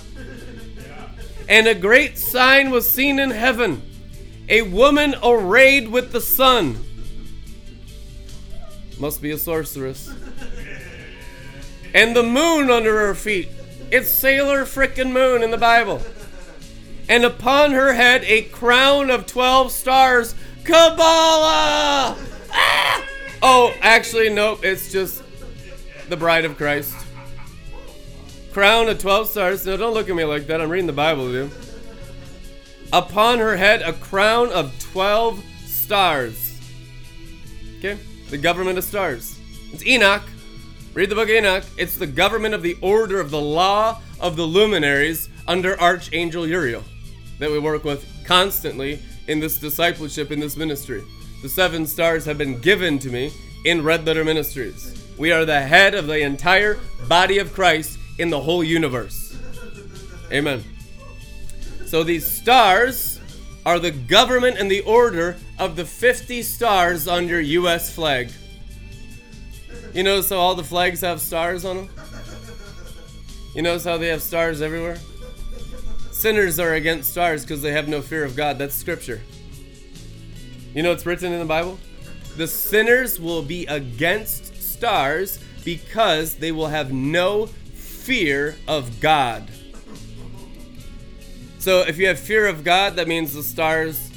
[1.49, 3.81] And a great sign was seen in heaven,
[4.49, 6.83] a woman arrayed with the sun.
[8.99, 10.11] Must be a sorceress
[11.93, 13.49] and the moon under her feet.
[13.91, 16.01] It's Sailor Frickin' Moon in the Bible.
[17.09, 20.35] And upon her head a crown of 12 stars.
[20.63, 22.17] Kabbalah!
[22.51, 23.05] Ah!
[23.41, 24.59] Oh, actually, nope.
[24.63, 25.23] It's just
[26.09, 26.93] the bride of Christ.
[28.51, 29.65] Crown of 12 stars.
[29.65, 30.59] No, don't look at me like that.
[30.59, 31.51] I'm reading the Bible, dude.
[32.91, 36.59] Upon her head a crown of 12 stars.
[37.77, 37.97] Okay?
[38.29, 39.39] The government of stars.
[39.71, 40.23] It's Enoch.
[40.93, 41.63] Read the book of Enoch.
[41.77, 46.83] It's the government of the order of the law of the luminaries under Archangel Uriel
[47.39, 51.03] that we work with constantly in this discipleship, in this ministry.
[51.41, 53.31] The seven stars have been given to me
[53.65, 54.93] in Red Letter Ministries.
[55.17, 59.35] We are the head of the entire body of Christ in the whole universe.
[60.31, 60.63] Amen.
[61.85, 63.19] So these stars
[63.65, 67.93] are the government and the order of the 50 stars on your U.S.
[67.93, 68.31] flag.
[69.93, 71.89] You notice how all the flags have stars on them?
[73.55, 74.97] You notice how they have stars everywhere?
[76.17, 78.57] Sinners are against stars because they have no fear of God.
[78.57, 79.21] That's scripture.
[80.73, 81.77] You know what's written in the Bible?
[82.37, 89.47] The sinners will be against stars because they will have no fear of God.
[91.59, 94.11] So if you have fear of God, that means the stars,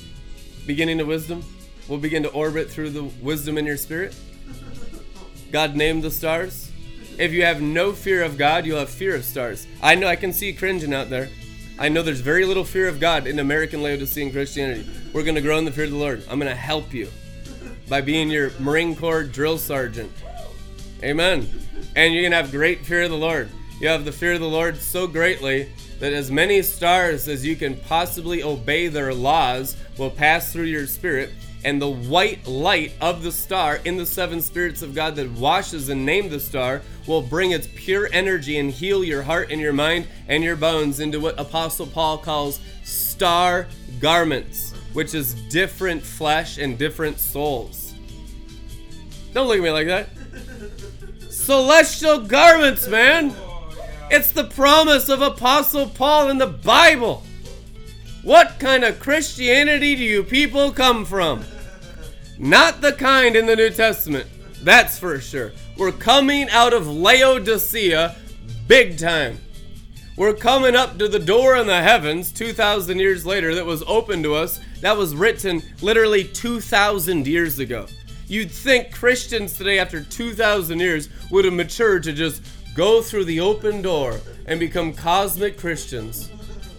[0.67, 1.45] beginning to wisdom,
[1.87, 4.17] will begin to orbit through the wisdom in your spirit.
[5.53, 6.73] God named the stars.
[7.19, 9.67] If you have no fear of God, you'll have fear of stars.
[9.83, 11.29] I know I can see cringing out there.
[11.81, 14.87] I know there's very little fear of God in American Laodicean Christianity.
[15.15, 16.23] We're going to grow in the fear of the Lord.
[16.29, 17.09] I'm going to help you
[17.89, 20.13] by being your Marine Corps drill sergeant.
[21.03, 21.49] Amen.
[21.97, 23.49] And you're going to have great fear of the Lord.
[23.81, 27.57] You have the fear of the Lord so greatly that as many stars as you
[27.57, 31.31] can possibly obey their laws will pass through your spirit
[31.65, 35.89] and the white light of the star in the seven spirits of God that washes
[35.89, 39.73] and named the star will bring its pure energy and heal your heart and your
[39.73, 43.67] mind and your bones into what Apostle Paul calls star
[44.01, 47.95] garments, which is different flesh and different souls.
[49.33, 50.09] Don't look at me like that.
[51.31, 53.35] Celestial garments, man.
[54.11, 57.23] It's the promise of Apostle Paul in the Bible.
[58.23, 61.45] What kind of Christianity do you people come from?
[62.41, 64.27] Not the kind in the New Testament,
[64.63, 65.53] that's for sure.
[65.77, 68.17] We're coming out of Laodicea
[68.67, 69.39] big time.
[70.17, 74.23] We're coming up to the door in the heavens 2,000 years later that was open
[74.23, 77.85] to us, that was written literally 2,000 years ago.
[78.27, 82.43] You'd think Christians today, after 2,000 years, would have matured to just
[82.75, 86.31] go through the open door and become cosmic Christians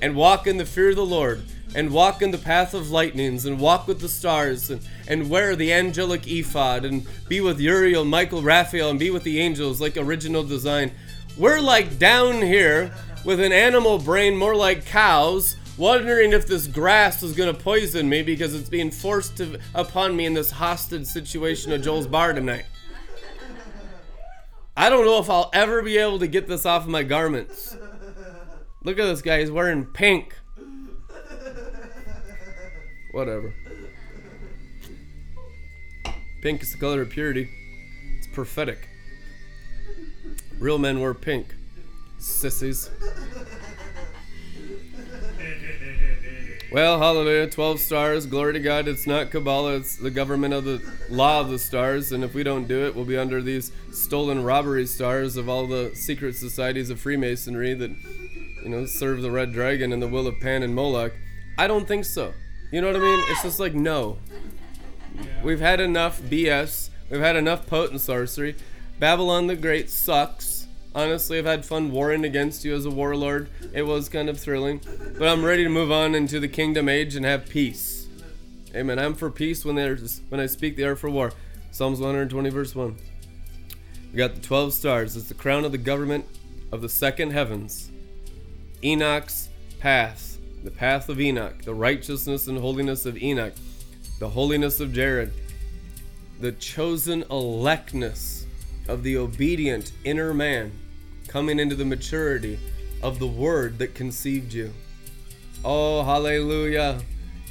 [0.01, 1.43] and walk in the fear of the Lord
[1.75, 5.55] and walk in the path of lightnings and walk with the stars and, and wear
[5.55, 9.97] the angelic ephod and be with Uriel, Michael, Raphael, and be with the angels like
[9.97, 10.91] original design.
[11.37, 12.91] We're like down here
[13.23, 18.21] with an animal brain more like cows, wondering if this grass is to poison me
[18.21, 22.65] because it's being forced to, upon me in this hostage situation at Joel's bar tonight.
[24.75, 27.77] I don't know if I'll ever be able to get this off of my garments.
[28.83, 30.35] Look at this guy, he's wearing pink.
[33.11, 33.53] Whatever.
[36.41, 37.49] Pink is the color of purity.
[38.17, 38.87] It's prophetic.
[40.59, 41.53] Real men wear pink.
[42.19, 42.89] Sissies.
[46.71, 47.49] Well, hallelujah.
[47.49, 48.25] 12 stars.
[48.25, 48.87] Glory to God.
[48.87, 49.75] It's not Kabbalah.
[49.75, 52.13] It's the government of the law of the stars.
[52.13, 55.67] And if we don't do it, we'll be under these stolen robbery stars of all
[55.67, 57.91] the secret societies of Freemasonry that
[58.63, 61.13] you know, serve the red dragon and the will of Pan and Moloch.
[61.57, 62.33] I don't think so.
[62.71, 63.23] You know what I mean?
[63.27, 64.17] It's just like, no.
[65.43, 66.89] We've had enough BS.
[67.09, 68.55] We've had enough potent sorcery.
[68.99, 70.67] Babylon the Great sucks.
[70.93, 73.49] Honestly, I've had fun warring against you as a warlord.
[73.73, 74.81] It was kind of thrilling.
[75.17, 78.07] But I'm ready to move on into the kingdom age and have peace.
[78.75, 78.99] Amen.
[78.99, 81.33] I'm for peace when there's when I speak, they are for war.
[81.71, 82.95] Psalms 120 verse 1.
[84.11, 85.15] We got the 12 stars.
[85.15, 86.25] It's the crown of the government
[86.71, 87.89] of the second heavens.
[88.83, 89.49] Enoch's
[89.79, 90.30] path,
[90.63, 93.53] the path of Enoch, the righteousness and holiness of Enoch,
[94.19, 95.33] the holiness of Jared,
[96.39, 98.45] the chosen electness
[98.87, 100.71] of the obedient inner man
[101.27, 102.59] coming into the maturity
[103.01, 104.73] of the word that conceived you.
[105.63, 107.01] Oh, hallelujah.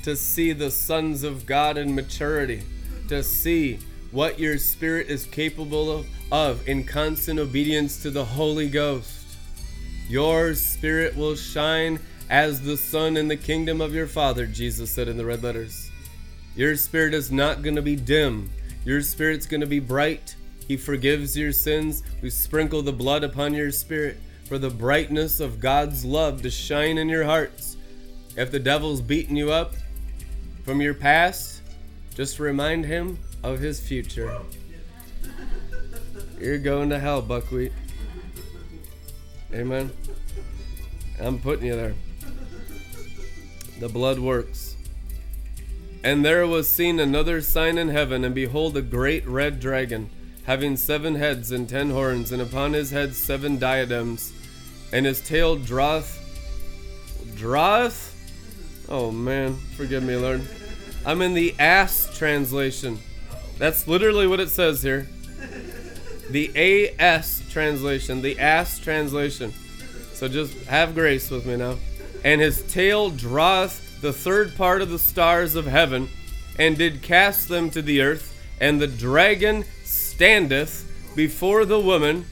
[0.05, 2.63] To see the sons of God in maturity,
[3.09, 3.79] to see
[4.11, 9.37] what your spirit is capable of, of in constant obedience to the Holy Ghost.
[10.09, 12.01] Your spirit will shine
[12.31, 15.91] as the Son in the kingdom of your Father, Jesus said in the red letters.
[16.55, 18.51] Your spirit is not going to be dim.
[18.85, 20.37] Your spirit's going to be bright.
[20.69, 22.05] He forgives your sins.
[22.23, 26.99] We sprinkle the blood upon your spirit for the brightness of God's love to shine
[26.99, 27.77] in your hearts.
[28.37, 29.75] If the devil's beating you up
[30.65, 31.63] from your past,
[32.15, 34.41] just remind him of his future.
[36.39, 37.73] You're going to hell, buckwheat.
[39.53, 39.91] Amen.
[41.21, 41.95] I'm putting you there.
[43.81, 44.77] The blood works.
[46.05, 50.11] And there was seen another sign in heaven, and behold, a great red dragon,
[50.45, 54.33] having seven heads and ten horns, and upon his head seven diadems,
[54.93, 56.19] and his tail draweth.
[57.37, 58.15] Draweth?
[58.89, 60.47] Oh man, forgive me, Lord.
[61.07, 62.99] I'm in the ass translation.
[63.57, 65.09] That's literally what it says here.
[66.29, 69.53] The AS translation, the ass translation.
[70.13, 71.77] So just have grace with me now.
[72.25, 76.09] And his tail draweth the third part of the stars of heaven,
[76.59, 78.37] and did cast them to the earth.
[78.61, 80.87] And the dragon standeth
[81.17, 82.27] before the woman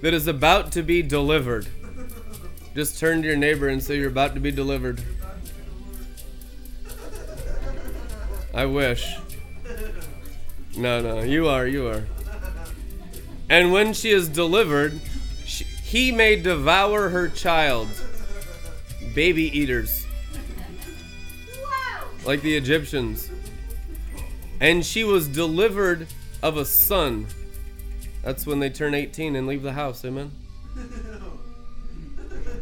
[0.00, 1.68] that is about to be delivered.
[2.74, 5.02] Just turn to your neighbor and say, You're about to be delivered.
[8.54, 9.16] I wish.
[10.76, 12.04] No, no, you are, you are.
[13.50, 15.00] And when she is delivered,
[15.44, 17.88] she, he may devour her child.
[19.14, 20.06] Baby eaters.
[22.24, 23.30] Like the Egyptians.
[24.60, 26.06] And she was delivered
[26.42, 27.26] of a son.
[28.22, 30.04] That's when they turn 18 and leave the house.
[30.04, 30.32] Amen.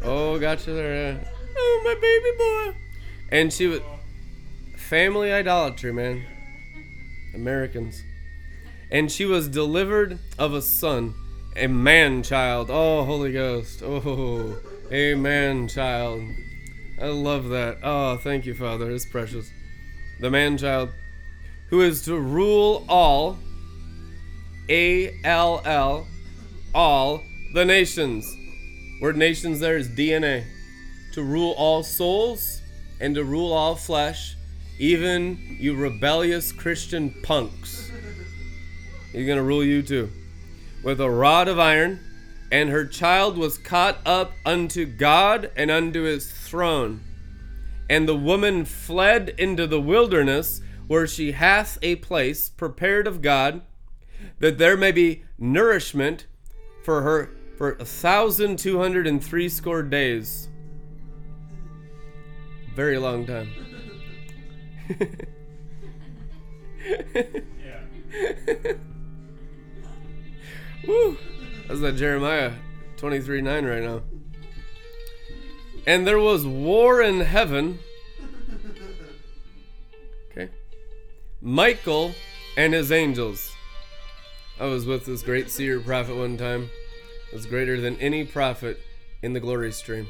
[0.03, 1.19] Oh, gotcha there.
[1.57, 2.79] Oh, my baby boy.
[3.29, 3.81] And she was
[4.77, 6.23] family idolatry, man.
[7.33, 8.03] Americans.
[8.89, 11.13] And she was delivered of a son,
[11.57, 12.69] a man child.
[12.71, 13.83] Oh, Holy Ghost.
[13.83, 14.55] Oh,
[14.91, 16.23] a man child.
[17.01, 17.77] I love that.
[17.83, 18.89] Oh, thank you, Father.
[18.91, 19.51] It's precious.
[20.19, 20.89] The man child
[21.69, 23.37] who is to rule all,
[24.69, 26.07] A L L,
[26.73, 27.23] all
[27.53, 28.25] the nations.
[29.01, 30.45] Word nations there is DNA.
[31.13, 32.61] To rule all souls
[32.99, 34.35] and to rule all flesh,
[34.79, 37.91] even you rebellious Christian punks.
[39.11, 40.09] He's going to rule you too.
[40.83, 41.99] With a rod of iron,
[42.51, 47.01] and her child was caught up unto God and unto his throne.
[47.89, 53.61] And the woman fled into the wilderness, where she hath a place prepared of God,
[54.39, 56.25] that there may be nourishment
[56.83, 60.47] for her for a thousand two hundred and three score days.
[62.75, 63.49] Very long time.
[66.87, 68.73] Yeah.
[70.87, 71.17] Woo!
[71.67, 72.53] That's that Jeremiah
[72.97, 74.01] 23 9 right now.
[75.85, 77.79] And there was war in heaven.
[80.31, 80.49] Okay.
[81.41, 82.13] Michael
[82.55, 83.51] and his angels.
[84.59, 86.69] I was with this great seer prophet one time.
[87.31, 88.79] It was greater than any prophet
[89.21, 90.07] in the glory stream.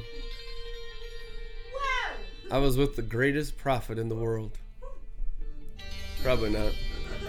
[2.49, 4.57] I was with the greatest prophet in the world.
[6.23, 6.73] Probably not.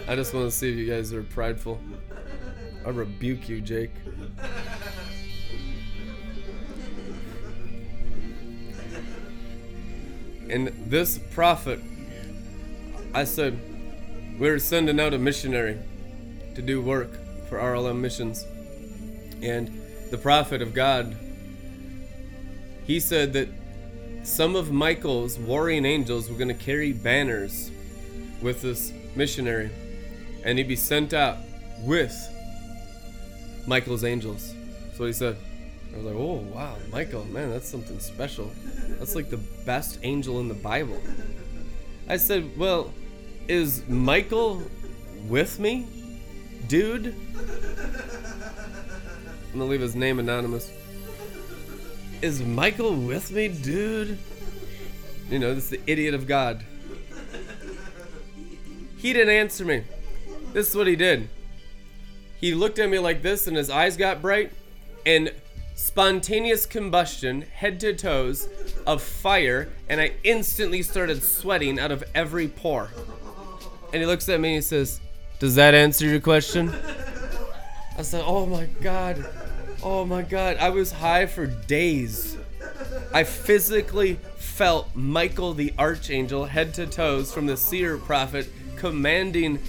[0.07, 1.79] I just want to see if you guys are prideful.
[2.85, 3.91] I rebuke you, Jake.
[10.49, 11.79] And this prophet,
[13.13, 13.59] I said,
[14.39, 15.77] we're sending out a missionary
[16.55, 17.11] to do work
[17.47, 18.45] for RLM missions.
[19.41, 21.15] And the prophet of God,
[22.85, 23.49] he said that
[24.23, 27.69] some of Michael's warring angels were going to carry banners
[28.41, 29.69] with this missionary,
[30.43, 31.37] and he'd be sent out
[31.81, 32.13] with
[33.69, 34.55] Michael's angels.
[34.87, 35.37] That's what he said.
[35.93, 38.51] I was like, oh, wow, Michael, man, that's something special.
[38.97, 40.99] That's like the best angel in the Bible.
[42.07, 42.91] I said, well,
[43.47, 44.63] is Michael
[45.27, 45.85] with me?
[46.67, 47.15] Dude?
[49.51, 50.71] I'm gonna leave his name anonymous.
[52.23, 54.17] Is Michael with me, dude?
[55.29, 56.63] You know, this is the idiot of God.
[58.97, 59.83] He didn't answer me.
[60.53, 61.29] This is what he did.
[62.39, 64.51] He looked at me like this and his eyes got bright
[65.05, 65.31] and
[65.75, 68.47] spontaneous combustion, head to toes,
[68.85, 72.91] of fire, and I instantly started sweating out of every pore.
[73.91, 74.99] And he looks at me and he says,
[75.39, 76.73] Does that answer your question?
[77.97, 79.25] I said, Oh my god.
[79.83, 80.57] Oh my god.
[80.57, 82.37] I was high for days.
[83.13, 89.59] I physically felt Michael the archangel head to toes from the seer prophet commanding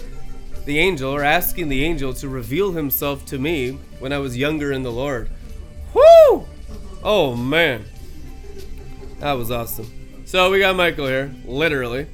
[0.71, 4.71] the angel or asking the angel to reveal himself to me when I was younger
[4.71, 5.29] in the Lord.
[5.93, 6.47] Whoo!
[7.03, 7.87] Oh man.
[9.19, 9.91] That was awesome.
[10.27, 12.07] So we got Michael here, literally.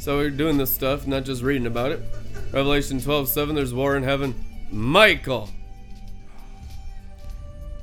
[0.00, 2.02] So we're doing this stuff, not just reading about it.
[2.50, 4.34] Revelation 12 7, there's war in heaven.
[4.72, 5.48] Michael!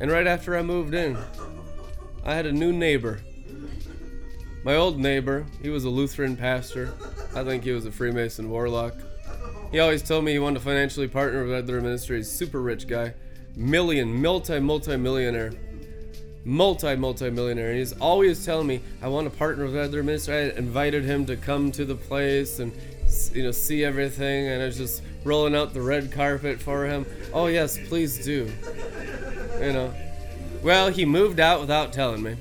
[0.02, 1.18] And right after I moved in,
[2.26, 3.22] I had a new neighbor.
[4.66, 6.94] My old neighbor, he was a Lutheran pastor.
[7.34, 8.94] I think he was a Freemason warlock.
[9.72, 12.30] He always told me he wanted to financially partner with other ministries.
[12.32, 13.14] Super rich guy.
[13.56, 15.52] Million, multi, multi millionaire.
[16.46, 17.70] Multi, multi millionaire.
[17.70, 20.36] And he's always telling me, I want to partner with other ministry.
[20.36, 22.72] I invited him to come to the place and
[23.34, 27.06] you know see everything and I was just rolling out the red carpet for him.
[27.34, 28.52] Oh yes, please do.
[29.60, 29.94] You know.
[30.64, 32.38] Well, he moved out without telling me.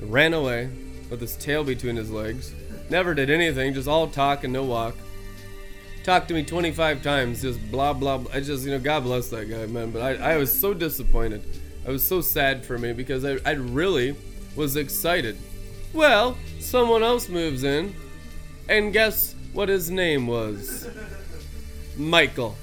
[0.00, 0.70] Ran away
[1.10, 2.54] with his tail between his legs.
[2.88, 4.94] Never did anything, just all talk and no walk.
[6.02, 8.18] Talked to me 25 times, just blah blah.
[8.18, 8.32] blah.
[8.32, 9.90] I just, you know, God bless that guy, man.
[9.90, 11.44] But I, I was so disappointed.
[11.86, 14.16] I was so sad for me because I, I really
[14.56, 15.36] was excited.
[15.92, 17.94] Well, someone else moves in,
[18.68, 20.88] and guess what his name was?
[21.96, 22.56] Michael.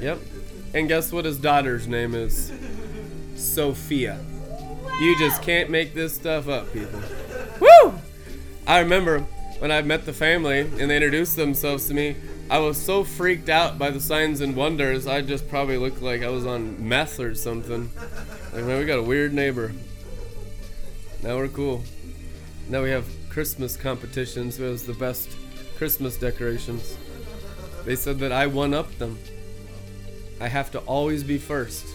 [0.00, 0.18] Yep.
[0.74, 2.52] And guess what his daughter's name is?
[3.36, 4.18] Sophia.
[5.00, 7.00] You just can't make this stuff up, people.
[7.60, 7.94] Woo!
[8.66, 9.26] I remember
[9.58, 12.16] when I met the family and they introduced themselves to me,
[12.50, 16.22] I was so freaked out by the signs and wonders, I just probably looked like
[16.22, 17.90] I was on meth or something.
[18.52, 19.72] Like, man, we got a weird neighbor.
[21.22, 21.82] Now we're cool.
[22.68, 25.30] Now we have Christmas competitions who has the best
[25.76, 26.96] Christmas decorations.
[27.84, 29.18] They said that I won up them.
[30.40, 31.86] I have to always be first.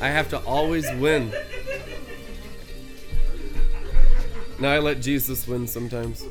[0.00, 1.32] I have to always win.
[4.58, 6.24] Now I let Jesus win sometimes.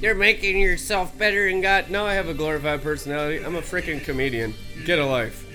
[0.00, 1.90] You're making yourself better than God.
[1.90, 3.44] No, I have a glorified personality.
[3.44, 4.54] I'm a freaking comedian.
[4.86, 5.46] Get a life.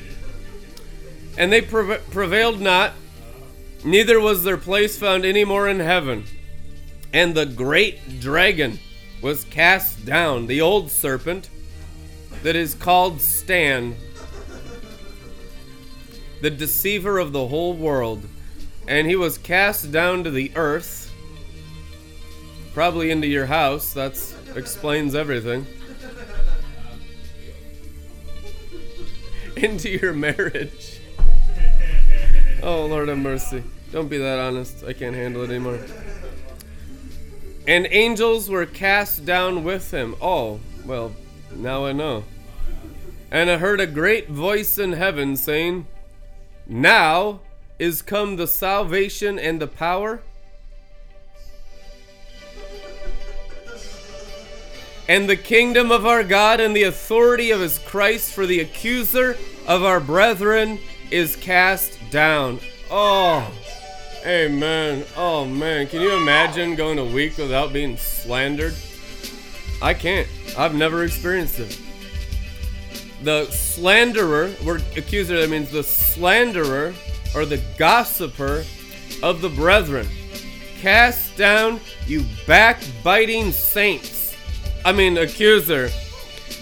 [1.37, 2.93] And they preva- prevailed not,
[3.83, 6.25] neither was their place found any more in heaven.
[7.11, 8.79] And the great dragon
[9.21, 11.49] was cast down, the old serpent
[12.43, 13.95] that is called Stan,
[16.41, 18.27] the deceiver of the whole world.
[18.87, 21.11] And he was cast down to the earth,
[22.75, 23.93] probably into your house.
[23.93, 24.15] That
[24.55, 25.65] explains everything.
[29.55, 31.01] into your marriage.
[32.63, 33.63] Oh, Lord have mercy.
[33.91, 34.83] Don't be that honest.
[34.83, 35.79] I can't handle it anymore.
[37.67, 40.15] And angels were cast down with him.
[40.19, 41.11] Oh, well,
[41.55, 42.23] now I know.
[43.29, 45.85] And I heard a great voice in heaven saying,
[46.65, 47.41] Now
[47.77, 50.23] is come the salvation and the power
[55.07, 59.37] and the kingdom of our God and the authority of his Christ, for the accuser
[59.67, 60.79] of our brethren
[61.11, 62.59] is cast down.
[62.89, 63.51] Oh,
[64.25, 65.05] amen.
[65.15, 65.87] Oh, man.
[65.87, 68.75] Can you imagine going a week without being slandered?
[69.81, 70.27] I can't.
[70.57, 71.79] I've never experienced it.
[73.23, 76.93] The slanderer, word accuser, that means the slanderer
[77.33, 78.65] or the gossiper
[79.21, 80.07] of the brethren.
[80.79, 84.14] Cast down, you backbiting saints.
[84.85, 85.89] I mean, accuser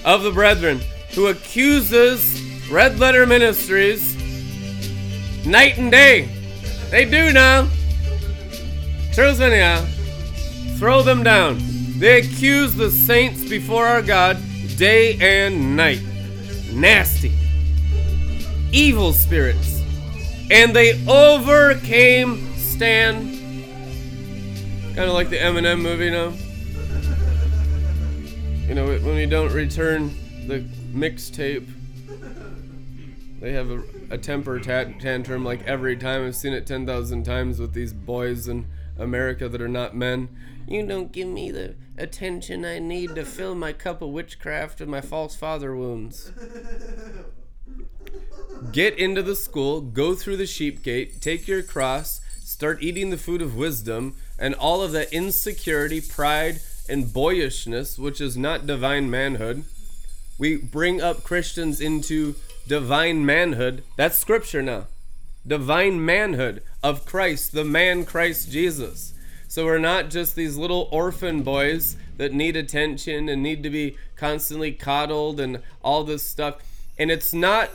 [0.05, 0.79] of the brethren,
[1.13, 2.41] who accuses
[2.71, 4.15] Red Letter Ministries
[5.45, 6.29] night and day.
[6.89, 7.67] They do now.
[9.11, 9.85] Truth anyhow.
[10.77, 11.57] Throw them down.
[11.99, 14.37] They accuse the saints before our God
[14.77, 16.01] day and night.
[16.71, 17.33] Nasty.
[18.71, 19.81] Evil spirits.
[20.49, 23.35] And they overcame Stan.
[24.95, 26.31] Kind of like the Eminem movie now.
[28.67, 30.15] You know, when we don't return
[30.47, 30.61] the
[30.93, 31.67] mixtape,
[33.41, 36.25] they have a, a temper tat- tantrum like every time.
[36.25, 38.67] I've seen it 10,000 times with these boys in
[38.97, 40.29] America that are not men.
[40.65, 44.89] You don't give me the attention I need to fill my cup of witchcraft and
[44.89, 46.31] my false father wounds.
[48.71, 53.17] Get into the school, go through the sheep gate, take your cross, start eating the
[53.17, 59.09] food of wisdom, and all of that insecurity, pride, and boyishness, which is not divine
[59.09, 59.63] manhood.
[60.37, 62.35] We bring up Christians into
[62.67, 63.83] divine manhood.
[63.95, 64.87] That's scripture now.
[65.45, 69.13] Divine manhood of Christ, the man Christ Jesus.
[69.47, 73.97] So we're not just these little orphan boys that need attention and need to be
[74.15, 76.55] constantly coddled and all this stuff.
[76.97, 77.69] And it's not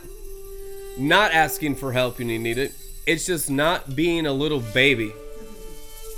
[0.97, 2.73] not asking for help when you need it.
[3.05, 5.13] It's just not being a little baby.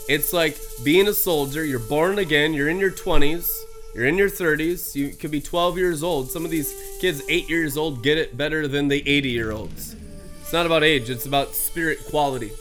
[0.07, 1.63] It's like being a soldier.
[1.63, 2.53] You're born again.
[2.53, 3.51] You're in your 20s.
[3.93, 4.95] You're in your 30s.
[4.95, 6.29] You could be 12 years old.
[6.29, 9.95] Some of these kids, 8 years old, get it better than the 80 year olds.
[10.41, 12.51] It's not about age, it's about spirit quality.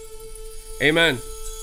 [0.81, 1.19] Amen.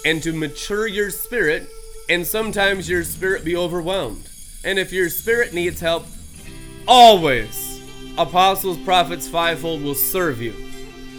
[0.06, 1.70] And to mature your spirit,
[2.10, 4.30] and sometimes your spirit be overwhelmed.
[4.64, 6.06] And if your spirit needs help,
[6.88, 7.82] always
[8.18, 10.54] apostles, prophets, fivefold will serve you.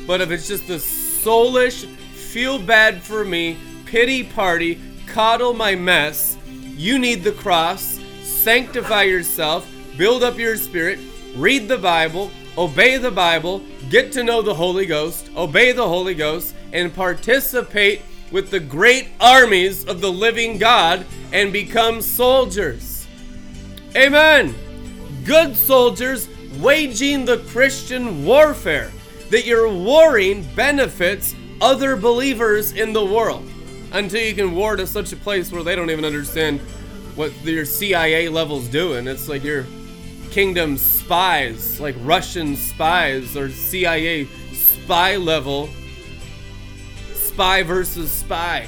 [0.06, 3.56] But if it's just the soulish, feel bad for me,
[3.88, 6.36] pity party, coddle my mess,
[6.76, 9.66] you need the cross, sanctify yourself,
[9.96, 10.98] build up your spirit,
[11.34, 16.14] read the Bible, obey the Bible, get to know the Holy Ghost, obey the Holy
[16.14, 23.06] Ghost, and participate with the great armies of the living God and become soldiers.
[23.96, 24.54] Amen.
[25.24, 26.28] Good soldiers
[26.58, 28.92] waging the Christian warfare.
[29.30, 33.46] That your warring benefits other believers in the world
[33.92, 36.60] until you can war to such a place where they don't even understand
[37.14, 39.06] what your CIA level's doing.
[39.06, 39.66] It's like your
[40.30, 45.68] kingdom spies, like Russian spies or CIA spy level
[47.14, 48.66] spy versus spy.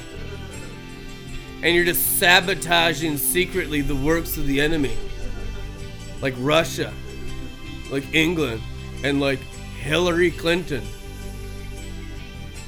[1.61, 4.95] And you're just sabotaging secretly the works of the enemy.
[6.21, 6.93] Like Russia,
[7.91, 8.61] like England,
[9.03, 9.39] and like
[9.79, 10.83] Hillary Clinton.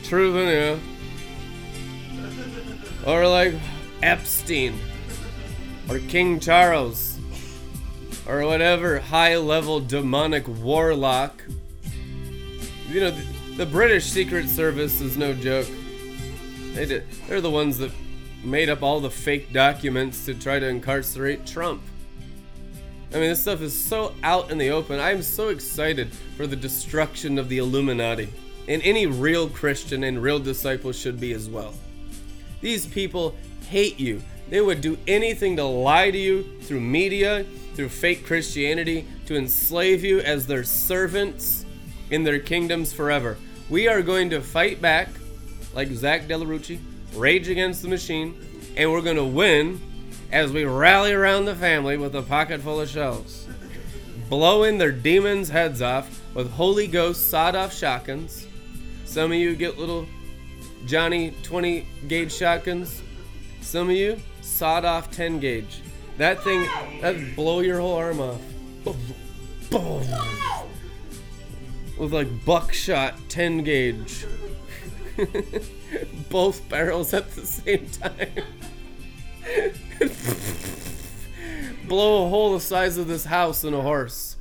[0.03, 0.77] True yeah.
[3.05, 3.53] Or like
[4.01, 4.79] Epstein.
[5.89, 7.19] Or King Charles.
[8.27, 11.43] Or whatever high level demonic warlock.
[12.89, 13.25] You know, the,
[13.57, 15.67] the British Secret Service is no joke.
[16.73, 17.03] They did.
[17.27, 17.91] They're the ones that
[18.43, 21.81] made up all the fake documents to try to incarcerate Trump.
[23.11, 24.99] I mean, this stuff is so out in the open.
[24.99, 28.29] I'm so excited for the destruction of the Illuminati.
[28.67, 31.75] And any real Christian and real disciple should be as well.
[32.63, 33.35] These people
[33.67, 34.21] hate you.
[34.49, 37.45] They would do anything to lie to you through media,
[37.75, 41.65] through fake Christianity, to enslave you as their servants
[42.09, 43.37] in their kingdoms forever.
[43.69, 45.09] We are going to fight back
[45.73, 46.77] like Zack de la Rocha,
[47.15, 48.33] Rage Against the Machine,
[48.77, 49.81] and we're going to win
[50.31, 53.45] as we rally around the family with a pocket full of shells,
[54.29, 58.47] blowing their demons' heads off with Holy Ghost sawed off shotguns.
[59.03, 60.07] Some of you get little
[60.85, 63.01] Johnny 20 gauge shotguns.
[63.61, 65.81] Some of you sawed off 10 gauge.
[66.17, 66.67] That thing,
[67.01, 68.41] that blow your whole arm off.
[71.97, 74.25] With like buckshot 10 gauge.
[76.29, 78.29] Both barrels at the same time.
[81.87, 84.37] Blow a hole the size of this house in a horse.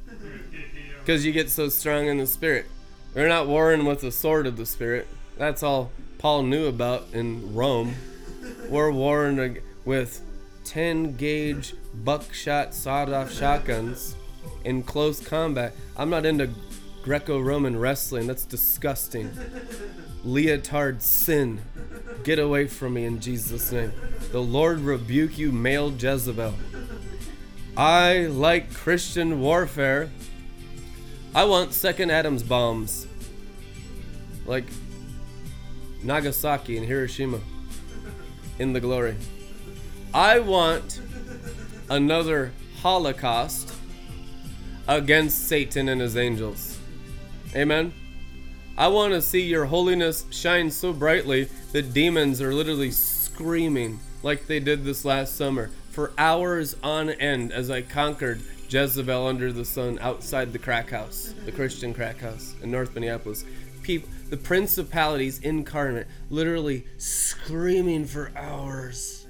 [1.01, 2.66] Because you get so strong in the spirit.
[3.14, 5.06] We're not warring with the sword of the spirit.
[5.36, 5.90] That's all
[6.23, 7.97] Paul knew about in Rome.
[8.69, 10.23] We're warring with
[10.65, 14.15] 10 gauge buckshot sawed off shotguns
[14.65, 15.74] in close combat.
[15.97, 16.51] I'm not into
[17.03, 18.28] Greco Roman wrestling.
[18.28, 19.32] That's disgusting
[20.23, 21.61] leotard sin.
[22.23, 23.93] Get away from me in Jesus' name.
[24.31, 26.55] The Lord rebuke you, male Jezebel.
[27.77, 30.09] I like Christian warfare.
[31.35, 33.09] I want second Adam's bombs.
[34.47, 34.66] Like
[36.03, 37.41] Nagasaki and Hiroshima
[38.59, 39.16] in the glory.
[40.15, 41.01] I want
[41.89, 43.74] another Holocaust
[44.89, 46.79] against Satan and his angels.
[47.55, 47.93] Amen.
[48.77, 54.47] I want to see your holiness shine so brightly that demons are literally screaming like
[54.47, 59.65] they did this last summer for hours on end as I conquered Jezebel under the
[59.65, 63.45] sun outside the crack house, the Christian crack house in North Minneapolis.
[63.83, 69.27] People, the principalities incarnate, literally screaming for hours.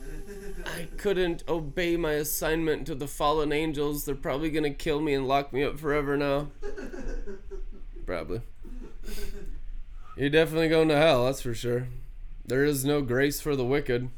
[0.67, 4.05] I couldn't obey my assignment to the fallen angels.
[4.05, 6.49] They're probably gonna kill me and lock me up forever now.
[8.07, 8.43] Probably.
[10.17, 11.89] You're definitely going to hell, that's for sure.
[12.45, 14.11] There is no grace for the wicked.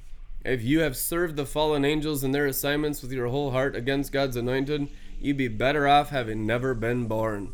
[0.44, 4.12] If you have served the fallen angels in their assignments with your whole heart against
[4.12, 4.89] God's anointed,
[5.20, 7.52] you'd be better off having never been born.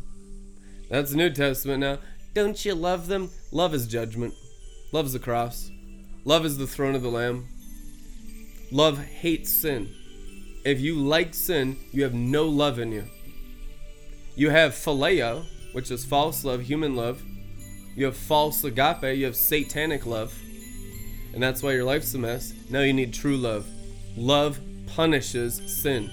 [0.89, 1.99] That's the New Testament now.
[2.33, 3.29] Don't you love them?
[3.51, 4.33] Love is judgment.
[4.93, 5.69] Love is the cross.
[6.23, 7.47] Love is the throne of the Lamb.
[8.71, 9.89] Love hates sin.
[10.63, 13.03] If you like sin, you have no love in you.
[14.35, 17.21] You have phileo, which is false love, human love.
[17.95, 20.33] You have false agape, you have satanic love.
[21.33, 22.53] And that's why your life's a mess.
[22.69, 23.67] Now you need true love.
[24.15, 24.59] Love
[24.95, 26.09] punishes sin.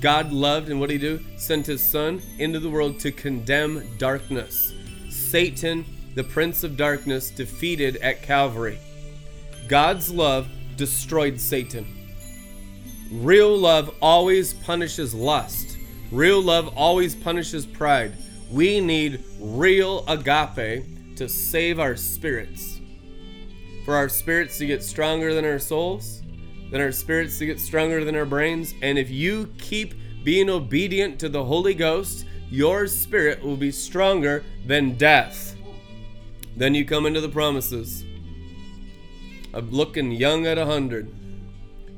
[0.00, 1.24] God loved, and what did he do?
[1.36, 4.72] Sent his son into the world to condemn darkness.
[5.18, 5.84] Satan,
[6.14, 8.78] the prince of darkness, defeated at Calvary.
[9.68, 11.86] God's love destroyed Satan.
[13.10, 15.76] Real love always punishes lust.
[16.10, 18.12] Real love always punishes pride.
[18.50, 22.80] We need real agape to save our spirits.
[23.84, 26.22] For our spirits to get stronger than our souls,
[26.70, 28.74] then our spirits to get stronger than our brains.
[28.82, 34.44] And if you keep being obedient to the Holy Ghost, your spirit will be stronger
[34.66, 35.54] than death.
[36.56, 38.04] Then you come into the promises
[39.52, 41.14] of looking young at a hundred.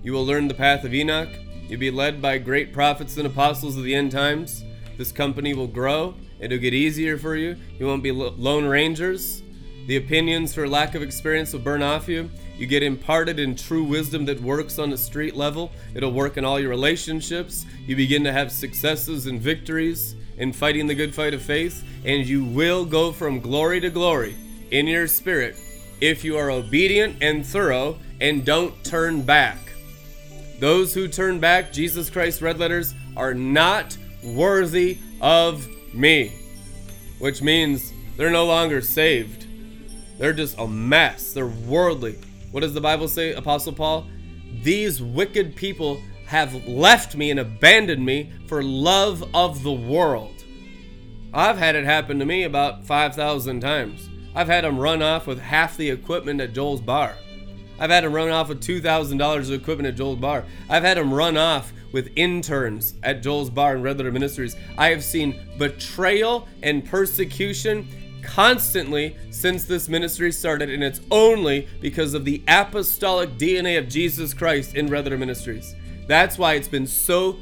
[0.03, 1.29] You will learn the path of Enoch.
[1.69, 4.65] You'll be led by great prophets and apostles of the end times.
[4.99, 6.15] This company will grow.
[6.41, 7.57] It'll get easier for you.
[7.79, 9.43] You won't be lone rangers.
[9.87, 12.31] The opinions for lack of experience will burn off you.
[12.57, 15.73] You get imparted in true wisdom that works on the street level.
[15.95, 17.65] It'll work in all your relationships.
[17.87, 21.85] You begin to have successes and victories in fighting the good fight of faith.
[22.05, 24.35] And you will go from glory to glory
[24.73, 25.57] in your spirit
[26.01, 29.59] if you are obedient and thorough and don't turn back.
[30.59, 36.33] Those who turn back, Jesus Christ red letters, are not worthy of me.
[37.19, 39.47] Which means they're no longer saved.
[40.19, 41.33] They're just a mess.
[41.33, 42.19] They're worldly.
[42.51, 44.07] What does the Bible say, Apostle Paul?
[44.63, 50.45] These wicked people have left me and abandoned me for love of the world.
[51.35, 54.09] I've had it happen to me about 5,000 times.
[54.33, 57.17] I've had them run off with half the equipment at Joel's bar.
[57.81, 60.45] I've had them run off with $2,000 of equipment at Joel's bar.
[60.69, 64.55] I've had them run off with interns at Joel's bar and Red Letter Ministries.
[64.79, 67.89] I have seen betrayal and persecution
[68.23, 74.33] constantly since this ministry started, and it's only because of the apostolic DNA of Jesus
[74.33, 75.75] Christ in Red Letter Ministries.
[76.11, 77.37] That's why it's been so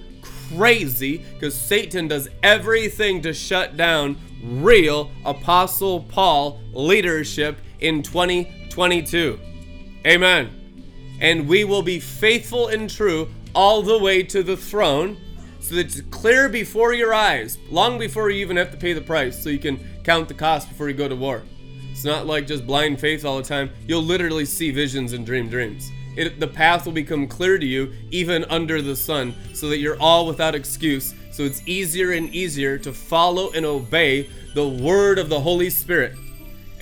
[0.55, 9.41] crazy because Satan does everything to shut down real Apostle Paul leadership in 2022.
[10.07, 10.51] Amen.
[11.19, 15.17] And we will be faithful and true all the way to the throne
[15.61, 19.01] so that it's clear before your eyes, long before you even have to pay the
[19.01, 21.43] price, so you can count the cost before you go to war.
[21.91, 23.71] It's not like just blind faith all the time.
[23.87, 25.91] You'll literally see visions and dream dreams.
[26.19, 30.01] It, the path will become clear to you even under the sun, so that you're
[30.01, 31.15] all without excuse.
[31.31, 36.17] So it's easier and easier to follow and obey the word of the Holy Spirit.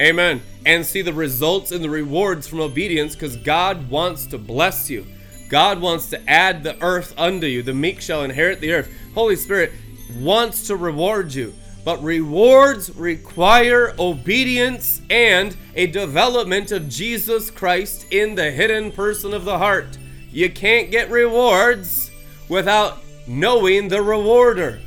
[0.01, 0.41] Amen.
[0.65, 5.07] And see the results and the rewards from obedience because God wants to bless you.
[5.51, 7.63] God wants to add the earth unto you.
[7.63, 8.91] The meek shall inherit the earth.
[9.15, 9.73] Holy Spirit
[10.19, 11.55] wants to reward you.
[11.87, 19.45] But rewards require obedience and a development of Jesus Christ in the hidden person of
[19.45, 19.97] the heart.
[20.33, 22.11] You can't get rewards
[22.49, 22.99] without
[23.29, 24.81] knowing the rewarder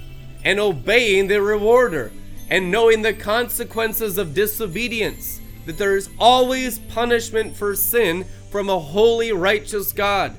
[0.43, 2.11] and obeying the rewarder
[2.49, 5.39] and knowing the consequences of disobedience.
[5.67, 10.35] That there is always punishment for sin from a holy, righteous God.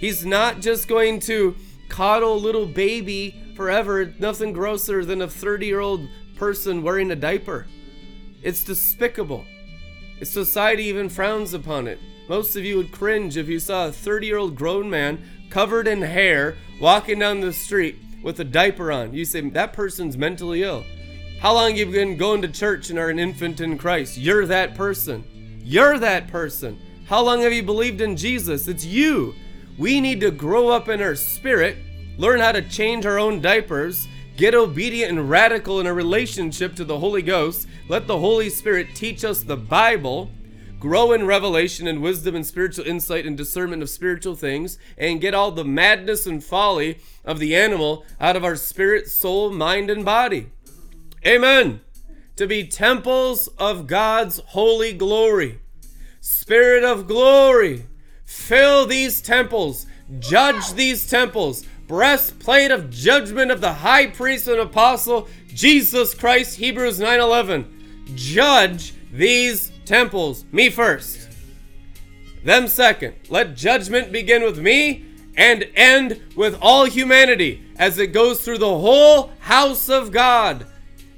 [0.00, 1.54] He's not just going to
[1.88, 7.66] coddle little baby forever, nothing grosser than a 30 year old person wearing a diaper.
[8.42, 9.44] It's despicable.
[10.22, 11.98] Society even frowns upon it.
[12.28, 15.86] Most of you would cringe if you saw a 30 year old grown man covered
[15.86, 19.12] in hair walking down the street with a diaper on.
[19.12, 20.84] You say, that person's mentally ill.
[21.40, 24.16] How long you been going to church and are an infant in Christ?
[24.16, 25.24] You're that person.
[25.64, 26.78] You're that person.
[27.06, 28.68] How long have you believed in Jesus?
[28.68, 29.34] It's you.
[29.76, 31.76] We need to grow up in our spirit,
[32.16, 36.84] learn how to change our own diapers, get obedient and radical in a relationship to
[36.84, 40.30] the Holy Ghost, let the Holy Spirit teach us the Bible,
[40.78, 45.34] grow in revelation and wisdom and spiritual insight and discernment of spiritual things, and get
[45.34, 50.04] all the madness and folly of the animal out of our spirit, soul, mind, and
[50.04, 50.50] body.
[51.26, 51.80] Amen.
[52.36, 55.60] To be temples of God's holy glory.
[56.20, 57.86] Spirit of glory,
[58.32, 59.86] Fill these temples,
[60.18, 61.66] judge these temples.
[61.92, 67.66] Breastplate of judgment of the high priest and apostle Jesus Christ, Hebrews 9:11.
[68.14, 71.28] Judge these temples, me first.
[72.46, 73.16] Them second.
[73.28, 75.04] Let judgment begin with me
[75.36, 80.64] and end with all humanity as it goes through the whole house of God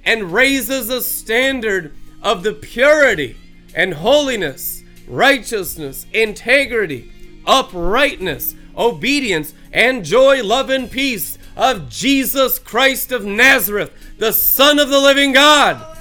[0.05, 3.37] and raises a standard of the purity
[3.77, 7.13] and holiness righteousness, integrity,
[7.47, 14.89] uprightness, obedience, and joy, love, and peace of Jesus Christ of Nazareth, the Son of
[14.89, 15.99] the living God.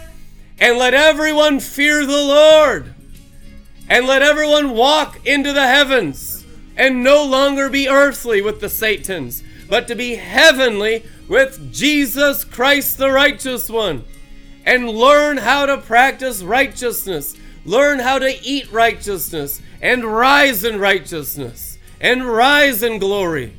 [0.59, 2.93] And let everyone fear the Lord.
[3.89, 6.45] And let everyone walk into the heavens
[6.75, 12.97] and no longer be earthly with the Satans, but to be heavenly with Jesus Christ,
[12.97, 14.05] the righteous one.
[14.65, 17.35] And learn how to practice righteousness.
[17.65, 21.72] Learn how to eat righteousness and rise in righteousness
[22.03, 23.53] and rise in glory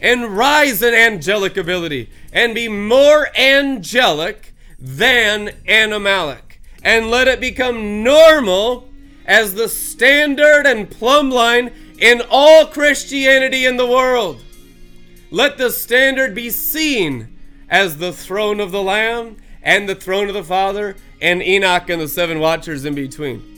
[0.00, 6.58] and rise in angelic ability and be more angelic than animalic.
[6.82, 8.88] And let it become normal
[9.26, 14.42] as the standard and plumb line in all Christianity in the world.
[15.30, 17.38] Let the standard be seen
[17.68, 22.00] as the throne of the Lamb and the throne of the Father and Enoch and
[22.00, 23.51] the seven watchers in between.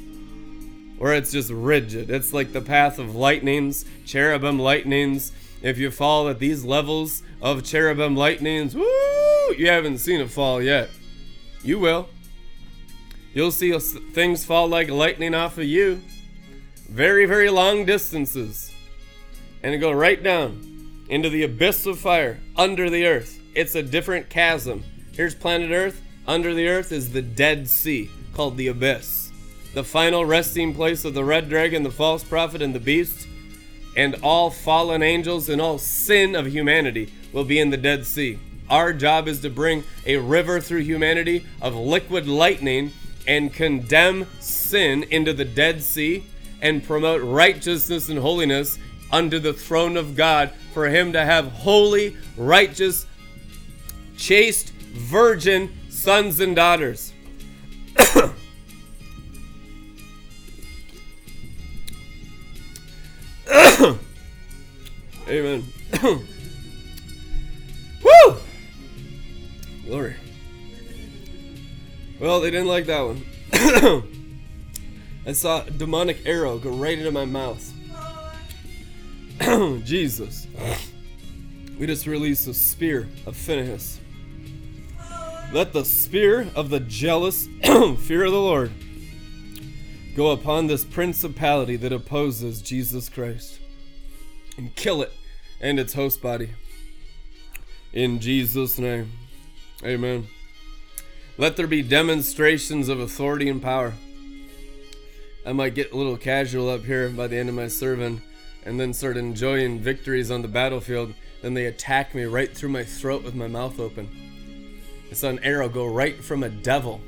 [0.99, 2.11] Or it's just rigid.
[2.11, 5.33] It's like the path of lightnings, cherubim lightnings,
[5.65, 8.85] if you fall at these levels of cherubim lightnings, woo,
[9.57, 10.91] you haven't seen it fall yet.
[11.62, 12.11] You will.
[13.33, 13.73] You'll see
[14.12, 16.03] things fall like lightning off of you.
[16.91, 18.73] Very, very long distances.
[19.62, 23.41] And it go right down into the abyss of fire under the earth.
[23.55, 24.85] It's a different chasm.
[25.12, 26.03] Here's planet Earth.
[26.27, 29.24] Under the earth is the Dead Sea, called the Abyss.
[29.75, 33.27] The final resting place of the red dragon, the false prophet, and the beast
[33.97, 38.39] and all fallen angels and all sin of humanity will be in the Dead Sea.
[38.71, 42.93] Our job is to bring a river through humanity of liquid lightning
[43.27, 46.25] and condemn sin into the Dead Sea
[46.63, 48.79] and promote righteousness and holiness
[49.13, 53.07] under the throne of God for Him to have holy, righteous,
[54.17, 57.13] chaste, virgin sons and daughters.
[65.29, 65.65] Amen.
[68.03, 68.37] Woo!
[69.85, 70.15] Glory.
[72.19, 73.23] Well, they didn't like that one.
[75.27, 77.73] I saw a demonic arrow go right into my mouth.
[79.85, 80.47] Jesus.
[81.79, 84.01] We just released the spear of Phinehas.
[85.53, 88.73] Let the spear of the jealous fear of the Lord
[90.15, 93.59] go upon this principality that opposes Jesus Christ
[94.57, 95.12] and kill it
[95.61, 96.51] and its host body.
[97.93, 99.12] In Jesus' name,
[99.85, 100.28] amen.
[101.36, 103.95] Let there be demonstrations of authority and power.
[105.45, 108.23] I might get a little casual up here by the end of my sermon
[108.65, 111.12] and then start enjoying victories on the battlefield.
[111.43, 114.09] Then they attack me right through my throat with my mouth open.
[115.11, 117.01] I saw an arrow go right from a devil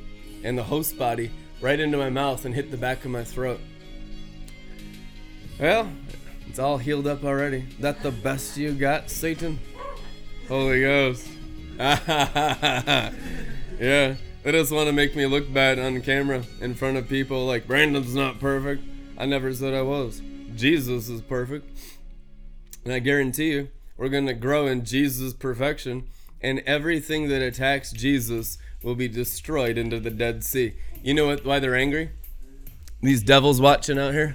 [0.44, 1.30] and the host body
[1.60, 3.60] right into my mouth and hit the back of my throat.
[5.58, 5.90] Well,
[6.48, 7.66] it's all healed up already.
[7.80, 9.58] That the best you got, Satan?
[10.48, 11.26] Holy Ghost.
[11.78, 13.12] yeah.
[13.78, 17.66] They just want to make me look bad on camera in front of people like
[17.66, 18.84] Brandon's not perfect.
[19.18, 20.22] I never said I was.
[20.54, 21.68] Jesus is perfect.
[22.84, 26.06] And I guarantee you, we're going to grow in Jesus' perfection,
[26.40, 30.74] and everything that attacks Jesus will be destroyed into the Dead Sea.
[31.06, 32.10] You know what, why they're angry?
[33.00, 34.34] These devils watching out here?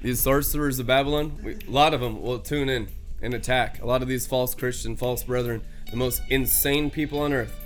[0.00, 2.86] these sorcerers of Babylon, we, a lot of them will tune in
[3.20, 3.82] and attack.
[3.82, 7.58] A lot of these false Christian, false brethren, the most insane people on earth,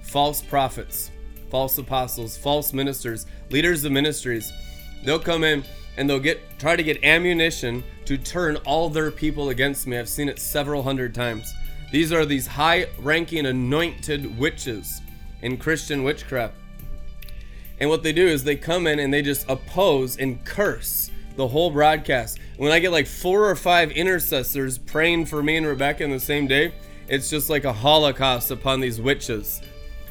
[0.00, 1.10] false prophets,
[1.50, 4.50] false apostles, false ministers, leaders of ministries.
[5.04, 5.62] They'll come in
[5.98, 9.98] and they'll get try to get ammunition to turn all their people against me.
[9.98, 11.52] I've seen it several hundred times.
[11.92, 15.02] These are these high-ranking anointed witches
[15.42, 16.54] in Christian witchcraft.
[17.78, 21.46] And what they do is they come in and they just oppose and curse the
[21.46, 22.38] whole broadcast.
[22.56, 26.20] When I get like four or five intercessors praying for me and Rebecca in the
[26.20, 26.72] same day,
[27.08, 29.60] it's just like a holocaust upon these witches,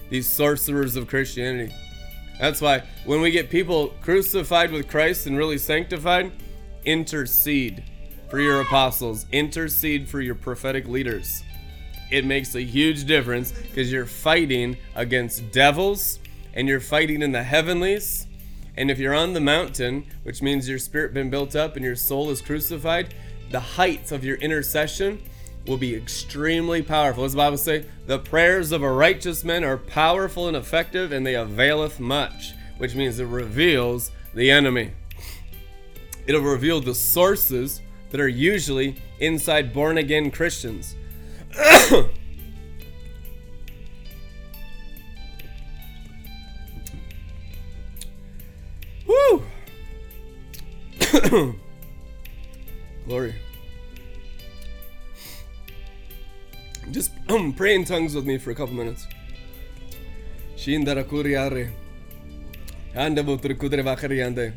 [0.09, 1.73] these sorcerers of Christianity.
[2.39, 6.31] That's why when we get people crucified with Christ and really sanctified,
[6.85, 7.83] intercede
[8.29, 11.43] for your apostles, intercede for your prophetic leaders.
[12.11, 16.19] It makes a huge difference because you're fighting against devils
[16.55, 18.27] and you're fighting in the heavenlies
[18.77, 21.95] and if you're on the mountain, which means your spirit been built up and your
[21.95, 23.13] soul is crucified,
[23.51, 25.21] the heights of your intercession
[25.65, 27.23] will be extremely powerful.
[27.23, 31.25] As the Bible say, the prayers of a righteous man are powerful and effective, and
[31.25, 34.91] they availeth much, which means it reveals the enemy.
[36.27, 40.95] It'll reveal the sources that are usually inside born again Christians.
[53.05, 53.35] Glory.
[56.91, 59.07] Just um, pray in tongues with me for a couple minutes.
[60.55, 61.71] Shindarakuriare.
[62.93, 64.53] Andabutrakudrevakariande.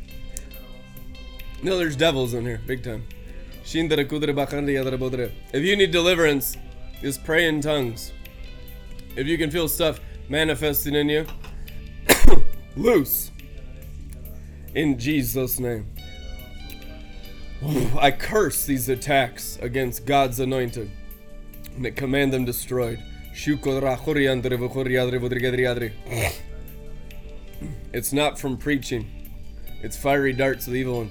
[1.63, 3.05] No, there's devils in here, big time.
[3.65, 3.75] If
[5.65, 6.57] you need deliverance,
[7.03, 8.13] just pray in tongues.
[9.17, 11.27] If you can feel stuff manifesting in you,
[12.77, 13.33] loose.
[14.75, 15.87] In Jesus' name.
[17.99, 20.91] I curse these attacks against God's anointed
[21.79, 23.03] and I command them destroyed.
[26.07, 26.33] Mm.
[27.93, 29.11] It's not from preaching,
[29.83, 31.11] it's fiery darts of the evil one.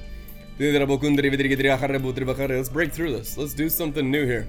[2.57, 3.37] Let's break through this.
[3.37, 4.47] Let's do something new here.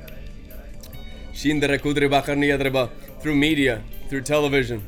[3.20, 4.82] Through media, through television,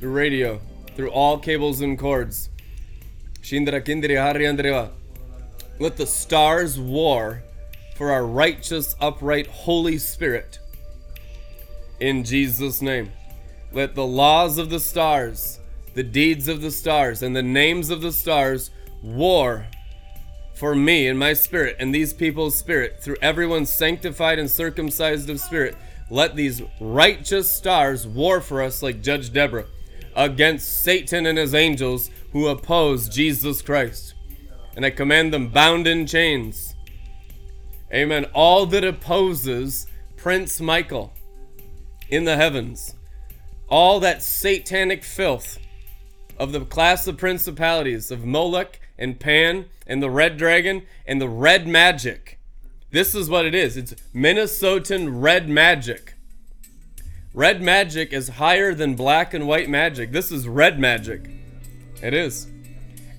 [0.00, 0.60] through radio,
[0.94, 2.50] through all cables and cords.
[5.80, 7.42] Let the stars war
[7.96, 10.60] for our righteous, upright, Holy Spirit.
[11.98, 13.10] In Jesus' name.
[13.72, 15.58] Let the laws of the stars,
[15.94, 18.70] the deeds of the stars, and the names of the stars
[19.02, 19.66] war
[20.54, 25.40] for me and my spirit and these people's spirit through everyone sanctified and circumcised of
[25.40, 25.76] spirit.
[26.10, 29.66] Let these righteous stars war for us like Judge Deborah
[30.14, 34.14] against Satan and his angels who oppose Jesus Christ.
[34.74, 36.74] And I command them bound in chains.
[37.92, 38.24] Amen.
[38.32, 39.86] All that opposes
[40.16, 41.12] Prince Michael
[42.08, 42.94] in the heavens,
[43.68, 45.58] all that satanic filth
[46.38, 51.28] of the class of principalities of Moloch and Pan and the red dragon and the
[51.28, 52.38] red magic.
[52.90, 56.14] This is what it is it's Minnesotan red magic.
[57.34, 60.12] Red magic is higher than black and white magic.
[60.12, 61.41] This is red magic.
[62.02, 62.48] It is.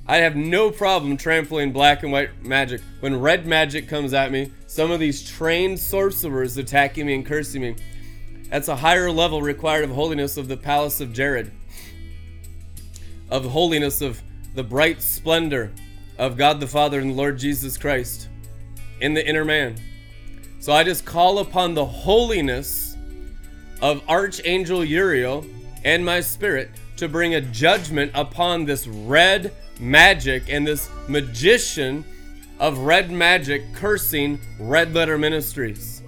[0.05, 2.81] I have no problem trampling black and white magic.
[2.99, 7.61] When red magic comes at me, some of these trained sorcerers attacking me and cursing
[7.61, 7.75] me,
[8.49, 11.51] that's a higher level required of holiness of the palace of Jared,
[13.29, 14.21] of holiness of
[14.53, 15.71] the bright splendor
[16.17, 18.27] of God the Father and the Lord Jesus Christ
[18.99, 19.75] in the inner man.
[20.59, 22.95] So I just call upon the holiness
[23.81, 25.45] of Archangel Uriel
[25.83, 26.69] and my spirit
[27.03, 32.03] to bring a judgment upon this red magic and this magician
[32.59, 36.01] of red magic cursing Red Letter Ministries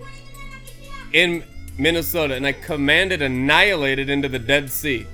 [1.12, 1.44] in
[1.78, 2.36] Minnesota.
[2.36, 5.06] And I command it annihilated into the Dead Sea.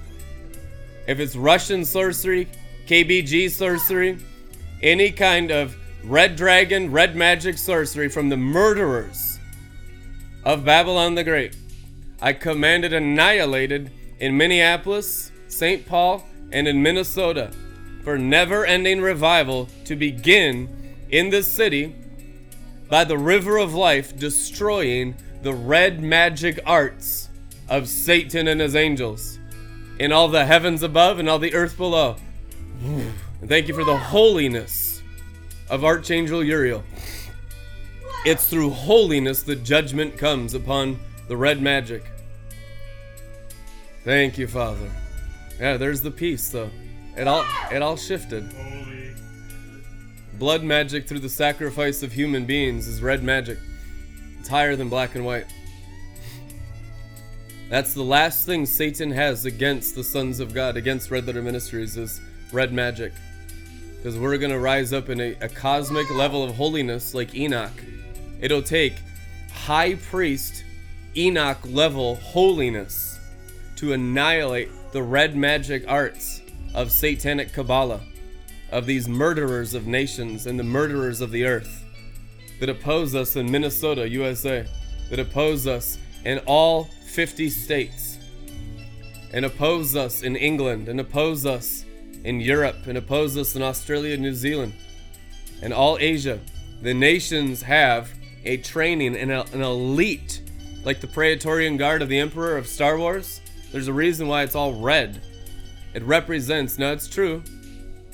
[1.08, 2.48] If it's Russian sorcery,
[2.86, 4.20] KBG sorcery,
[4.84, 9.40] any kind of red dragon, red magic sorcery from the murderers
[10.45, 11.56] of Babylon the Great,
[12.22, 13.90] I command it annihilated
[14.20, 15.86] in Minneapolis, St.
[15.86, 17.52] Paul, and in Minnesota
[18.03, 21.95] for never ending revival to begin in this city
[22.90, 27.30] by the river of life destroying the red magic arts
[27.69, 29.40] of Satan and his angels
[29.99, 32.15] in all the heavens above and all the earth below.
[32.84, 33.14] And
[33.48, 35.02] thank you for the holiness
[35.69, 36.84] of Archangel Uriel.
[38.26, 42.03] It's through holiness that judgment comes upon the red magic.
[44.03, 44.90] Thank you, Father.
[45.62, 46.72] Yeah, there's the peace, though.
[47.16, 48.52] It all it all shifted.
[50.40, 53.60] Blood magic through the sacrifice of human beings is red magic.
[54.40, 55.46] It's higher than black and white.
[57.70, 61.96] That's the last thing Satan has against the sons of God, against Red Letter Ministries,
[61.96, 62.20] is
[62.52, 63.14] red magic.
[63.98, 67.72] Because we're going to rise up in a, a cosmic level of holiness like Enoch.
[68.42, 68.96] It'll take
[69.54, 70.64] high priest
[71.16, 73.20] Enoch level holiness
[73.76, 76.41] to annihilate the red magic arts
[76.73, 78.01] of satanic Kabbalah,
[78.72, 81.84] of these murderers of nations and the murderers of the earth
[82.59, 84.65] that oppose us in Minnesota, USA,
[85.09, 88.19] that oppose us in all 50 states,
[89.34, 91.85] and oppose us in England, and oppose us
[92.23, 94.73] in Europe, and oppose us in Australia, New Zealand,
[95.61, 96.39] and all Asia.
[96.81, 98.09] The nations have
[98.45, 100.41] a training and an elite,
[100.84, 103.40] like the Praetorian Guard of the Emperor of Star Wars.
[103.72, 105.22] There's a reason why it's all red
[105.93, 107.43] it represents, no, it's true.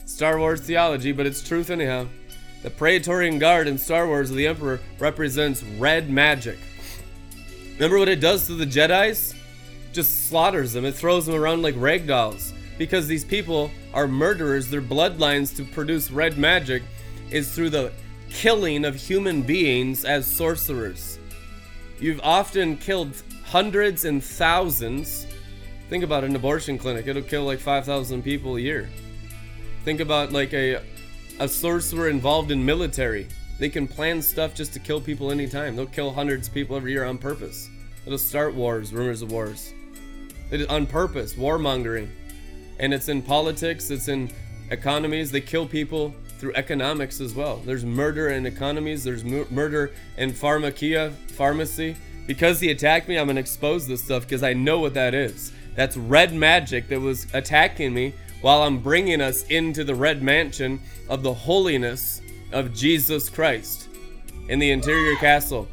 [0.05, 2.07] Star Wars theology, but it's truth anyhow.
[2.63, 6.57] The Praetorian Guard in Star Wars of the Emperor represents red magic.
[7.75, 9.35] Remember what it does to the Jedi's?
[9.93, 10.85] Just slaughters them.
[10.85, 12.53] It throws them around like rag dolls.
[12.79, 16.81] Because these people are murderers, their bloodlines to produce red magic
[17.29, 17.91] is through the
[18.29, 21.19] killing of human beings as sorcerers.
[21.99, 25.26] You've often killed hundreds and thousands
[25.89, 27.07] Think about an abortion clinic.
[27.07, 28.89] It'll kill like 5,000 people a year.
[29.85, 30.81] Think about like a
[31.39, 33.27] a sorcerer involved in military.
[33.59, 35.75] They can plan stuff just to kill people anytime.
[35.75, 37.69] They'll kill hundreds of people every year on purpose.
[38.05, 39.73] It'll start wars, rumors of wars.
[40.51, 42.09] It is on purpose, warmongering.
[42.79, 44.31] And it's in politics, it's in
[44.71, 45.31] economies.
[45.31, 47.57] They kill people through economics as well.
[47.57, 51.95] There's murder in economies, there's mu- murder in pharmacia, pharmacy.
[52.27, 55.51] Because he attacked me, I'm gonna expose this stuff because I know what that is.
[55.77, 60.81] That's red magic that was attacking me while I'm bringing us into the red mansion
[61.07, 62.19] of the holiness
[62.51, 63.87] of Jesus Christ
[64.49, 65.67] in the interior castle.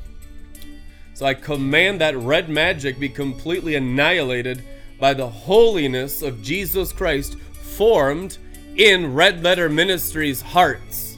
[1.14, 4.62] So I command that red magic be completely annihilated
[5.00, 8.36] by the holiness of Jesus Christ formed
[8.76, 11.16] in Red Letter Ministries' hearts.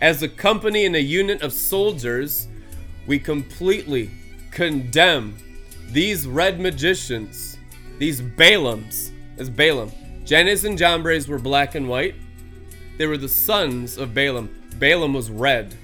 [0.00, 2.46] As a company and a unit of soldiers,
[3.08, 4.10] we completely
[4.52, 5.34] condemn
[5.88, 7.51] these red magicians,
[8.02, 9.92] these Balaams, as Balaam.
[10.24, 12.16] Jannes and Jambres were black and white.
[12.98, 14.50] They were the sons of Balaam.
[14.80, 15.76] Balaam was red.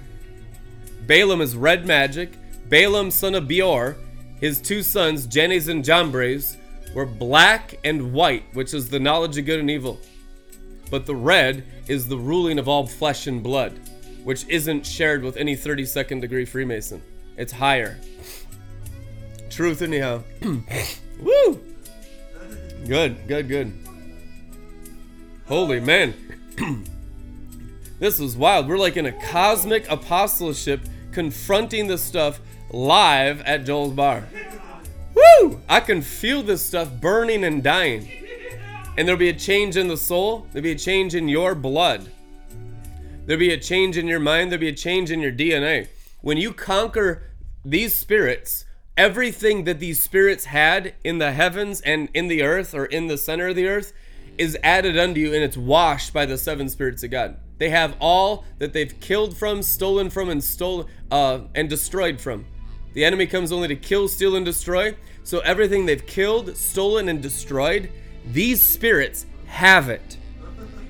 [1.07, 2.33] Balaam is red magic.
[2.69, 3.97] Balaam, son of Beor,
[4.41, 6.57] his two sons, Jannes and Jambres,
[6.93, 10.01] were black and white, which is the knowledge of good and evil.
[10.91, 13.79] But the red is the ruling of all flesh and blood,
[14.25, 17.01] which isn't shared with any 32nd degree Freemason.
[17.37, 17.97] It's higher.
[19.51, 20.25] Truth, anyhow.
[21.21, 21.63] Woo!
[22.89, 23.73] Good, good, good.
[25.47, 26.15] Holy man.
[27.99, 28.67] this was wild.
[28.67, 30.81] We're like in a cosmic apostleship
[31.13, 32.41] confronting this stuff
[32.71, 34.27] live at Joel's bar.
[35.15, 35.61] Woo!
[35.69, 38.11] I can feel this stuff burning and dying.
[38.97, 42.11] And there'll be a change in the soul, there'll be a change in your blood.
[43.27, 45.89] There'll be a change in your mind, there'll be a change in your DNA.
[46.23, 47.25] When you conquer
[47.67, 48.65] these spirits,
[48.99, 53.17] everything that these spirits had in the heavens and in the earth or in the
[53.17, 53.93] center of the earth
[54.37, 57.37] is added unto you and it's washed by the seven spirits of God.
[57.59, 62.45] They have all that they've killed from, stolen from, and stole uh, and destroyed from.
[62.93, 64.97] The enemy comes only to kill, steal, and destroy.
[65.23, 67.91] So everything they've killed, stolen, and destroyed,
[68.27, 70.17] these spirits have it.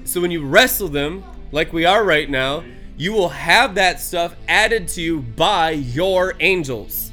[0.05, 2.64] So when you wrestle them, like we are right now,
[2.97, 7.07] you will have that stuff added to you by your angels.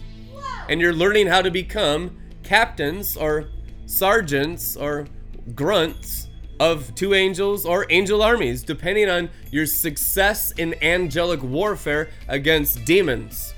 [0.67, 3.49] And you're learning how to become captains or
[3.85, 5.07] sergeants or
[5.53, 6.27] grunts
[6.59, 13.53] of two angels or angel armies, depending on your success in angelic warfare against demons.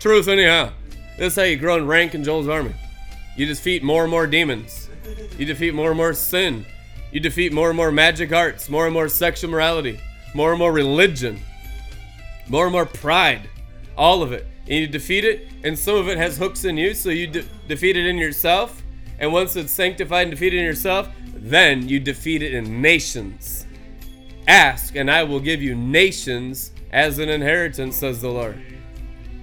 [0.00, 0.72] Truth, anyhow.
[1.18, 2.74] This is how you grow in rank in Joel's army.
[3.36, 4.88] You defeat more and more demons.
[5.38, 6.64] You defeat more and more sin.
[7.12, 10.00] You defeat more and more magic arts, more and more sexual morality,
[10.34, 11.40] more and more religion,
[12.48, 13.48] more and more pride.
[13.96, 14.46] All of it.
[14.70, 17.44] And you defeat it, and some of it has hooks in you, so you de-
[17.66, 18.82] defeat it in yourself.
[19.18, 23.66] And once it's sanctified and defeated in yourself, then you defeat it in nations.
[24.46, 28.62] Ask, and I will give you nations as an inheritance, says the Lord.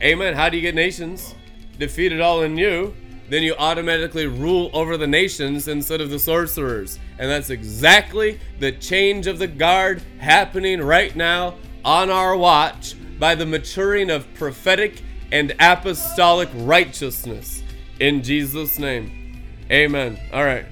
[0.01, 0.33] Amen.
[0.33, 1.35] How do you get nations?
[1.77, 2.95] Defeat it all in you.
[3.29, 6.99] Then you automatically rule over the nations instead of the sorcerers.
[7.19, 13.35] And that's exactly the change of the guard happening right now on our watch by
[13.35, 15.01] the maturing of prophetic
[15.31, 17.63] and apostolic righteousness.
[17.99, 19.43] In Jesus' name.
[19.71, 20.19] Amen.
[20.31, 20.65] All right.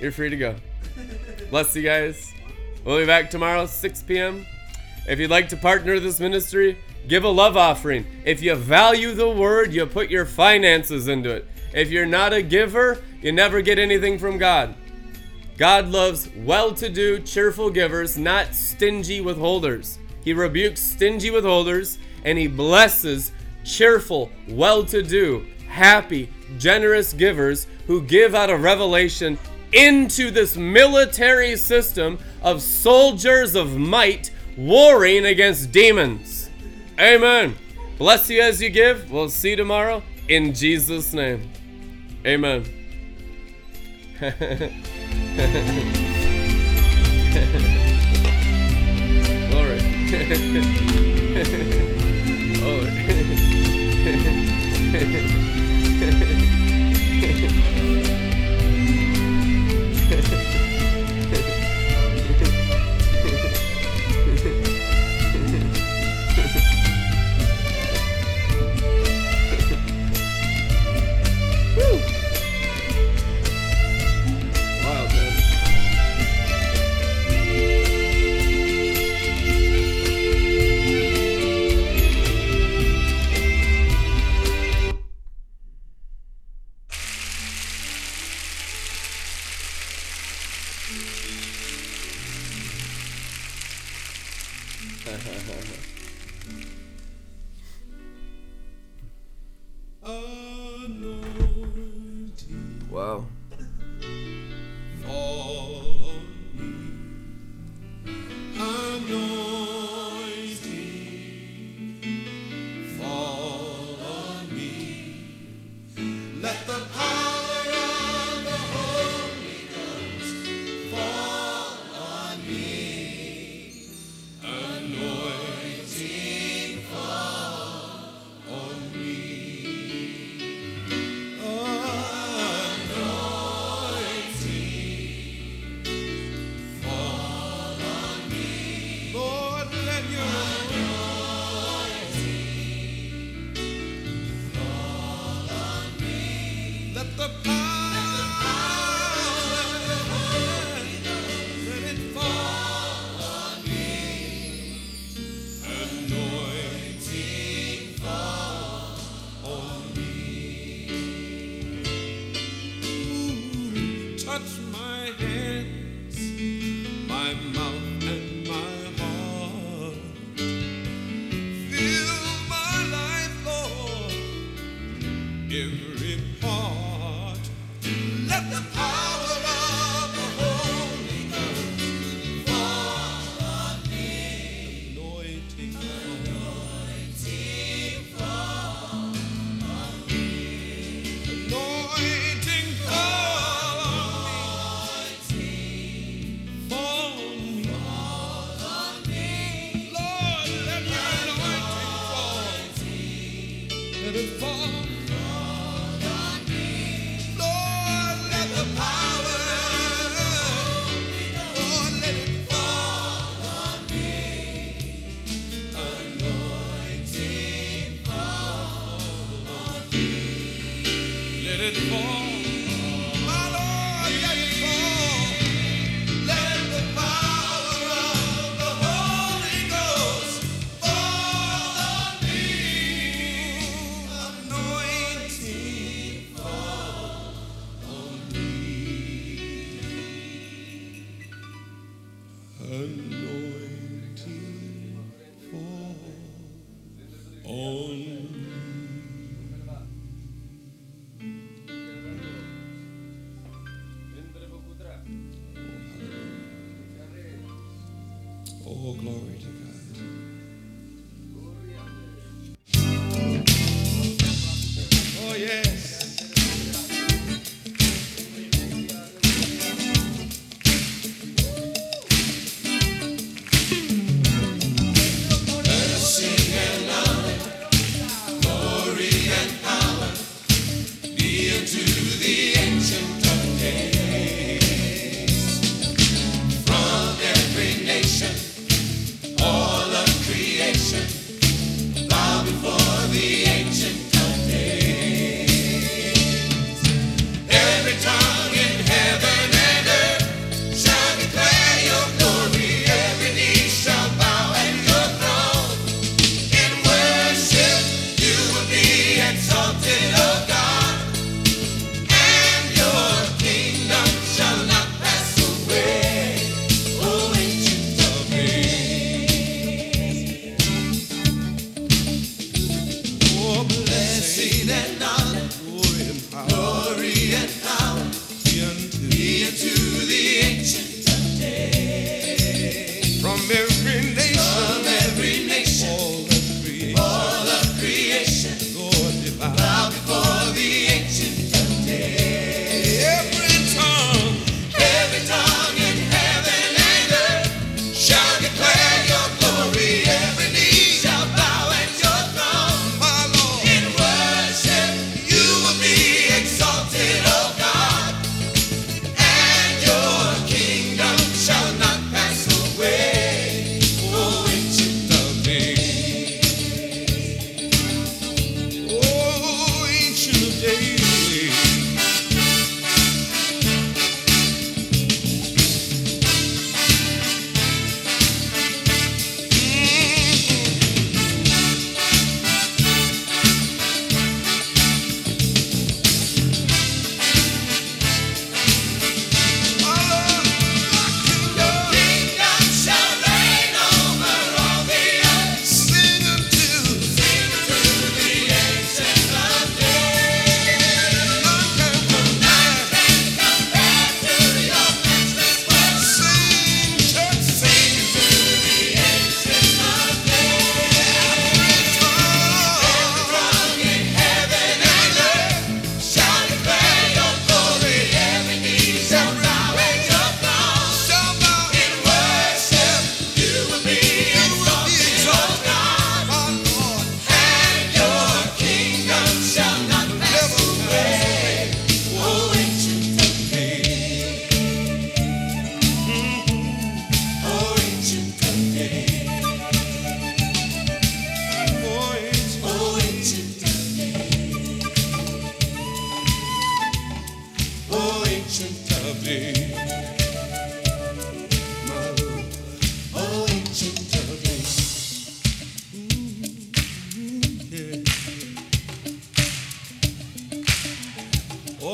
[0.00, 0.56] You're free to go.
[1.50, 2.32] Bless you guys.
[2.84, 4.46] We'll be back tomorrow, 6 p.m.
[5.06, 8.06] If you'd like to partner this ministry, give a love offering.
[8.24, 11.46] If you value the word, you put your finances into it.
[11.74, 14.74] If you're not a giver, you never get anything from God.
[15.58, 19.98] God loves well to do, cheerful givers, not stingy withholders.
[20.24, 23.32] He rebukes stingy withholders and he blesses
[23.64, 29.38] cheerful, well to do, happy, generous givers who give out of revelation
[29.72, 36.50] into this military system of soldiers of might warring against demons.
[36.98, 37.54] Amen.
[37.98, 39.10] Bless you as you give.
[39.10, 41.50] We'll see you tomorrow in Jesus' name.
[42.26, 42.64] Amen.
[49.50, 49.78] Glory.
[54.92, 55.32] Man.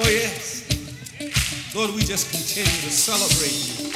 [0.00, 0.62] Oh, yes.
[1.74, 3.90] Lord, we just continue to celebrate you.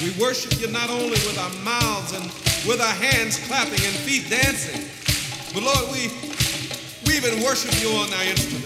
[0.00, 2.24] We worship you not only with our mouths and
[2.66, 4.80] with our hands clapping and feet dancing,
[5.52, 6.08] but Lord, we,
[7.04, 8.65] we even worship you on our instruments.